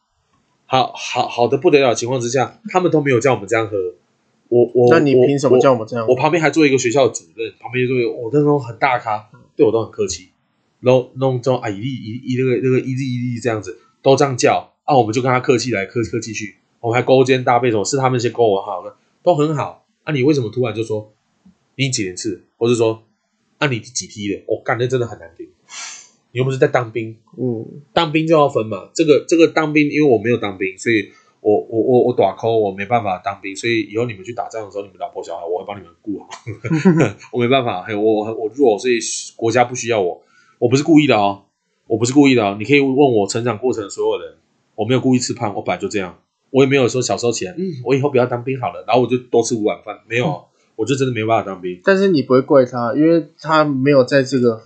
[0.65, 3.77] 好好好的不得了的情况之下，他们都没有叫我们这样喝。
[4.53, 6.07] 我我那你凭什么叫我们这样？
[6.07, 10.29] 我旁边还坐一个学校的主任，旁边坐一个我那种很大咖，对我都很客气。
[10.81, 19.87] 然后弄这种啊一粒一一那个那个一粒一粒这样子，都这样叫啊，我们就跟他客气来客客气去，我们还勾肩搭背，什么是他们先勾我好了，都很好。
[20.03, 21.15] 啊，你为什么突然就说
[21.77, 23.03] 你几年次，或是说
[23.57, 24.43] 啊你几批的？
[24.47, 25.49] 我干那真的很难听。
[26.33, 28.91] 你又不是在当兵，嗯，当兵就要分嘛。
[28.93, 31.11] 这个这个当兵，因为我没有当兵，所以
[31.43, 36.28] 我我我我短抠，我没办法当兵，所以以后你们去打仗的时候，你们老婆小孩我会帮你们顾好。
[37.32, 38.98] 我没办法，嘿，我我弱，所以
[39.35, 40.23] 国家不需要我。
[40.60, 41.43] 我不是故意的哦，
[41.89, 42.56] 我不是故意的哦。
[42.56, 44.35] 你可以问我成长过程的所有人，
[44.77, 46.16] 我没有故意吃胖，我本来就这样。
[46.51, 50.44] 我也没有说小时候起来，嗯，我以后不要当兵好了，然后我就多吃五碗饭，没有，嗯、
[50.77, 51.81] 我就真的没办法当兵。
[51.82, 54.62] 但是你不会怪他，因为他没有在这个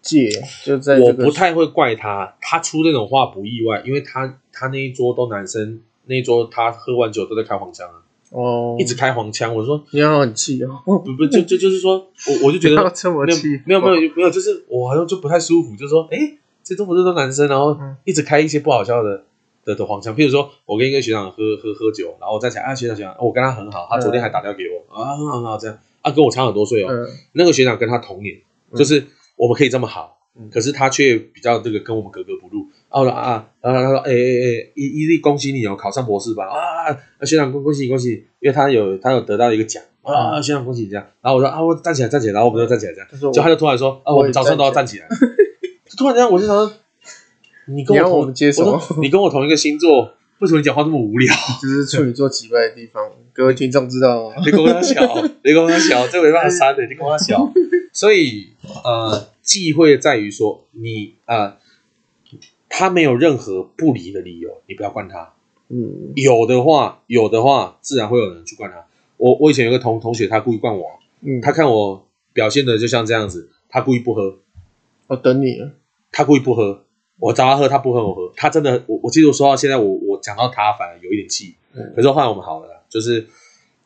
[0.00, 0.30] 界，
[0.64, 1.24] 就在、这个。
[1.24, 9.54] 我不太会怪他，他出这种话不意外，因为他他那一桌都男生，那一桌他喝完酒都在开黄腔啊，哦，一直开黄腔。
[9.54, 19.24] 我说你好很气哦，不不就就就是说我我就觉得 这么气，没有没有没有没有，就是我好像就不太舒服，就是说哎，这都不是都男生，然后一直开一些不好笑的。
[19.66, 26.88] 的的黄腔，譬如说，我跟一个学长喝喝喝酒，然后我站起来啊，学长学长，我跟他很好，他昨天还打电话给我、嗯、啊，很好很好这样，啊，跟我差很多岁哦。
[26.88, 28.36] 嗯、那个学长跟他同年，
[28.76, 29.04] 就是
[29.34, 32.68] 我们可以这么好，嗯、可是他却比较这个跟我们格格不入。
[32.90, 41.06] 然后啊，然后他说，哎哎哎，伊伊利恭喜你哦，考上博士班啊，学长恭恭喜你恭喜你，因为他有他有得到一个奖啊，学长恭喜你这样。
[41.20, 45.06] 然后我说啊，我站起来站起来，然后我们就站起来这样，就他就突然说啊，我们早上都要站起来，
[45.96, 46.72] 突然这样我就想说。
[47.68, 51.34] 你跟我同，我接受你跟我同一个星座，为什么你讲话这么无聊？
[51.60, 53.02] 就是处女座奇怪的地方，
[53.32, 54.36] 各位听众知道吗？
[54.46, 55.02] 你跟我小，
[55.42, 57.52] 你跟我小，这没办法删的， 你跟我小。
[57.92, 58.50] 所以
[58.84, 61.56] 呃，忌讳在于说你呃，
[62.78, 65.32] 他没有任何不离的理由，你不要惯他。
[65.68, 68.84] 嗯，有的话，有的话，自然会有人去惯他。
[69.16, 70.84] 我我以前有个同同学，他故意惯我，
[71.22, 74.40] 嗯，他看我表现的就像这样子，他故意不喝。
[75.06, 75.70] 我等你了。
[76.12, 76.84] 他故意不喝。
[77.18, 83.26] 我找他喝，他不喝我喝，他真的，我我记得我说到现在，我我讲到他反而有一点气，嗯、可是后来我们好了，就是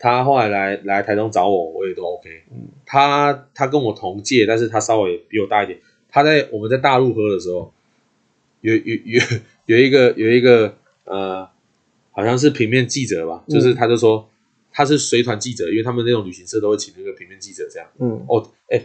[0.01, 2.29] 他后来来来台中找我，我也都 OK。
[2.51, 5.79] 嗯、他他跟我同届，但是他稍微比我大一点。
[6.09, 7.73] 他在我们在大陆喝的时候，
[8.61, 9.21] 有有有
[9.67, 11.49] 有一个有一个呃，
[12.11, 14.29] 好像是平面记者吧，就是他就说
[14.71, 17.89] 他是随团记者，因为他们那种旅行社都会请那个平面记者这样。
[17.99, 18.83] 嗯，哦，哎。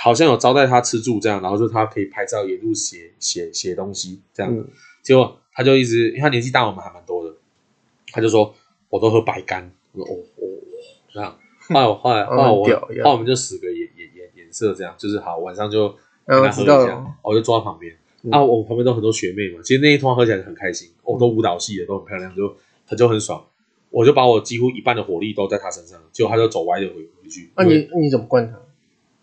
[0.00, 4.50] 好像有招待他吃住这样，然后就他可以拍照，沿路写写写东西这样。
[4.50, 4.66] 嗯、
[5.02, 7.36] 结果他就一直，因为他年纪大我们还蛮多的，
[8.10, 8.54] 他就说
[8.88, 9.70] 我都喝白干。
[9.92, 10.44] 我说哦哦
[11.12, 11.38] 这样。
[11.68, 15.90] 后来后来后来我，后来我们就使个眼眼眼眼色这样，就是好晚上就
[16.26, 17.94] 跟他喝一下，我就坐在旁边。
[18.22, 23.44] 嗯、啊，我旁边都很多学妹嘛，其实那一通喝起来很开心，哦，都舞蹈系的，都很漂亮，就他就很爽。
[23.90, 27.50] 我就把我几乎一半的火力都在他身上，结果他就走歪的回回去。
[27.56, 28.58] 那、啊、你你怎么灌他？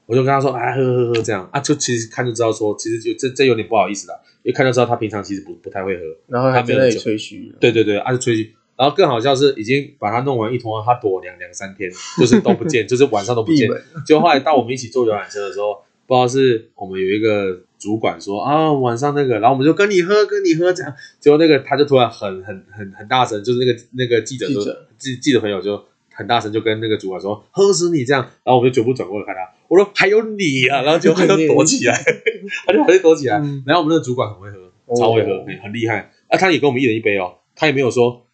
[0.06, 13.70] 我就跟他说，哎，喝喝喝这样啊，就其实看就知道说，其实就这这有点不好意思了，因为看就知道他平常其实不不太会喝，然后他没有吹嘘，对对对，他、啊、就吹嘘，然后更好笑是已经把他弄完一通，他躲两两三天，就是都不见， 就是晚上都不见，
[14.06, 24.64] 就后来到我们一起坐游览车的时候，不知道是我们有一个主管说啊晚上那个，然后我们就跟你喝跟你喝这样，结果那个他就突然很很很很大声，就是那个那个记者说
[24.98, 25.84] 记记者朋友就。
[26.12, 29.40] 很大声就跟那个主管说：“喝死你！”这样，然后我们就全部转过来看他。
[29.70, 31.96] 我说：“还有你啊！”然后就他就躲起来，
[32.68, 33.38] 他就还是躲起来。
[33.66, 36.12] 然后我们那个主管很会喝，超会喝，很厉害。
[36.28, 37.36] 啊，他也跟我们一人一杯哦。
[37.56, 38.26] 他也没有说，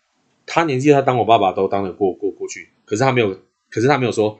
[0.47, 2.69] 他年纪他当我爸爸都当得过过过去。
[2.85, 3.39] 可是他没有，
[3.69, 4.39] 可是他没有说，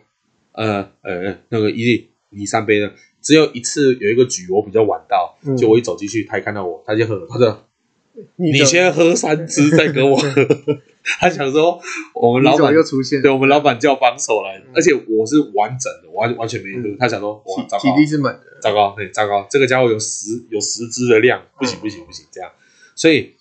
[0.53, 2.94] 呃呃那个伊利你三杯的，
[3.26, 7.65] 只有一次有一个局我比较晚到，就我一走进去，他一看到我，他就喝，他说。
[8.38, 10.15] 你先喝三支再跟我。
[10.15, 10.47] 喝，
[11.19, 11.81] 他想说
[12.14, 16.95] 我们老板又出现，对我们老板叫帮手来，而且我是完整的，完完全没喝。
[16.97, 22.49] 他想说哇，糟糕，体力是满的，糟糕，对，糟糕，这个家伙有十有十支的量，不行不行不行，这样，
[22.95, 23.34] 所以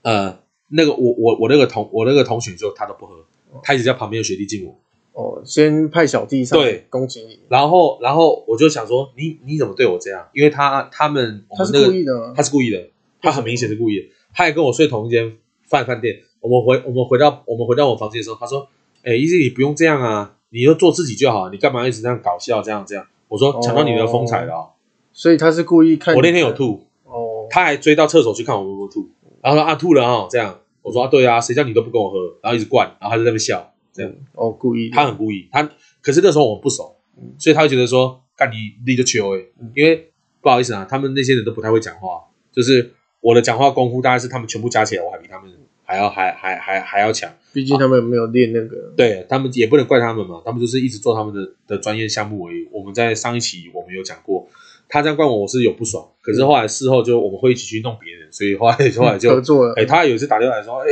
[0.00, 0.38] 呃，
[0.68, 3.26] 那个我我我那个同我那个同学就他都不喝，
[3.62, 4.80] 他一直叫旁边的学弟敬我。
[5.12, 10.26] 哦，先派小弟上对恭喜你，然后然后我就想说你你怎么对我这样？
[10.32, 12.32] 因为他他们他是故意的吗？
[12.36, 12.88] 他是故意的。
[13.24, 15.36] 他很明显是故意的，他也跟我睡同一间
[15.68, 16.16] 饭饭店。
[16.40, 18.66] 我们回我们回到我们回到我房间的时候，他说
[19.04, 24.52] ：“哎，Easy，你不用这样啊，你就做自己就好，你干嘛一直这样搞笑这样这样？”我说：“抢到你的风采了。
[24.52, 24.70] 哦”
[25.14, 26.16] 所以他是故意看。
[26.16, 29.08] 我那天有吐哦，他还追到厕所去看我有没有吐，
[29.40, 35.68] 然后说：“啊，吐了啊。”这样我说：“啊，对啊，谁叫你都不跟我喝，然后一直灌，然后他就在那边笑，这样哦，故意，他很故意，他
[36.00, 36.96] 可是那时候我们不熟，
[37.38, 39.40] 所以他会觉得说干你立个球哎，
[39.74, 40.10] 因为
[40.40, 42.94] 不好意思啊，他们那些人都不太会讲话，就是。
[43.22, 45.48] 我的讲话功夫大概是他们全部加起来，我还比他们
[45.84, 47.32] 还要还还还还要强。
[47.52, 52.66] 毕竟他们没有练那个，啊、对他们也不能怪他们嘛，他们就是一直做他们的的专业项目而已。
[52.72, 54.48] 我们在上一期我们有讲过，
[54.88, 56.04] 他这样怪我，我是有不爽。
[56.20, 59.74] 可是后来事后就我们会一起去弄别人，所以后来后来就 合作了。
[59.76, 60.88] 哎，他有一次打电话来说，哎，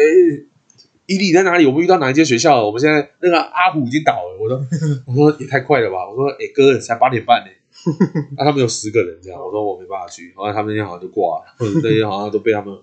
[1.11, 1.67] 伊利在哪里？
[1.67, 2.65] 我们遇到哪一间学校？
[2.65, 4.39] 我们现在那个阿虎已经倒了。
[4.41, 4.65] 我说
[5.07, 6.09] 我说也太快了吧。
[6.09, 7.51] 我说哎哥，才八点半呢。
[8.37, 10.33] 那、啊、他们有十个人这样，我说我没办法去。
[10.37, 12.83] 后来他们那天好像就挂了，或者那天好像都被他们喝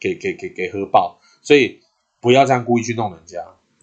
[0.00, 1.78] 给给给给喝爆，所以。
[2.22, 3.40] 不要这样故意去弄人家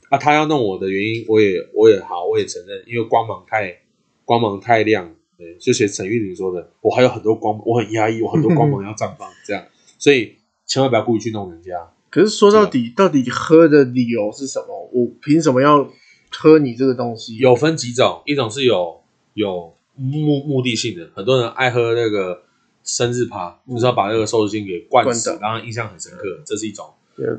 [0.09, 0.17] 啊！
[0.19, 3.75] 他要弄我的原因，我也我也好，我也承认，因为光芒太
[4.25, 9.65] 光芒太亮，对，就像陈玉玲说的，我还有很多光，我很压抑，我很多光芒要绽放，这样，
[9.97, 10.35] 所以
[10.67, 11.73] 千万不要故意去弄人家。
[12.17, 14.89] 可是说到底，到底喝的理由是什么？
[14.91, 15.87] 我凭什么要
[16.31, 17.37] 喝你这个东西？
[17.37, 18.99] 有分几种，一种是有
[19.35, 22.41] 有目目的性的，很多人爱喝那个
[22.83, 26.91] 生日趴，就是要把那个寿司心给灌死，然后印象很深刻，这是一种，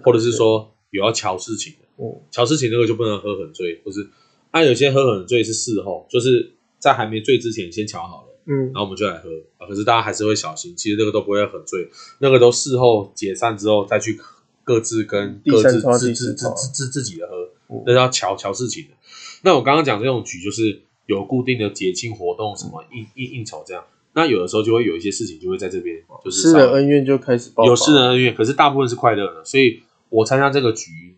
[0.04, 0.72] 或者是说。
[0.90, 4.08] 有要瞧事情的，哦，乔事情那个就不能喝很醉，或是
[4.50, 9.28] 啊，有些喝很醉是事后，就是在还没醉之前先瞧好了，嗯，然后我们就来喝
[9.58, 9.68] 啊。
[9.68, 11.90] 可是大家还是会小心，其实那个都不会很醉，
[12.20, 14.18] 那个都事后解散之后再去
[14.68, 18.90] 各自跟各自自自自自自己的喝，那是要瞧瞧事情的。
[19.42, 23.82] 那我刚刚讲这种局就是有固定的节庆活动，什么应应应酬这样，
[24.12, 29.82] 那有的时候就会有一些事情就会在这边，就是私人恩怨就开始爆发，有私人恩怨，可是大部分是快乐的，所以。
[30.10, 31.14] 我参加这个局，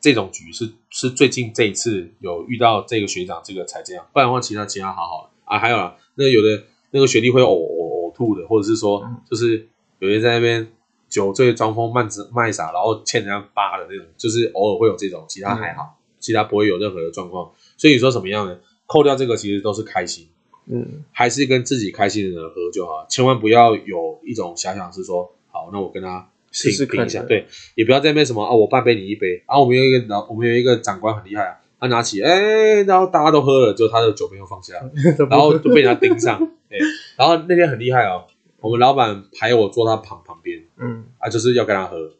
[0.00, 5.58] 这种局是是最近这一次有遇到这个学长，这个才这样，不然的话其他其他好好啊。
[5.58, 9.66] 还有啊，那有的那个学弟会呕呕呕吐的，或者是说就是
[9.98, 10.68] 有些在那边
[11.14, 12.04] 酒醉装疯卖
[12.34, 17.52] 卖傻，然后欠人家八的那种，就是偶尔会有这种，其他还好，其他不会有任何的状况。
[17.76, 18.58] 所以说怎么样呢？
[18.86, 20.26] 扣掉这个，其实都是开心，
[20.66, 26.28] 嗯，还是跟自己开心的人喝就好，千万不要有一种遐想是说，好，那我跟他。
[26.56, 29.42] 试试看一下，对，也不要在那边什么啊，我半杯你一杯。
[29.48, 34.74] 然后我们有一个老，我们有一个长官很厉害啊，他拿起，哎，然后大家都喝了，之后他的酒杯又放下，
[35.28, 36.40] 然后就被人家盯上。
[36.70, 36.78] 哎，
[37.18, 38.24] 然后那天很厉害哦，
[38.64, 42.10] 我们老板排我坐他旁旁边，嗯，啊，就是要跟他喝。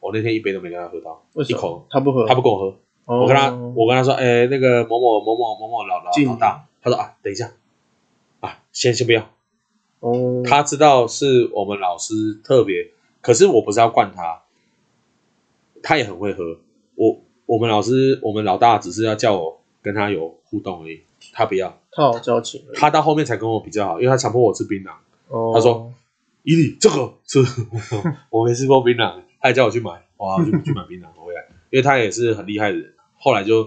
[0.00, 2.76] 我那天一杯都没跟他喝到，一口，他不喝，他不跟我喝。
[3.06, 7.52] 我跟他，我跟他说，哎，那个某某某某某某老老老大，他说啊，等一下，
[8.40, 9.30] 啊，先先不要。
[10.00, 12.90] 哦，他知道是我们老师特别。
[13.22, 14.42] 可是我不是要灌他，
[15.82, 16.58] 他也很会喝。
[16.96, 21.00] 我我们老师我们老大只是要叫我跟他有互动而已，
[21.32, 21.78] 他不要。
[21.90, 22.62] 他好交情。
[22.74, 24.90] 他到后面才跟我比较好，因为他强迫我吃槟榔。
[25.28, 25.52] 哦。
[25.54, 25.92] 他说
[26.42, 27.40] ：“伊利，这个是
[28.30, 31.40] 我没吃过槟榔，他还叫我去买，哇， 我就去买槟榔回来。
[31.70, 32.92] 因为他也是很厉害的人。
[33.18, 33.62] 后来就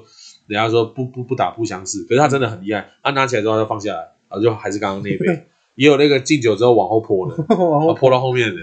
[0.47, 2.89] 人家说不不不打不相识，可是他真的很厉害。
[3.03, 5.25] 他拿起来之后他就放下来，然后就还是刚刚那一杯。
[5.77, 8.59] 也有那个敬酒之后往后泼的，后泼到后面的，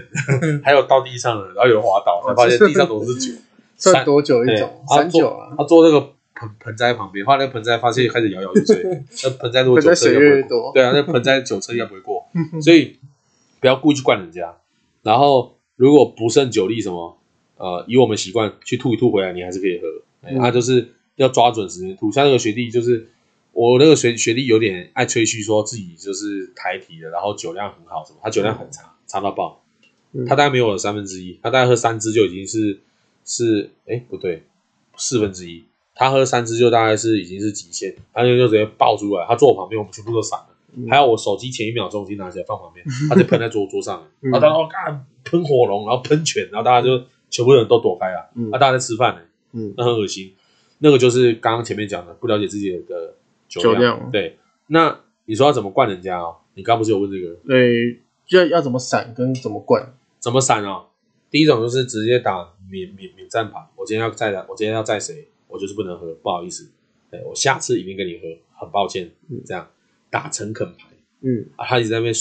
[0.61, 3.33] 还有倒地上的，然后有滑倒，才发现地上都是酒。
[3.77, 4.69] 算多久一种？
[4.89, 5.55] 三酒啊。
[5.57, 5.99] 他坐那个
[6.35, 8.83] 盆盆栽旁边，后来那个盆栽发现开始摇摇欲坠。
[9.23, 12.14] 那盆栽如果酒车越多，对啊，那盆栽酒车应该不会过，
[12.61, 12.97] 所以
[13.59, 14.57] 不要故意去灌人家。
[15.01, 17.17] 然后如果不胜酒力什么，
[17.57, 20.39] 呃，以我们习惯去吐一吐回来，你还是可以喝。
[20.39, 22.11] 他就是要抓准时间吐。
[22.11, 23.09] 像那个学弟就是。
[23.57, 29.63] 我那个学学弟有点爱吹嘘，说自己就是台体的，然后酒量很好，什么他酒量很差，差到爆。
[30.27, 32.81] 他大概没有我的三分之一，他大概喝三支就已经是
[33.23, 34.43] 是哎不对，
[34.97, 35.63] 四分之一。
[35.93, 39.25] 他喝三支就大概是已经是极限，他就就直接爆出来。
[39.25, 40.47] 他坐我旁边，我们全部都闪了。
[40.89, 48.29] 还有我手机前一秒钟已经拿起来放旁边，他就喷在桌 桌上，然后他说干喷火龙，然后喷泉，然后大家就全部人都躲开了。
[48.51, 49.21] 啊，大家在吃饭呢，
[49.53, 50.33] 嗯，那很恶心。
[50.79, 53.13] 那个就是刚刚前面讲的，不了解自己的。
[53.47, 54.37] 酒量，对，
[54.67, 56.35] 那你说要怎么灌人家哦？
[56.55, 57.35] 你刚不是有问这个？
[57.47, 59.93] 对，要要怎么闪跟怎么灌？
[60.19, 60.87] 怎么闪哦？
[61.29, 63.59] 第一种就是直接打免免免战牌。
[63.75, 65.27] 我今天要载的，我今天要载谁？
[65.47, 66.69] 我就是不能喝，不好意思。
[67.11, 68.23] 对，我下次一定跟你喝，
[68.59, 69.11] 很抱歉。
[69.29, 69.65] 嗯，这样
[70.15, 70.85] 打诚恳牌。
[71.19, 72.13] 嗯啊，他一直在那边，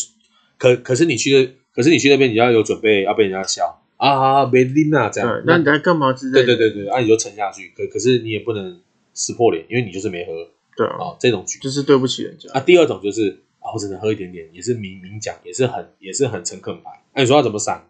[0.58, 5.42] 可可是你去的，可是你去那边你要有准备，要被人家笑啊，没拎啊，这样。
[5.46, 6.12] 那你在干嘛？
[6.12, 6.42] 之类。
[6.44, 7.72] 对对对对，啊，你就沉下去。
[7.76, 8.80] 可可是你也不能
[9.12, 10.32] 撕破脸，因为你就是没喝。
[10.76, 12.58] 对啊，哦，这种局就是对不起人家啊。
[12.58, 17.00] 第二种就是啊，我只能喝一点点，也是明明讲，也是很也是很诚恳牌。
[17.14, 17.86] 那你说要怎么闪？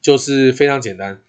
[0.00, 1.20] 就是非常简单，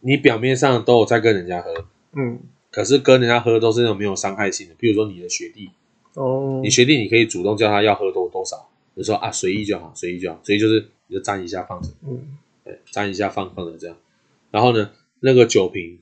[0.00, 2.40] 你表面上都有在跟人家喝，嗯，
[2.70, 4.74] 可是跟人家喝都是那种没有伤害性的。
[4.78, 5.70] 比如说你的学弟，
[6.14, 13.96] 哦，你学弟你可以主动叫他要喝多多少，你说啊随意就好，随意就好，随意就是你就沾一下放着，嗯，对，沾一下放放着这样。
[14.50, 15.98] 然后呢，那个酒瓶，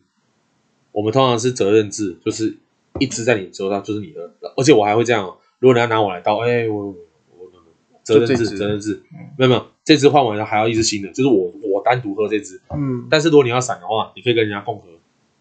[0.92, 2.56] 我们通常是责任制，就是。
[2.98, 5.34] 一直在你手上就是你的，而且我还会这样哦。
[5.60, 7.50] 如果你要拿我来倒，哎，我我
[8.02, 9.02] 责任制责任制，
[9.38, 12.60] 没有没有，这支换完了还要一支新的，就是我我单独喝这支。
[12.68, 14.88] 嗯，但是如果你要散的话，你可以跟人家共喝。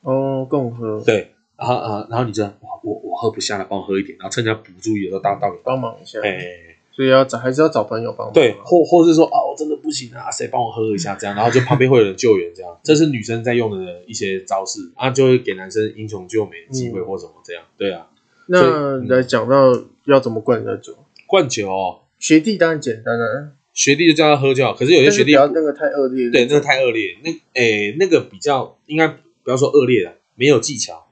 [0.09, 1.01] 哦，共喝。
[1.01, 6.19] 对，然后啊，然后你就哇，我我喝不下了，帮我喝一点，然后趁人家不注意的时候大倒给帮忙一下。
[6.23, 6.67] 哎。
[6.93, 8.33] 所以要找还是要找朋友帮忙。
[8.33, 17.63] 对，或或是说啊，我真的不行啊，谁帮我喝一下这样，然后就旁边会有人救援这样，这是女生在用的一些招式啊，就会给男生英雄救美的机会或什么这样。
[17.77, 18.07] 对啊，
[18.47, 19.71] 那来讲到
[20.05, 20.93] 要怎么灌酒？
[21.25, 24.73] 灌酒哦，学弟当然简单了，学弟就叫他喝就好。
[24.73, 31.07] 可是有些学弟不要那个太恶劣，对，那个太恶劣，那诶那个比较应该不要说恶劣了，没有技巧，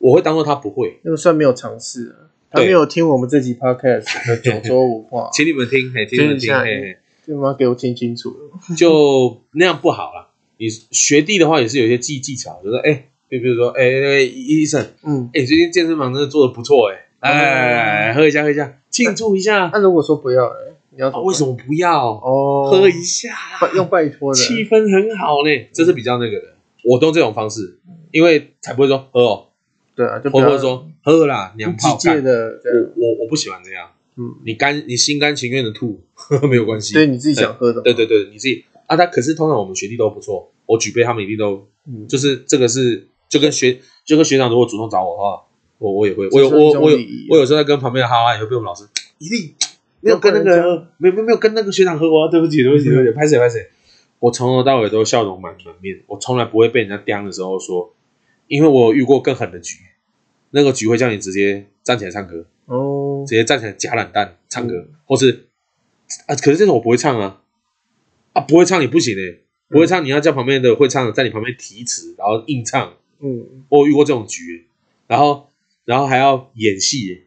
[0.00, 2.16] 我会当做他不会，那个算没有尝试
[2.50, 6.96] 他没有听我们这集 podcast 的九州文化，请你们听，嘿，请你们听，嘿嘿，
[7.26, 7.54] 对吗？
[7.56, 8.34] 给我听清楚，
[8.76, 10.30] 就那样不好了。
[10.56, 16.90] 你学弟的话也是有一些技技巧，就是哎，比比如说，哎，医生，嗯，哎，最近健身房真的做的不错，
[17.20, 19.70] 哎，哎，喝一下，喝一下，庆祝一下。
[19.72, 22.14] 那如果说不要，哎，你要为什么不要？
[22.14, 23.28] 哦，喝一下，
[23.74, 26.54] 用拜托的，气氛很好呢，这是比较那个的。
[26.82, 27.78] 我都这种方式，
[28.10, 29.46] 因为才不会说喝哦。
[29.94, 32.60] 对啊，就或者说喝啦，娘炮干的。
[32.96, 33.88] 我我我不喜欢这样。
[34.16, 36.00] 嗯，你甘你心甘情愿的吐，
[36.48, 36.94] 没有关系。
[36.94, 37.80] 对，你自己想喝的。
[37.82, 38.96] 对对对，你自己啊。
[38.96, 41.66] 他可是通常我们学弟都不错，我举杯他们一定都，
[42.08, 45.42] 就是这个是就跟学就跟学长如果主动找我的话，
[45.78, 46.28] 我我也会。
[46.30, 46.98] 我有我我有
[47.30, 48.84] 我有时候在跟旁边的哈哈也会被我们老师
[49.18, 49.54] 一定
[50.00, 53.68] 没有跟那个没有没有跟那个学长喝过，对不起对不起对不起，拍谁拍谁。
[54.18, 57.94] 我从头到尾都笑容满满面，我从来不会被人家刁的时候说，
[58.50, 59.76] 因为我有遇过更狠的局。
[60.50, 65.46] 那个局会叫你直接站起来唱歌哦，直接站起来夹懒蛋唱歌，或是
[66.26, 67.40] 啊，可是这种我不会唱啊，
[68.32, 74.66] 啊不会唱你不行诶，不会唱你要叫旁边的会唱的在你旁边提词，然后硬唱，嗯，我遇过这种局，
[75.06, 75.46] 然后
[75.84, 77.22] 然后还要演戏，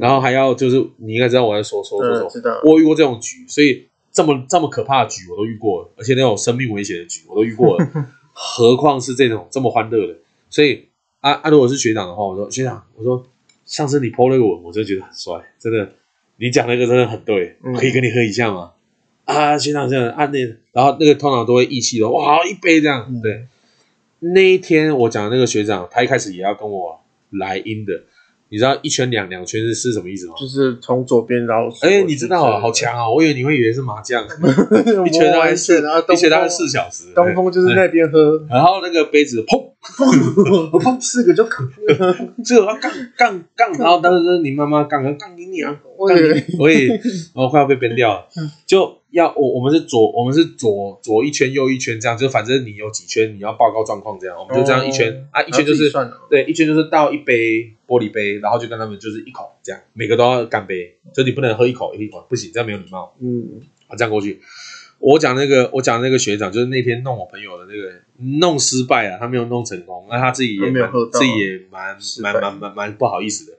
[0.00, 2.30] 然后还要就是你应该知道我在说说说说，
[2.64, 7.86] 我遇过这种局，所以这么这么可怕的局我都遇过了，而且那种生命危险的局我都遇过了，
[8.32, 10.16] 何况是这种这么欢乐的，
[10.54, 10.88] 所以。
[11.24, 11.48] 啊啊！
[11.48, 13.26] 如果是学长的话，我说学长，我说
[13.64, 15.90] 上次你 po 那个文，我真的觉得很帅，真的，
[16.36, 18.72] 你讲那个真的很对，可以跟你喝一下吗？
[19.24, 20.38] 嗯、啊，学长这样啊那，
[20.72, 23.46] 然后那个通常都会义气的，哇，一杯这样，对。
[24.18, 27.00] 那一天我讲的那个学长，他一开始也要跟我
[27.30, 28.02] 来阴的。
[28.54, 30.34] 你知道一圈两两圈是是什么意思吗？
[30.38, 31.68] 就是从左边绕。
[31.82, 33.10] 哎，你知道啊，好强啊！
[33.10, 34.22] 我以为你会以为是麻将，
[35.04, 35.82] 一圈大概四，
[36.12, 37.06] 一圈大概四小时。
[37.16, 41.68] 东风就是那边喝，然后那个杯子砰砰 砰，四个就可。
[42.44, 47.00] 这个要杠杠杠，然后当时你妈妈杠杠给你啊，我也我也，然
[47.34, 48.28] 后快要被编掉了，
[48.64, 48.98] 就。
[49.14, 55.88] 要我我们是左我们是左左一圈右一圈这样，就反正你有几圈你要报告状况这样，我们就这样一圈、哦、啊一圈就是
[56.28, 63.14] 对一圈就是倒一杯玻璃杯，然后就跟他们就是一口这样，每个都要干杯，就你不能喝一口一口不行，这样没有礼貌。
[63.20, 64.40] 嗯，啊这样过去，
[64.98, 67.92] 我讲那个我讲那个学长就是那天弄我朋友的那个
[68.40, 73.56] 弄失败了，他没有弄成功，那他自己也没有喝到，自己也蛮蛮蛮蛮蛮不好意思的。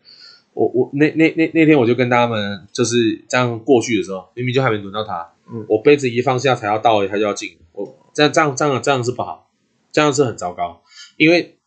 [0.54, 5.32] 我我那那那那天我就跟他们就是这样过去的时候，明明就还没轮到他。
[5.48, 7.58] 嗯，我杯子一放下才要倒，他就要进。
[7.72, 9.52] 我这样这样这样这样是不好，
[9.92, 10.82] 这样是很糟糕。
[11.18, 11.58] 因为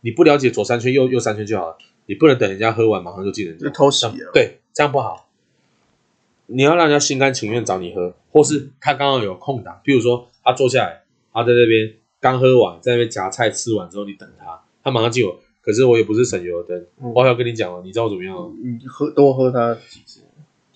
[0.00, 3.66] 你不了解左三圈右右三圈就好了，你不能等人家喝完马上就进人家。
[3.66, 4.30] 就偷袭了。
[4.32, 5.28] 对，这样不好。
[6.46, 11.02] 你要让人家心甘情愿找你喝，或是他刚好有空档，比如说他坐下来，
[11.32, 15.40] 他在那边刚喝完，在那边夹菜吃完之后，你等他，他马上进我。
[15.60, 18.34] 可是我也不是省油的灯，嗯、我还要跟你讲哦，你知道我怎么样？
[18.62, 20.20] 你喝多喝他几次？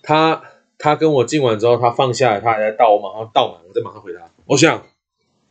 [0.03, 0.43] 他。
[0.83, 4.21] 他跟我进完之后，他放下来，他还在倒，我马上倒满，我再马上回他。
[4.47, 4.83] 我想，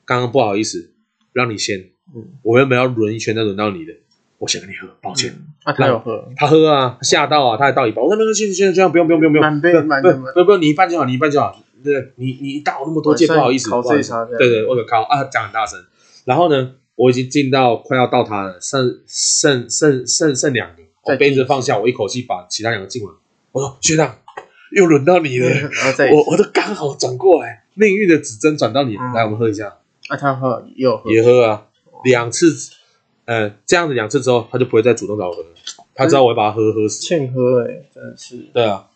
[0.04, 0.92] 刚刚不好意思，
[1.32, 1.80] 让你先，
[2.16, 3.94] 嗯，我原本要轮一圈再轮到你的，
[4.40, 5.32] 我想跟你喝，抱歉。
[5.64, 8.04] 啊，他有喝，他喝啊，吓到啊，他还倒一半。
[8.04, 11.56] 我说没关系，现在这样不用不用不用不用，满杯满杯，不不，你一半就好，你一半就好。
[11.84, 14.12] 对，你你倒那么多，不好意思，不好意思。
[14.38, 15.80] 对对，我有靠啊，讲很大声。
[16.26, 23.14] 然后呢，我已经进到快要到他了，剩剩剩剩剩两个，我杯子放下，我一口气把其他两个敬完。
[23.52, 24.16] 我说学长。
[24.72, 25.50] 又轮到你了，
[26.14, 29.78] 我我都刚好转过来，命运的指针转到你，来，我们喝一下。
[30.08, 31.68] 啊，他喝又喝，也喝啊，
[32.04, 32.72] 两次，
[33.26, 35.50] 呃，这样子两次之后，他就不会再主动找我喝了，
[35.94, 37.02] 他知道我会把他喝喝死。
[37.02, 38.38] 欠喝哎，真的是。
[38.54, 38.88] 对啊，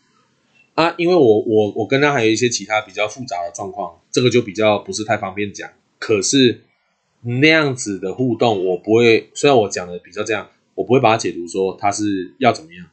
[0.73, 5.69] 啊，因为我我我跟他还有一些其他比较复杂的状况，这个就比较不是太方便讲。
[5.99, 6.61] 可是
[7.21, 12.87] 那样子的互动，我不会，虽然我讲的比较这样，我不会把它解读说他是要怎么样，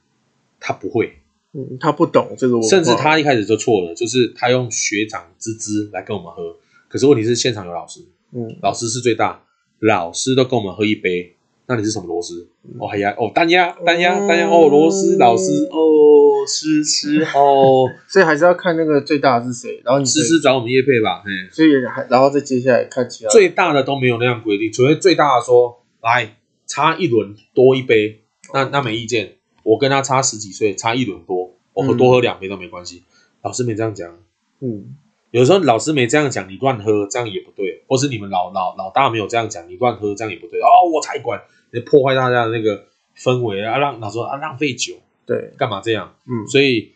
[0.61, 1.20] 他不会。
[1.53, 6.57] 嗯，他不懂这个文化，甚至他一开始就错了，就是他用学长之姿来跟我们喝，
[6.89, 8.01] 可是问题是现场有老师，
[8.33, 9.43] 嗯，老师是最大，
[9.81, 11.35] 老师都跟我们喝一杯，
[11.67, 12.49] 那你是什么螺丝？
[12.79, 26.37] 哦，海压哦，单压单压单压哦，螺丝老师哦，师师 哦，所以还是要看那个最大的是谁，然后你师师找我们叶配吧，嘿，所以还然后再接下来看其他最大的都没有那样规定，除非最大的说来
[26.67, 28.21] 差一轮多一杯，
[28.55, 29.39] 那那没意见，
[29.71, 33.05] 我跟他差十几岁，差一轮多，我喝多喝两杯都没关系，
[33.43, 34.19] 老师没这样讲，
[34.61, 34.97] 嗯。
[35.31, 40.59] 有时候老师没这样讲，你乱喝这样也不对，或是你们老老老大没有这样讲，你乱喝这样也不对。
[40.59, 41.41] 哦，我才管，
[41.71, 42.85] 你破坏大家的那个
[43.17, 44.95] 氛围啊，让老师说啊浪费酒，
[45.25, 46.17] 对，干嘛这样？
[46.27, 46.91] 嗯，所以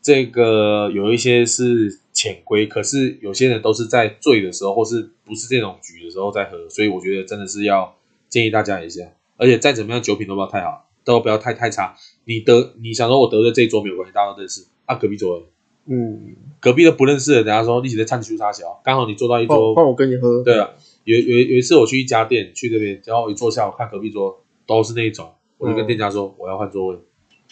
[0.00, 7.94] 这个有一些是潜规，可是有些人都是在醉的时候，或是不是这种局的时候在喝，所以我觉得真的是要
[8.30, 9.02] 建议大家一下，
[9.36, 11.94] 而且再怎么样酒品都不要太好，都不要太太差。
[12.24, 14.66] 你得你想说我得罪这一桌没有关系，大家都认识。
[14.86, 15.46] 啊，隔壁桌的。
[15.86, 20.42] 嗯，隔壁的不认识的，人家说一起在唱秋沙小，刚好你坐到一桌，换我跟你喝。
[20.42, 20.70] 对啊，
[21.04, 26.98] 有有有一次我去一家店，去这边，然后一坐下，我看隔壁桌都是那一种，我就跟店家说、嗯、我要换座位，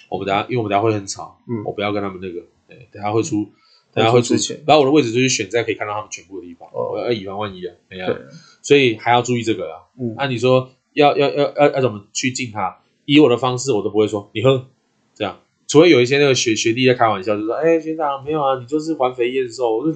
[0.08, 3.46] 我们等下因为我们等下会很吵，嗯，我不要跟他们那个，对，等下会出，
[3.92, 8.00] 等下会出钱，然后我的位置就是选在可以看到他们全部的地方，哦、我要以防万一啊，对。
[8.00, 8.18] 啊，
[8.62, 12.78] 所以还要注意这个啊，嗯，按、啊、你说要要要要要怎么去敬他？
[13.12, 14.66] 以我的方式，我都不会说你喝，
[15.14, 15.38] 这样。
[15.68, 19.94] 除非有一些那个学学弟在开玩笑，就说：“哎、欸，学长没有啊，你就是环肥燕瘦。”我说：“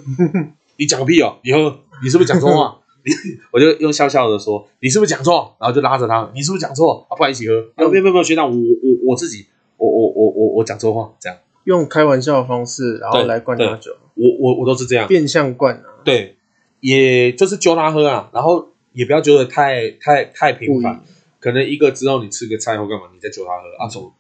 [0.79, 1.37] 你讲个屁哦！
[1.45, 2.79] 你喝，你是不是讲错话？”
[3.53, 7.07] 我就用笑笑的说：“你是不是讲错？”然后就拉着他：“你是不是讲错？
[7.11, 7.55] 啊，不然一起喝。
[7.77, 13.93] 嗯”没有没有没有，学长，我我我自己，我我我我我讲错话，这样用开玩笑的方式，然后来灌他酒。
[14.15, 15.85] 我我我都是这样变相灌啊。
[16.05, 16.37] 对，
[16.81, 21.03] 也就是揪他喝啊，然后也不要揪得太太太频繁，
[21.41, 24.13] 可能一个之后你吃个菜或干嘛，你再求他喝啊，走。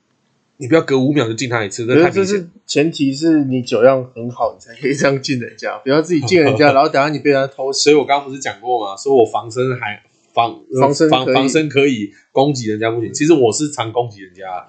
[0.59, 2.51] 你不要隔五秒就敬他一次，这太明显。
[2.67, 5.77] 前提是你酒量很好，你才可以这样敬人家。
[5.85, 7.71] 不要自己敬人家， 然后等下你被人家偷。
[7.71, 8.97] 所以我刚刚不是讲过吗？
[8.97, 10.03] 说我防身还
[10.33, 13.13] 防防身防防身可以攻击人家不行。
[13.13, 14.67] 其实我是常攻击人家，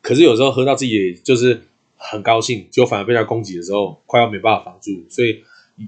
[0.00, 1.60] 可是有时候喝到自己就是
[1.96, 5.04] 很高兴，就反而被他攻击的时候，快要没办法防住。
[5.10, 5.44] 所以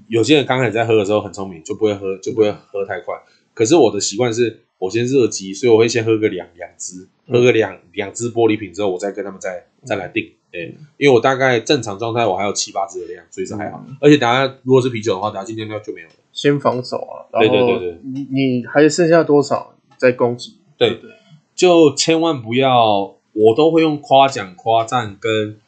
[0.07, 3.15] 有些人刚开始在喝的时候很聪明，就不会喝就不会喝太快。
[3.55, 4.59] 可是我的习惯是。
[4.79, 10.31] 我先热机，所以我会先喝个两两支，喝个两两支玻璃瓶之后，我再跟他们再再来定。
[10.51, 13.85] 哎、欸，因为我大概正常状态我还有七八支的量，所以是还好。
[13.87, 16.13] 嗯、而且等下如果是啤酒的话，等下今天就没有了。
[16.31, 20.55] 先防守啊，对对对对，你你还剩下多少再攻击？
[20.77, 21.11] 对对，
[21.53, 25.59] 就千万不要，我都会用夸奖、夸赞跟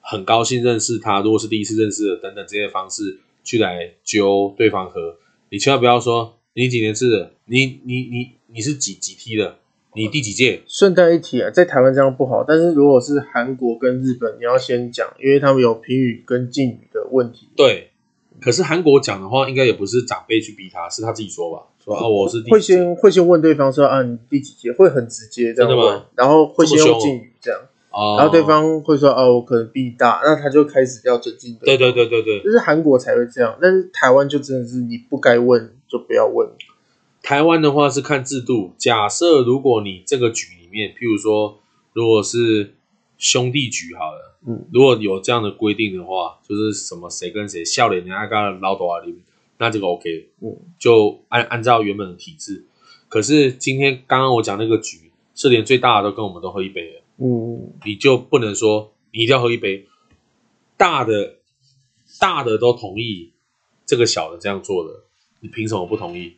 [0.00, 5.16] 很高兴认识他，如果是第一次认识的等等这些方式去来揪对方喝。
[5.50, 8.35] 你千万不要说你几年次的，你你你。
[8.56, 9.56] 你是几几梯的？
[9.94, 10.62] 你第几届？
[10.66, 17.50] 顺带一提啊，在台湾这样不好，但是如果是韩国跟日本，你要先讲，因为他们有评语跟敬语的问题。
[17.54, 17.90] 对，
[18.40, 21.66] 可是韩国讲的话，应该也不是长辈去逼他，是他自己说吧？
[21.84, 22.42] 说啊，我是。
[22.48, 24.72] 会先会先问对方说啊，你第几届？
[24.72, 26.02] 会很直接这样问？
[26.14, 27.60] 然后会先用敬语这样，
[27.90, 31.54] 哦、然后对方会说哦，我可能比你大，那他就开始要尊敬。
[31.56, 36.48] 对对对对对，就是韩国才会这样，但是台湾就真的是你不该问就不要问。
[37.26, 41.58] 台湾的话是看制度，假设如果你这个局里面，譬如说，
[41.92, 42.76] 如果是
[43.18, 49.20] 兄弟局好了，嗯，如果有这样的规定的话，就是什么谁跟谁笑脸人家刚刚捞多少零，
[49.58, 52.64] 那这个 OK，嗯，就按按照原本的体制。
[53.08, 59.84] 可是今天刚刚我讲那个局是连最大的都跟我们都喝一杯了，嗯，你就不能说你一定要喝一杯，
[60.76, 61.38] 大的
[62.20, 63.32] 大的都同意
[63.84, 65.00] 这个小的这样做的，
[65.40, 66.36] 你凭什么不同意？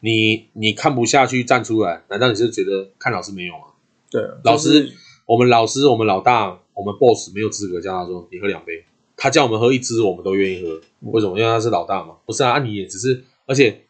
[0.00, 3.66] 你你看不下去站出来，难道你是觉得看老师没用啊？
[4.10, 4.92] 对，老师，
[5.26, 8.84] 我们老师，我们老大，我们 boss 没有资格叫他说你喝两杯，
[9.16, 10.80] 他叫我们喝一支，我们都愿意喝。
[11.00, 11.38] 为什么？
[11.38, 12.14] 因为他是老大嘛。
[12.24, 13.82] 不是啊，你也只是，而且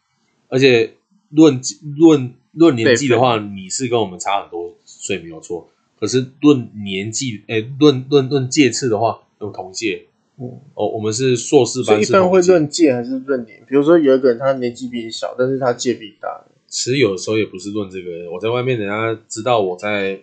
[0.47, 0.95] 而且
[1.29, 1.61] 论
[1.97, 5.69] 论论年纪的话，你是跟我们差很多岁没有错。
[5.99, 10.07] 可是论年纪，哎，论论论届次的话，有同届。
[10.41, 13.61] 嗯，哦，我们是硕士班，一般会论届还是论年？
[13.67, 16.45] 比如说有一个人他年纪比你小，但是他届比你大。
[16.67, 20.21] 其实有时候也不是论这个，我在外面人家知道我在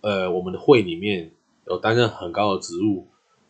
[0.00, 1.30] 呃我们的会里面
[1.68, 3.06] 有担任很高的职务，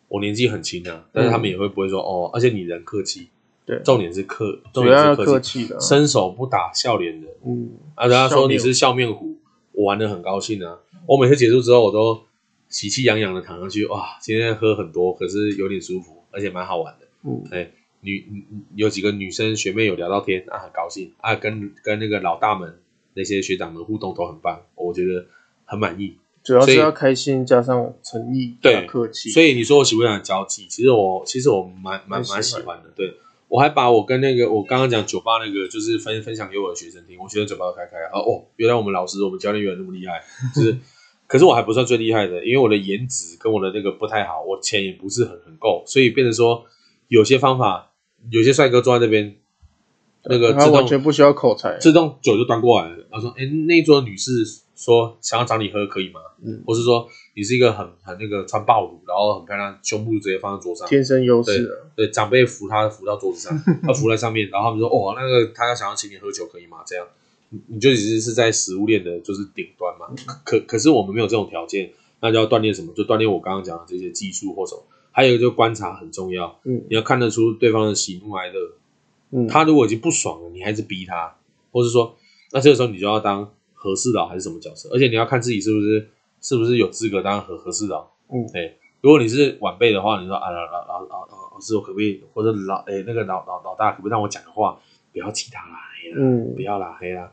[0.09, 3.29] 我年纪很轻啊，但是他们也会不会说、嗯、哦，而且你人客气，
[3.65, 7.25] 对，重点是客，重点是客气的，伸手不打笑脸人。
[7.47, 9.37] 嗯，啊，人家说你是笑面虎，
[9.73, 12.21] 我玩的很高兴啊，我每次结束之后我都。
[12.73, 14.19] 喜气洋洋的躺上去，哇！
[14.21, 17.07] 今天喝很多，可是有点舒服，而且蛮好玩的。
[17.23, 18.45] 嗯，哎、欸，女
[18.75, 22.81] 有几个女生学妹有聊到天，啊，很高兴啊，跟跟那个老大们
[23.15, 25.27] 那些学长们互动都很棒，我觉得
[25.65, 26.17] 很满意。
[26.43, 29.31] 主要是要开心加上诚意，对，客气。
[29.31, 30.67] 所以你说我喜不喜欢交际？
[30.67, 32.91] 其实我其实我蛮蛮蛮喜欢的。
[32.97, 33.15] 对，
[33.47, 37.17] 我还把我跟那个我刚刚讲酒吧那个，就是分分享给我的学生听。
[37.21, 40.21] 我学生嘴巴都开开啊，哦，原来我们老师、我们教练员那么厉害，
[40.53, 40.77] 就是，
[41.33, 46.63] 可是我还不算最厉害的，因为我的颜值跟我的那个不太好，我钱也不是很很够，所以变成说
[47.09, 47.93] 有些方法，
[48.31, 49.35] 有些帅哥坐在那边，
[50.25, 53.07] 那个他完全不需要口才，自动酒就端过来了。
[53.11, 54.31] 他说：“哎，那一桌女士。”
[54.75, 56.19] 说想要找你喝可以吗？
[56.43, 57.07] 嗯，或是说
[57.37, 61.71] 你是一个很很那个穿暴露，然后很漂亮，胸部直接放在桌上，天生优势。
[61.95, 66.79] 对，长辈扶他扶到桌子上，他扶在上面，然后他们说哦，那个他要想要请你喝酒可以吗？
[66.85, 67.07] 这样，
[67.69, 70.07] 你就其实是在食物链的就是顶端嘛。
[70.45, 72.93] 可可是我们没有这种条件，那就要锻炼什么？
[72.95, 74.83] 就锻炼我刚刚讲的这些技术或什么。
[75.11, 78.73] 还有一个就观察很重要，嗯，你要看得出对方的喜怒哀乐。
[79.31, 81.37] 嗯，他如果已经不爽了，你还是逼他，
[81.71, 82.17] 或是说，
[82.53, 83.53] 那这个时候你就要当。
[83.75, 84.89] 和事佬还是什么角色？
[84.95, 86.09] 而且你要看自己是不是
[86.41, 88.09] 是不是有资格当和和事佬。
[88.33, 92.23] 嗯，哎，如果你是晚辈的话，你说啊老老老老老师，我可不可以？
[92.33, 94.79] 或者老哎那个老老老大，可不可以让我讲个话？
[95.13, 97.33] 不要气他啦，黑啦，嗯，不要啦，黑啦。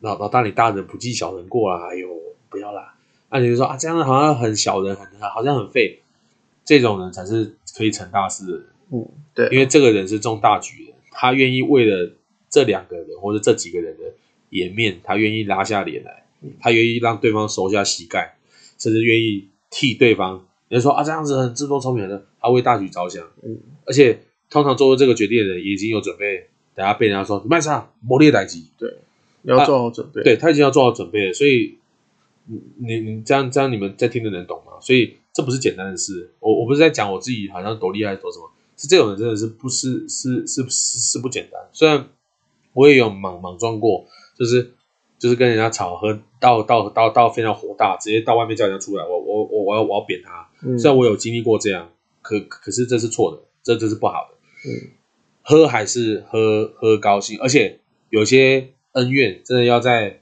[0.00, 2.08] 老老大，你大人不计小人过啦，哎呦，
[2.48, 2.94] 不要啦。
[3.30, 6.00] 那你就说啊，这样好像很小人，很好像很废。
[6.64, 8.66] 这种人才是可以成大事的人。
[8.92, 12.12] 嗯，对，因为这个人是重大局的，他愿意为了
[12.50, 14.04] 这两个人或者这几个人的。
[14.54, 16.26] 颜面，他愿意拉下脸来，
[16.60, 18.36] 他愿意让对方收下膝盖，
[18.76, 20.44] 甚至愿意替对方。
[20.68, 23.26] 人家说啊，这样子很自作聪明的，他为大局着想。
[23.42, 24.20] 嗯，而且
[24.50, 28.66] 通常做出这个决定的人已经有准备，等下被人家说卖啥磨练代机。
[28.78, 28.94] 对，
[29.42, 30.22] 你要做好准备。
[30.22, 31.78] 对，他已经要做好准备了，所以
[32.78, 34.72] 你你这样这样你们在听的人懂吗？
[34.80, 36.32] 所以这不是简单的事。
[36.40, 41.60] 我我不是在讲我自己好像多厉害多什么，是这种人真的是不是是是是是不简单。
[41.72, 42.08] 虽然
[42.72, 44.06] 我也有莽莽撞过。
[44.34, 44.72] 就是
[45.18, 50.48] 就是跟人家吵，喝到到到到非常火大，直接到外面叫人家出来，我我我我要我要扁他。
[50.64, 51.92] 嗯、虽然我有经历过这样，
[52.22, 54.36] 可可是这是错的，这这是不好的。
[54.68, 54.90] 嗯，
[55.42, 57.78] 喝还是喝喝高兴，而且
[58.08, 60.20] 有些恩怨真的要在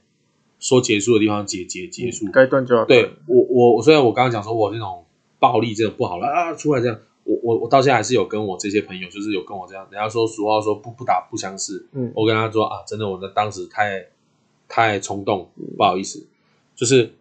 [0.59, 2.87] 说结束的地方结结结束，该断就要断。
[2.87, 5.05] 对我我我虽然我刚刚讲说我那种
[5.39, 6.99] 暴力真的不好了啊，出来这样。
[7.23, 11.87] 我我我到现在还是有跟我这些朋友，就是有跟我这样，人家说俗话说不不打不相识。
[11.93, 14.07] 嗯，我跟他说啊，真的，我在当时太
[14.67, 16.27] 太冲动，不好意思。
[16.75, 17.13] 就是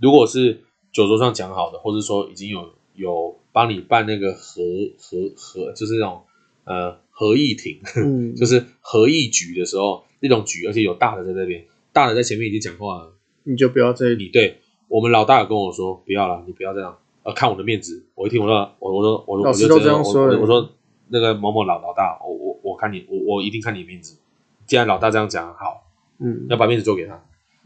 [0.00, 4.62] 如果是酒桌上讲好的，或者说已经有有帮你办那个合
[4.98, 6.22] 合合，就是那种
[6.64, 13.12] 呃合议庭，嗯、 就是合议局的时候，那种局，而且有大的在那边，大的在前面已经讲话了，
[13.44, 16.96] 你就不要在你对我们老大有跟我说不要了，你不要这样。
[17.22, 20.70] 呃，看我的面子，我一听我说，我我说我我就这样说，我说
[21.08, 24.18] 那个某某老老大，我我我看你，我我一定看你面子。
[24.66, 25.86] 既然老大这样讲，好，
[26.18, 27.24] 嗯，要把面子做给他，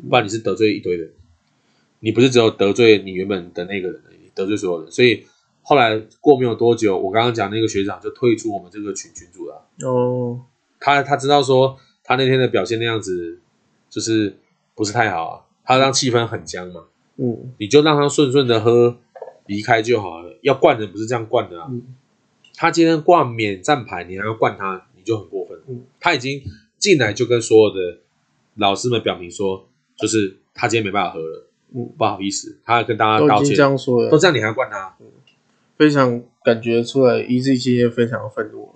[0.08, 1.10] 不然你是得罪一堆人，
[1.98, 4.92] 你不是只有得罪你原本的那个人，你得罪所有人。
[4.92, 5.24] 所以
[5.62, 9.66] 后来过没有多久，我刚刚讲那个学长就退出我们这个群群组了。
[9.82, 10.40] 哦，
[10.78, 11.76] 他他知道说
[12.08, 13.38] 他那天的表现那样子，
[13.88, 14.36] 就是
[14.74, 16.86] 不是太好啊，他让气氛很僵嘛。
[17.18, 18.96] 嗯，你就让他顺顺的喝。
[19.48, 21.68] 离开就好了，要灌人不是这样灌的啊！
[21.70, 21.82] 嗯、
[22.54, 25.58] 他今天挂免战牌，你还要灌他，你就很过分。
[25.66, 26.42] 嗯、他已经
[26.76, 28.00] 进来就跟所有的
[28.56, 29.66] 老师们表明说，
[29.96, 33.48] 就是他今天没办法喝了，嗯，不好意思，他要跟大家道歉。
[33.48, 34.94] 都这样说了，都这样你还灌他？
[35.00, 35.06] 嗯、
[35.78, 38.74] 非常感觉出来，EZ 今天非常的愤怒。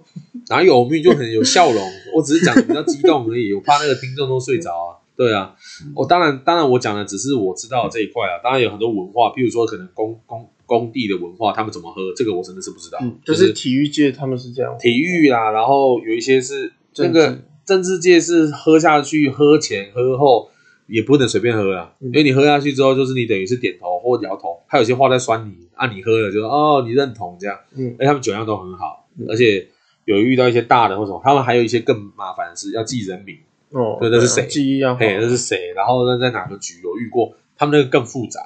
[0.52, 0.80] 哪有？
[0.80, 1.82] 我明明就很有笑容，
[2.14, 5.00] 我只是讲的比较激动而已，我怕那个听众都睡着啊。
[5.16, 5.54] 对啊，
[5.94, 10.48] 我当然当然我讲的只是我知道的这一块啊，当然有很多文化，譬如说可能工工。
[10.64, 12.00] 工地的文化，他们怎么喝？
[12.16, 12.98] 这个我真的是不知道。
[13.02, 14.74] 嗯，就是体育界他们是这样。
[14.78, 20.48] 体育啦，然后有一些是那个政治界是喝下去，喝前喝后
[20.86, 27.58] 也不能随便喝啊，因为你喝下去之后，就是你等于是点头或摇头，他有些话在酸你，啊，你喝了就说哦，你认同这样。
[27.76, 29.68] 嗯，而他们酒量都很好，而且
[30.04, 33.36] 有遇到一些大的或什么，他们还有一些更麻烦的事要记人名
[33.70, 34.46] 哦，对，那是谁？
[34.46, 35.72] 记忆要嘿，那是谁？
[35.74, 37.34] 然后那在哪个局有遇过？
[37.56, 38.40] 他们那个更复杂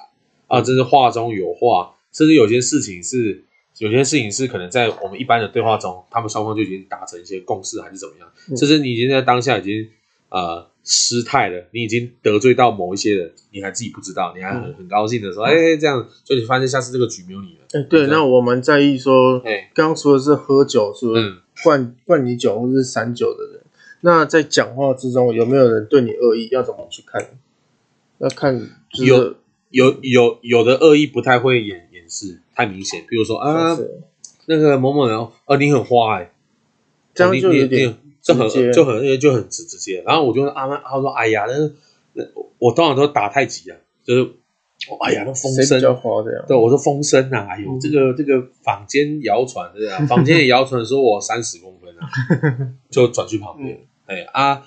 [0.46, 1.92] 啊，真是话中有话。
[2.12, 3.44] 甚至有些事情是，
[3.78, 8.56] 有些事情是可能在我们一般的对话中，他们双方就已经达成一些共识，还是怎么样？
[8.56, 9.86] 甚至你已经在当下已经
[10.30, 17.82] 呃失态了，你已经得罪到某一些人，你还自己不知道，你还很很高兴的说，哎、这样，所以你发现下次这个局没有你了。
[17.90, 23.62] 对，那我们在意说，哎，刚刚说的是喝酒，是不是灌灌你酒或者是散酒的人？
[24.00, 26.48] 那在讲话之中有没有人对你恶意？
[26.50, 27.26] 要怎么去看？
[28.18, 28.58] 要看、
[28.92, 29.36] 就是、有
[29.70, 31.86] 有有有的恶意不太会演。
[32.08, 33.76] 是太明显，比如说啊，
[34.44, 36.30] 那个某某人，啊，你很花哎，
[37.12, 40.04] 这样就有点就很就很就很直直接。
[40.06, 41.72] 然后我就啊，他说哎呀，那
[42.12, 42.24] 那
[42.58, 44.30] 我通常都打太极啊，就是
[45.00, 45.80] 哎呀，那风声，
[46.46, 52.06] 对，我说风声啊，哎呦，嗯、这个这个坊间谣传对啊， 坊间也谣传说我三十公分啊，
[52.90, 54.62] 就转去旁边，嗯、哎啊，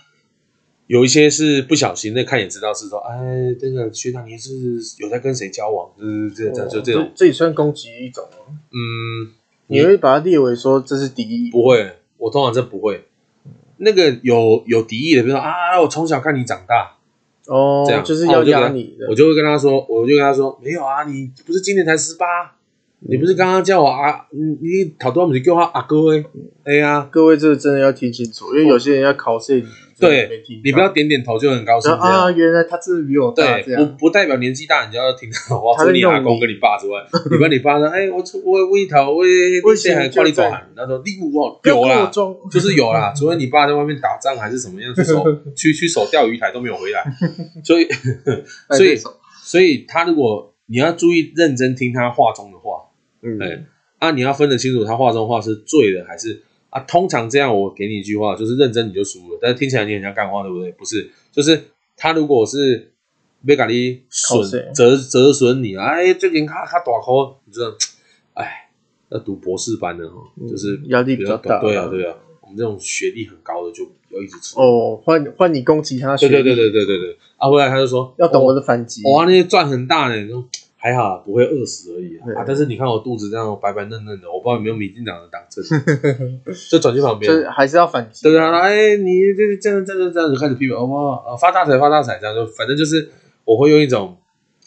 [0.87, 4.51] 有一些是不小心，那看也知道是说，哎，这个学长你是
[4.99, 8.57] 有在跟谁交往，就是这这就这种，这也算攻击一种吗？
[8.71, 9.31] 嗯，
[9.67, 11.51] 你会把它列为说这是敌意？
[11.51, 13.05] 不会，我通常这不会，
[13.77, 16.95] 那个有有敌意的，比如说啊，我从小看你长大。
[17.49, 18.03] 哦，这样。
[18.03, 22.25] 就是要压你的，我就会跟他说，我就跟他说，没有啊，你不是今年才十八，
[22.99, 26.23] 你不是刚刚叫我啊，你你好多我们就叫他阿哥哎，
[26.63, 29.63] 哎呀，各位这个真的要听清楚，因为有些人要考试，
[29.99, 36.99] 对，你不要点点头就很高兴啊，原来他真的比我大，对，不不代表年纪大你就要听 他话，除了你阿公跟你爸之外，
[37.29, 39.23] 你跟你爸说，哎，我我我一头我
[39.63, 42.09] 我 现在还夸你早喊，他说你我有啦，
[42.51, 45.23] 就是有啦，除非你爸在外面打仗还是什么样去守
[45.55, 47.03] 去去守钓鱼台都没有回来，
[47.63, 47.87] 所以
[48.69, 48.97] 所以
[49.43, 52.85] 所以他如果你要注意认真听他话中的话。
[53.21, 53.65] 嗯，哎，
[53.97, 56.79] 啊，你要分得清楚他话中话是醉了还是啊？
[56.81, 59.39] 通常这样，我给你一句话，就是认真你就输了。
[59.41, 60.71] 但是听起来你很像干话，对不对？
[60.71, 61.63] 不是，就是
[61.97, 62.91] 他如果是
[63.41, 67.73] 没咖喱损折折损你，哎，最近他他大考，你知道，
[68.33, 68.69] 哎，
[69.09, 70.15] 要读博士班的哈，
[70.49, 71.59] 就是压力比较大。
[71.61, 74.59] 对啊，对啊，我们这种学历很高的就要一直吃。
[74.59, 77.17] 哦，换换你攻击他学历，对对对对对对对。
[77.37, 79.01] 啊，后来他就说要懂我的反击。
[79.05, 80.45] 哇，那些赚很大呢。
[80.81, 82.45] 还好不会饿死而已啊！
[82.47, 85.61] 但是你看我肚子这样白白嫩嫩的，我不知道有没有民进党的党证，
[86.71, 88.23] 就转去旁边，就还是要反击。
[88.23, 93.09] 对啊，哎，你这这样这样这样就开始批评，哇，发大财发大财，这样就反正就是
[93.43, 94.17] 我会用一种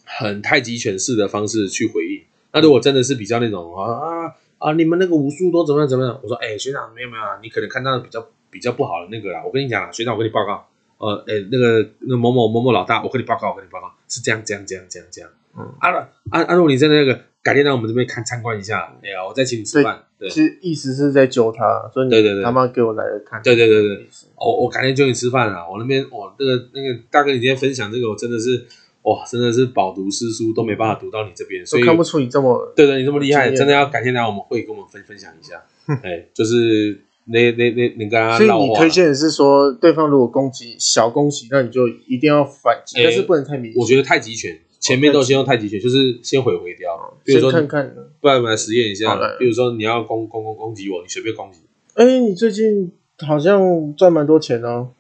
[0.04, 2.20] 很太极拳式的方式去回应。
[2.52, 6.20] 那如果真的是比较那种啊啊啊，你们那个武术都怎么样怎么样？
[6.22, 9.42] 我说，哎，学长没有没有啊，你可能看到比较比较不好的那个啦。
[9.42, 10.68] 我跟你讲啊，学长，我跟你报告，
[10.98, 15.30] 呃，哎，那个那某某某某老大，我跟你报告，我跟你报告，是这样这样这样这样这样。
[15.56, 15.90] 嗯，啊
[16.30, 16.54] 啊啊！
[16.54, 20.02] 如果你在那个改天来我们这边看参观一下，哎呀，我再请你吃饭。
[20.18, 23.42] 对，其实意思是在揪他，所以你他妈给我来了看。
[23.42, 24.06] 对对对对，
[24.36, 25.68] 我我改天揪你吃饭啊！
[25.68, 28.64] 我那边我那个那个大哥，你今天分享这个，我真的是
[29.02, 35.62] 哇，真的是饱读诗书都没办法读到你这边，所以看不出你这么对对，你这么厉害，真的要改天来我们会跟我们分分享一下。
[36.04, 43.80] 哎，就是那那那你跟他，所以你推荐的是说，对方如果攻击小攻击，那你就一定要反击，但是不能太明显。
[43.80, 44.60] 我觉得太极拳。
[44.82, 47.16] 前面都先用太极拳，就是先回回掉。
[47.24, 49.16] 比如说，看看，不然我们来实验一下。
[49.38, 51.60] 比如说，你要攻攻攻攻击我，你随便攻击。
[51.94, 52.90] 哎，你最近
[53.24, 54.90] 好像赚蛮多钱哦。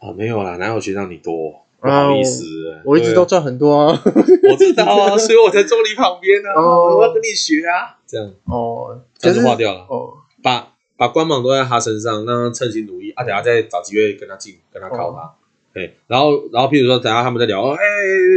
[0.00, 1.54] 啊，没有啦，哪有学长你多？
[1.80, 2.44] 不好意思，
[2.84, 4.02] 我一直都赚很多啊。
[4.04, 6.50] 我知道啊， 所以我才坐你旁边呢。
[6.56, 7.98] 哦，我要跟你学啊。
[8.06, 9.86] 这样哦，这样就划掉了。
[9.88, 13.10] 哦，把把光芒都在他身上，让他称心如意。
[13.12, 15.32] 啊，等下再找机会跟他进，跟他靠他。
[15.74, 17.78] 对，然后，然后，譬如说，等下他们在聊，哎，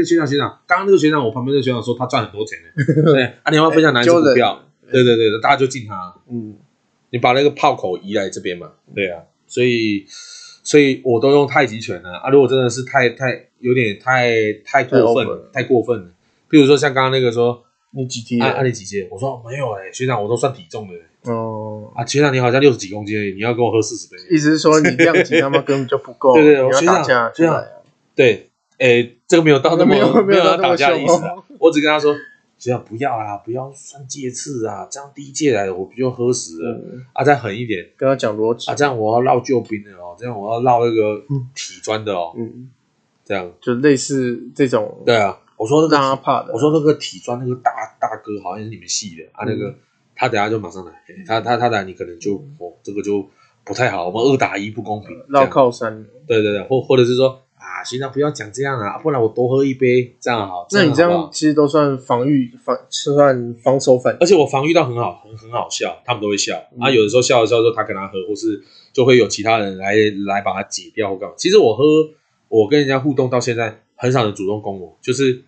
[0.06, 3.04] 学长，学长，刚刚那个学长，我旁边那个学长说他赚很多钱呢。
[3.12, 4.64] 对，啊，你要分享哪一支股票？
[4.90, 6.16] 对对对，大家就敬他。
[6.30, 6.56] 嗯，
[7.10, 8.72] 你把那个炮口移来这边嘛。
[8.94, 10.06] 对啊，所以，
[10.64, 12.30] 所以我都用太极拳了啊。
[12.30, 16.06] 如果真的是太太有点太太过分了，太过分了。
[16.50, 18.40] 譬如说像刚刚那个说，你几级？
[18.40, 19.06] 啊啊，你几级？
[19.12, 20.94] 我说没有哎，学长，我都算体重的。
[21.26, 26.34] 哦啊，学长你好像六十几公斤，你要跟我喝四十杯，意思是说你量级他妈根本就不够。
[26.36, 27.66] 对对对，学长学长，
[28.16, 29.94] 对，哎，这个没有到那么
[30.24, 32.14] 没有要打架的意思啊，我只跟他说，
[32.58, 36.82] 学长不要啊，不要算戒次啊，这样第一届来的我不就喝死了
[37.14, 37.24] 啊？
[37.24, 41.22] 再狠一点，跟他讲逻辑啊，这样我要烙救兵的哦，这样我要烙那个
[41.54, 42.70] 体砖的哦，嗯，
[43.24, 49.74] 这样就类似这种，对啊，我说让他怕的，我说那个体砖那个大大哥好像是你们系的啊，那个。
[50.16, 50.92] 他等下就马上来，
[51.28, 53.28] 他他他来你可能就哦，这个就
[53.64, 56.06] 不太好，我们二打一不公平，绕靠山。
[56.26, 60.66] 对对对，或或者是说啊，学长不要讲这样啊，不然我多喝一杯，这样好。
[60.72, 64.16] 那你这样其实都算防御防，算防守反。
[64.20, 66.56] 而且我防御到很好，很很好笑，他们都会笑。
[66.80, 68.62] 啊，有的时候笑的时候，说他跟他喝，或是
[68.94, 71.36] 就会有其他人来来把他解掉或干嘛。
[71.38, 71.84] 其实我喝，
[72.48, 75.44] 我跟人家互动到现在，很少人主动攻我，就是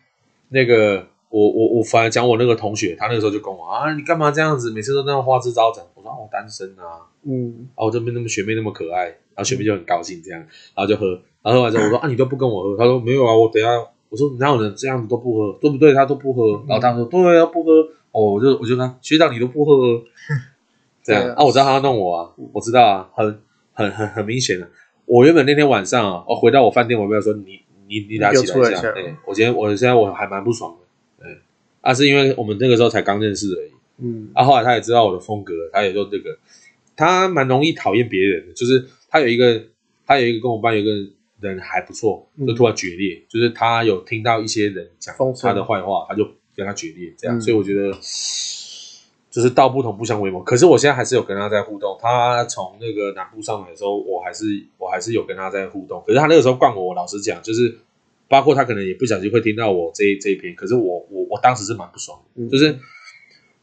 [0.49, 1.07] 那个。
[1.29, 5.83] 我我我反而讲我那个同学，他那个时候就跟我啊，你干嘛这样子，每次都那样花枝招展。
[5.93, 10.39] 我说我单身啊，嗯，啊我这边那么学妹那么可爱，然后学妹就很高兴这样，
[10.75, 13.69] 然后就喝，然后喝完之后我说啊你都不跟我喝，他说没有啊，我等下
[14.09, 15.93] 我说哪有人这样子都不喝，对不对？
[15.93, 17.71] 他都不喝，然后他说对啊不喝，
[18.11, 20.01] 哦我就我就说学长你都不喝，
[21.03, 23.41] 这样啊我知道他要弄我啊，我知道啊，很
[23.73, 24.69] 很很很明显的，
[25.05, 30.86] 我原本那天晚上啊，我回到我饭店，我没有说你你你俩起来一下，对我今天我现在我还蛮不爽的。
[31.87, 36.37] 那、啊、是因为我们那个时候才刚认识而已，嗯，啊，后来他也知道我的风格，他也说这个，
[36.97, 39.63] 他蛮容易讨厌别人的，就是他有一个，
[40.05, 40.91] 他有一个跟我班有一个
[41.39, 46.27] 人还不错，就突然决裂，嗯、就是他有听到一些人讲他的坏话，他就
[46.57, 47.93] 跟他决裂，这样，嗯、所以我觉得
[49.31, 50.43] 就是道不同不相为谋。
[50.43, 54.43] 可是我现在还是有跟他在互动，他从那个南部上来的时候，我还是
[54.77, 56.03] 我还是有跟他在互动。
[56.05, 57.77] 可是他那个时候灌我，我老实讲，就是
[58.27, 62.77] 包括他可能也不小心会听到我这一这一篇，可是我我我当时是蛮不爽的，嗯、就是。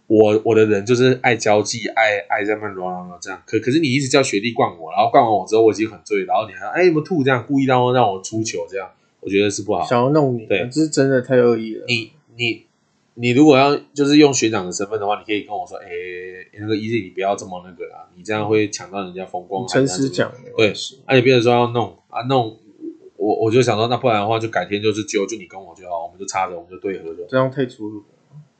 [0.06, 3.42] 我我的人就是爱交际，爱爱在那乱乱乱这样。
[3.46, 8.86] 可可是你一直叫学弟灌我，然后灌完我之后我已经很醉，然后你还哎有吐这样，故意让我让我出糗这样，
[9.20, 9.82] 我觉得是不好。
[9.82, 11.86] 想要弄你，对，这是真的太恶意了。
[11.88, 12.66] 你你
[13.14, 15.88] 你如果要就是用学长的身份的话，你可以跟我说，哎，
[16.60, 19.66] 那个 Easy 你不要这么那个啦，你这样会抢到人家风光。
[19.66, 20.74] 诚实讲，对，
[21.06, 22.58] 而且别人说要弄啊弄，
[23.24, 27.24] 我我就想说，那不然的话就改天就是揪就你跟我就好，我们就插着我们就对喝着。
[27.28, 28.06] 这样太粗鲁了。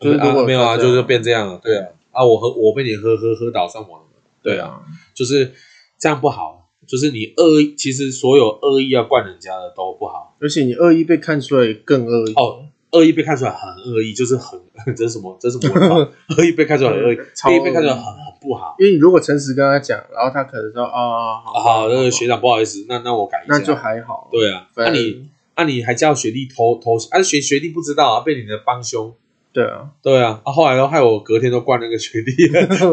[0.00, 4.80] 就是啊，没有啊，就是变这样了，对啊，啊，我喝我被你喝喝喝倒算我的，对啊，
[5.14, 5.52] 就是
[5.98, 12.32] 这样不好，就是你恶意，其实所有恶意要灌人家的都不好，而且你恶意被看出来更恶意。
[12.34, 14.58] 哦，恶意被看出来很恶意，就是很
[14.96, 15.36] 这是什么？
[15.40, 16.08] 这是什么？
[16.38, 17.60] 恶意被看出来很恶意，恶意。
[17.64, 29.12] 被看出来很很不好，因为你如果诚实跟他讲，然后他可能说啊，好，那个学长不好意思，那那我改一下，那就还好，对啊，那你那你还叫学弟偷偷，啊学学弟不知道啊，被你的帮凶。
[29.52, 32.32] 对啊，对啊，啊，后来都害我隔天都灌那个学弟，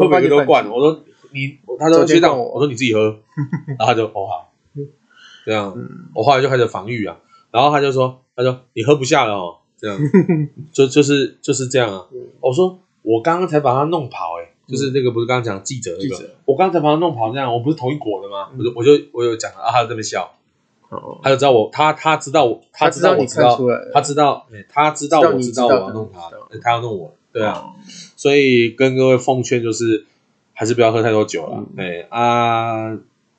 [0.00, 0.64] 我每个都灌。
[0.70, 1.02] 我说
[1.34, 2.60] 你，他说学长，我。
[2.60, 3.18] 说你自己喝，
[3.76, 4.52] 然后他就哦好，
[5.44, 5.76] 这样，
[6.14, 7.16] 我后来就开始防御啊，
[7.50, 9.98] 然后他就说，他说你喝不下了哦，这样，
[10.72, 12.06] 就就是就是这样啊。
[12.40, 18.50] 我说我刚刚才把他弄跑，哎，就是那个不是刚刚讲记者那个，我刚才把他弄跑这样，我不是同一国的吗？
[18.56, 20.32] 我就我就我有讲了啊，他在那边笑。
[21.22, 23.58] 他就知道我，他他知道我，他知道我知道，
[23.94, 26.30] 他知道，他知道我知道我要弄他，
[26.62, 27.72] 他要弄我，对啊，
[28.14, 30.04] 所以跟各位奉劝就是，
[30.52, 32.94] 还是不要喝太多酒了，哎啊，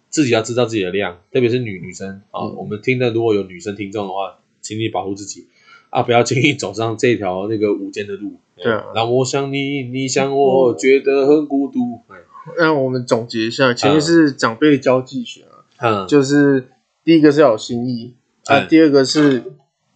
[0.09, 5.45] 自己要知道自己的量，特别是女女生啊，我们听的如果有女生听众的话，请你保护自己
[5.93, 8.33] 啊，不要轻易走上这条那个无间的路。
[8.55, 12.01] 对啊，让我想你，你想我，觉得很孤独。
[12.57, 15.41] 那我们总结一下，前面是长辈交际学
[15.77, 16.69] 啊，就是。
[17.05, 18.13] 第一个是要有心意
[18.45, 19.43] 啊，第二个是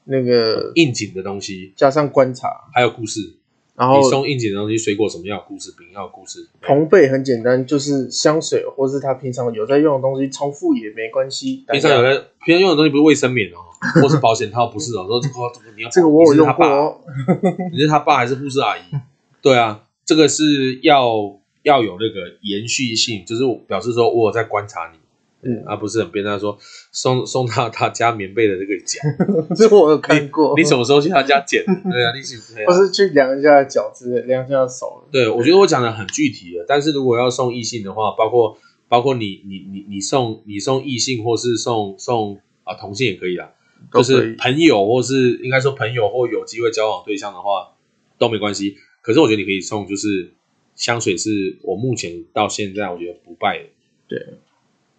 [0.03, 3.36] 那个应景的东西，加上观察，还有故事。
[3.77, 6.49] 然后你送应景的东西，水果什么要有故事，饼要有故事。
[6.63, 11.63] 同辈很简单，就是香水或是他平常有在用的东西，重复也没关系。
[11.67, 13.61] 平常有在平常用的东西不是卫生棉哦，
[14.01, 15.05] 或是保险套， 不是哦。
[15.07, 17.01] 说这个你要这个我有用过，
[17.71, 18.81] 你是他爸还是护士阿姨？
[19.43, 24.97] 对啊，这个是要要有那个延续性，就是表示说我有在观察你。
[25.43, 26.57] 嗯，啊不是很变态说
[26.91, 28.99] 送送他他家棉被的这个夹，
[29.55, 30.53] 这我有看过。
[30.57, 31.63] 你什么时候去他家捡？
[31.89, 35.07] 对啊，你是不是去量一下脚之类，量一下手？
[35.11, 38.57] 对，我觉得我讲的很具体的，但是如果要送异性的话，包括
[38.89, 43.53] 包括你你你你送你送异性或是送送啊同性也可以啦，
[43.93, 47.75] 就是朋友或是应该说朋友或有机会交往对象的话
[48.17, 48.75] 都没关系。
[49.03, 50.33] 可是我觉得你可以送，就是
[50.75, 53.65] 香水是我目前到现在我觉得不败的，
[54.07, 54.19] 对。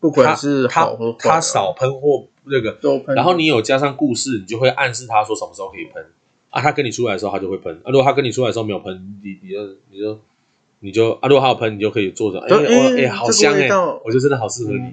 [0.01, 2.79] 不管是好和坏，他少喷或那个，
[3.15, 6.05] 然后你有加上故事，你就会暗示他说什么时候可以喷
[6.51, 6.61] 啊。
[6.63, 7.91] 他跟你出来的时候，他就会喷啊。
[7.91, 10.21] 如果他跟你出来的时候没有喷，你你就你就
[10.81, 11.29] 你就啊。
[11.29, 12.39] 如果他有喷，你就可以坐着。
[12.39, 13.69] 哎我哎，好香哎！
[14.05, 14.93] 我觉得真的好适合你。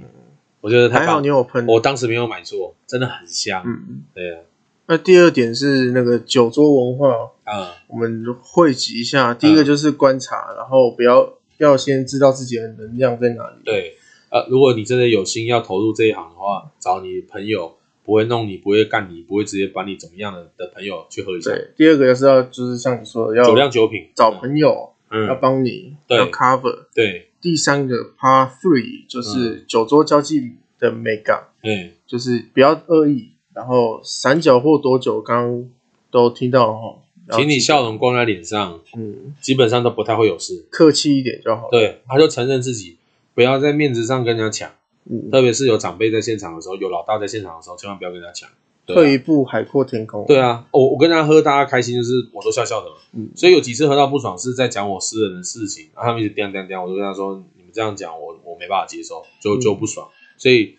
[0.59, 3.61] 我觉得还好你有喷，我当时没有买错，真的很香。
[3.65, 4.41] 嗯，对啊。
[4.87, 7.13] 那第二点是那个酒桌文化
[7.43, 9.33] 啊，我们汇集一下。
[9.33, 13.57] 第一个就是观察，然后不要要先知道自己的能量在哪里。
[13.63, 13.95] 对。
[14.29, 21.51] 呃，如果你真的有心要投入这一行的话，找你朋友不会弄你，不会干你，不会直接把你怎么样的的朋友去喝一下。
[21.51, 26.85] 对，第二个就是要就是像你说的，要酒量酒品，找朋友，嗯，要帮你，要 cover。
[26.93, 35.69] 对，第三个 part three 就是酒桌交际的美感，嗯，就是不要恶意，然后散酒或多酒，刚刚
[36.11, 36.95] 都听到了哈，
[37.37, 41.69] 请你笑容光在脸上，嗯，基本上都不太会有事，客气一点就好。
[41.71, 42.97] 对，他就承认自己。
[43.35, 44.71] 不要在面子上跟人家抢，
[45.07, 48.49] 嗯，特别是有长辈在现场的时候，有老大在现场的时候，千万不要跟人家抢。
[48.87, 50.25] 退一步，海阔天空。
[50.27, 52.95] 对啊，我我跟人家喝，大家开心，就是我都笑笑的嘛。
[53.13, 60.07] 嗯，所以有几次喝到不爽，是在讲我私人的事情，然后他们一直颠颠颠，我就跟他说：“你们这样讲，我我没办法接受，就就不爽。”
[60.37, 60.77] 所以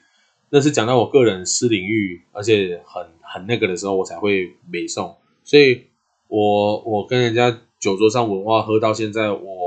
[0.51, 5.17] 那是讲到我个人私领域，而且很很那个的时候，我才会美送。
[5.43, 5.87] 所以
[6.29, 9.66] 我我跟人家酒桌上文化喝到现在，我。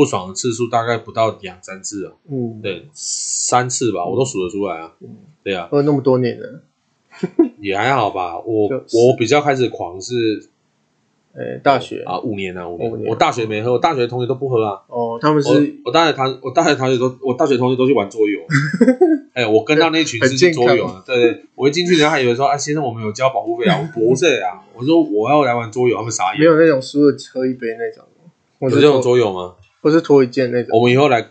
[0.00, 5.08] 不爽的次数大概不到两三次哦，嗯，对，三次吧，我都数得出来啊，嗯，
[5.44, 6.62] 对啊，喝那么多年了，
[7.60, 10.48] 也还好吧，我我比较开始狂是
[11.34, 13.08] 呃，大学啊，五年啊，五年。
[13.10, 14.80] 我大学没喝，我大学同学都不喝啊。
[14.88, 18.40] 哦，他们是，我大学同我大学同学都，我大学同学都去玩桌游。
[19.34, 21.44] 哎，我跟到那群是去桌游的，对对。
[21.54, 23.78] 我一进去，人家还以为说，啊，先生，我们有交保护费啊？
[23.78, 26.40] 我不是啊，我说我要来玩桌游，他们傻眼。
[26.40, 28.04] 没有那种输了喝一杯那种。
[28.58, 29.54] 有这种桌游吗？
[29.80, 30.78] 不是脱一件那种。
[30.78, 31.28] 我们以后来。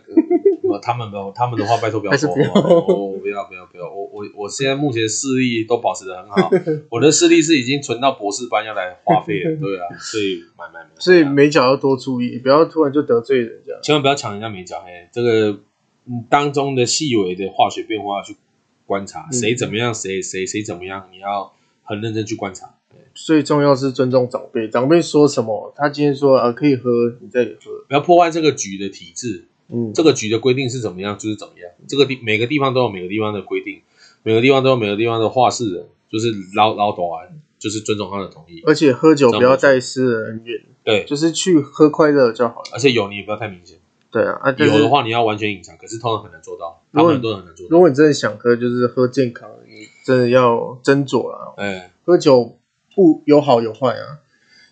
[0.82, 2.30] 他们没有， 他们的话拜托不要说。
[2.30, 6.48] 我不要不要不要，我我我现在目前视力都保持的很好，
[6.88, 9.56] 我的视力是已经存到博士班要来花费了。
[9.60, 10.90] 对啊，所以买买买。
[10.96, 13.72] 所以美甲要多注意，不要突然就得罪人家。
[13.82, 15.58] 千万不要抢人家美甲，嘿，这个
[16.28, 18.36] 当中的细微的化学变化去
[18.86, 21.52] 观察，谁怎么样，谁谁谁怎么样，你要
[21.82, 22.76] 很认真去观察。
[23.14, 29.44] 最重要是尊重长辈，长辈说什么，他今天说啊可以喝，你再喝，不要破坏这个局的体制。
[29.72, 31.70] 嗯，这个局的规定是怎么样，就是怎么样。
[31.86, 33.80] 这个地每个地方都有每个地方的规定，
[34.24, 37.22] 每个地方都有每个地方的话事人，就是老老多啊，
[37.56, 38.60] 就是尊重他的同意。
[38.66, 42.70] 而且喝酒不要带私人恩怨，对，就是去喝快乐就好了。
[42.72, 43.78] 而且有你也不要太明显，
[44.10, 47.70] 对啊，啊有的话你要完全隐藏，可是通常很难做到，他们很多人很难做到。
[47.70, 51.54] 如果你真的想喝，就是喝健康，你真的要斟酌啊。
[51.58, 52.56] 哎，喝酒
[52.94, 54.20] 不有好有坏啊。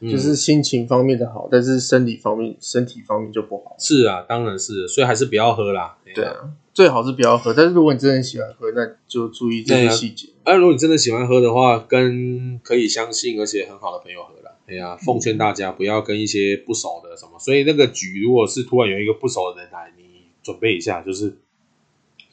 [0.00, 3.74] 就是心情方面的好，嗯、但是身理方面、身体方面就不好。
[3.80, 5.98] 是啊，当然是，所以还是不要喝啦。
[6.14, 7.52] 对啊，最好是不要喝。
[7.52, 10.28] 但是如果你真的很喜欢喝，那就注意这些细节。
[10.44, 14.52] 哎、啊，如果你真的喜欢喝的话，跟可以相信而且很好的朋友喝啦。
[14.68, 17.36] 哎呀、啊，奉劝大家不要跟一些不熟的什么。
[17.40, 20.04] 所以那个局，如果是突然有一个不熟的人来，你
[20.44, 21.36] 准备一下，就是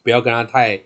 [0.04, 0.84] 不要跟他太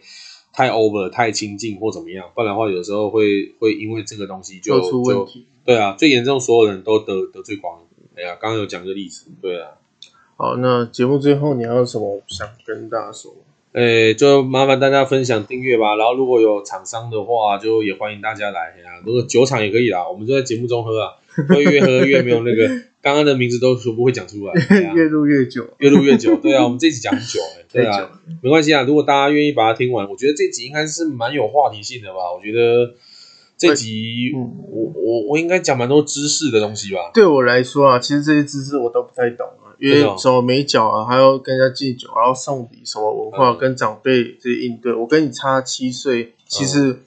[0.51, 5.45] 太 over、太亲近或怎么样，不然的话，有时候会会因为这个东西就出问题。
[5.65, 7.80] 对啊，最严重，所有人都得得罪光。
[8.15, 9.27] 哎呀，刚刚有讲个例子。
[9.41, 9.71] 对啊，
[10.35, 13.31] 好，那节目最后你要有什么想跟大家说？
[13.71, 15.95] 哎，就麻烦大家分享订阅吧。
[15.95, 18.73] 然后如果有厂商的话，就也欢迎大家来。
[18.76, 21.13] 哎呀，如果酒厂也可以啦，我们就在节目中喝啊，
[21.47, 22.67] 会越喝越没有那个
[23.01, 24.53] 刚刚的名字都说不会讲出来。
[24.95, 26.35] 越录越久，越录越久。
[26.38, 27.65] 对啊，我们这集讲很久哎。
[27.71, 28.11] 对啊，
[28.41, 28.84] 没关系啊。
[28.84, 32.31] 如果大家愿意把它听完，我觉得这集应该是蛮有话题性的吧。
[32.35, 32.95] 我觉得。
[33.61, 37.11] 这集我我我应该讲蛮多知识的东西吧？
[37.13, 44.93] 对我来说啊，其实这些知识我都不太懂啊，因为什么美角啊，还要跟人家敬酒，然后送礼，什么文化跟长辈这些应对。
[44.93, 46.99] 我跟你差七岁，其实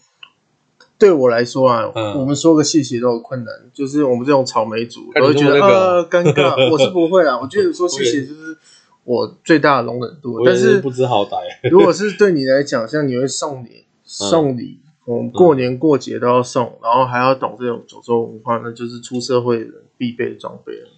[1.02, 6.54] 对我来说啊，我们说个谢谢都有困难，就是我们这种草莓族我会觉得呃尴尬。
[6.70, 8.56] 我是不会啊，我觉得说谢谢就是
[9.02, 10.40] 我最大的容忍度。
[10.46, 14.78] 但是不知好歹，如果是对你来讲，像你会送礼送礼。
[15.04, 20.88] 我们，过年过节都要送，嗯、然后还要懂这种酒桌文化，那就是出社会人必备的装备了。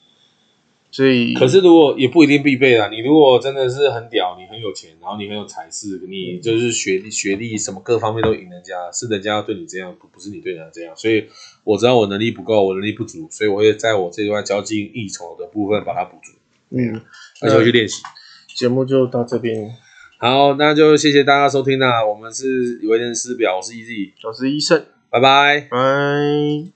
[0.95, 2.87] 所以，可是如果也不一定必备啦。
[2.89, 10.95] 你如果真的是很屌，你很有钱，然后你很有才识，你就是学历、学历什么各方面都赢人家，是人家要对你这样，不不是你对人家这样。
[10.97, 11.25] 所以
[11.65, 16.31] 我知道我能力不够，我能力不足，所以我会在我这段交际应酬的部分把它补足。
[16.71, 17.01] 嗯，
[17.41, 18.01] 而且我去练习。
[18.55, 19.69] 节目就到这边。
[20.19, 22.07] 好，那就谢谢大家收听啦。
[22.07, 26.74] 我们是维人师表，我是 EZ，我是医生，拜拜，拜。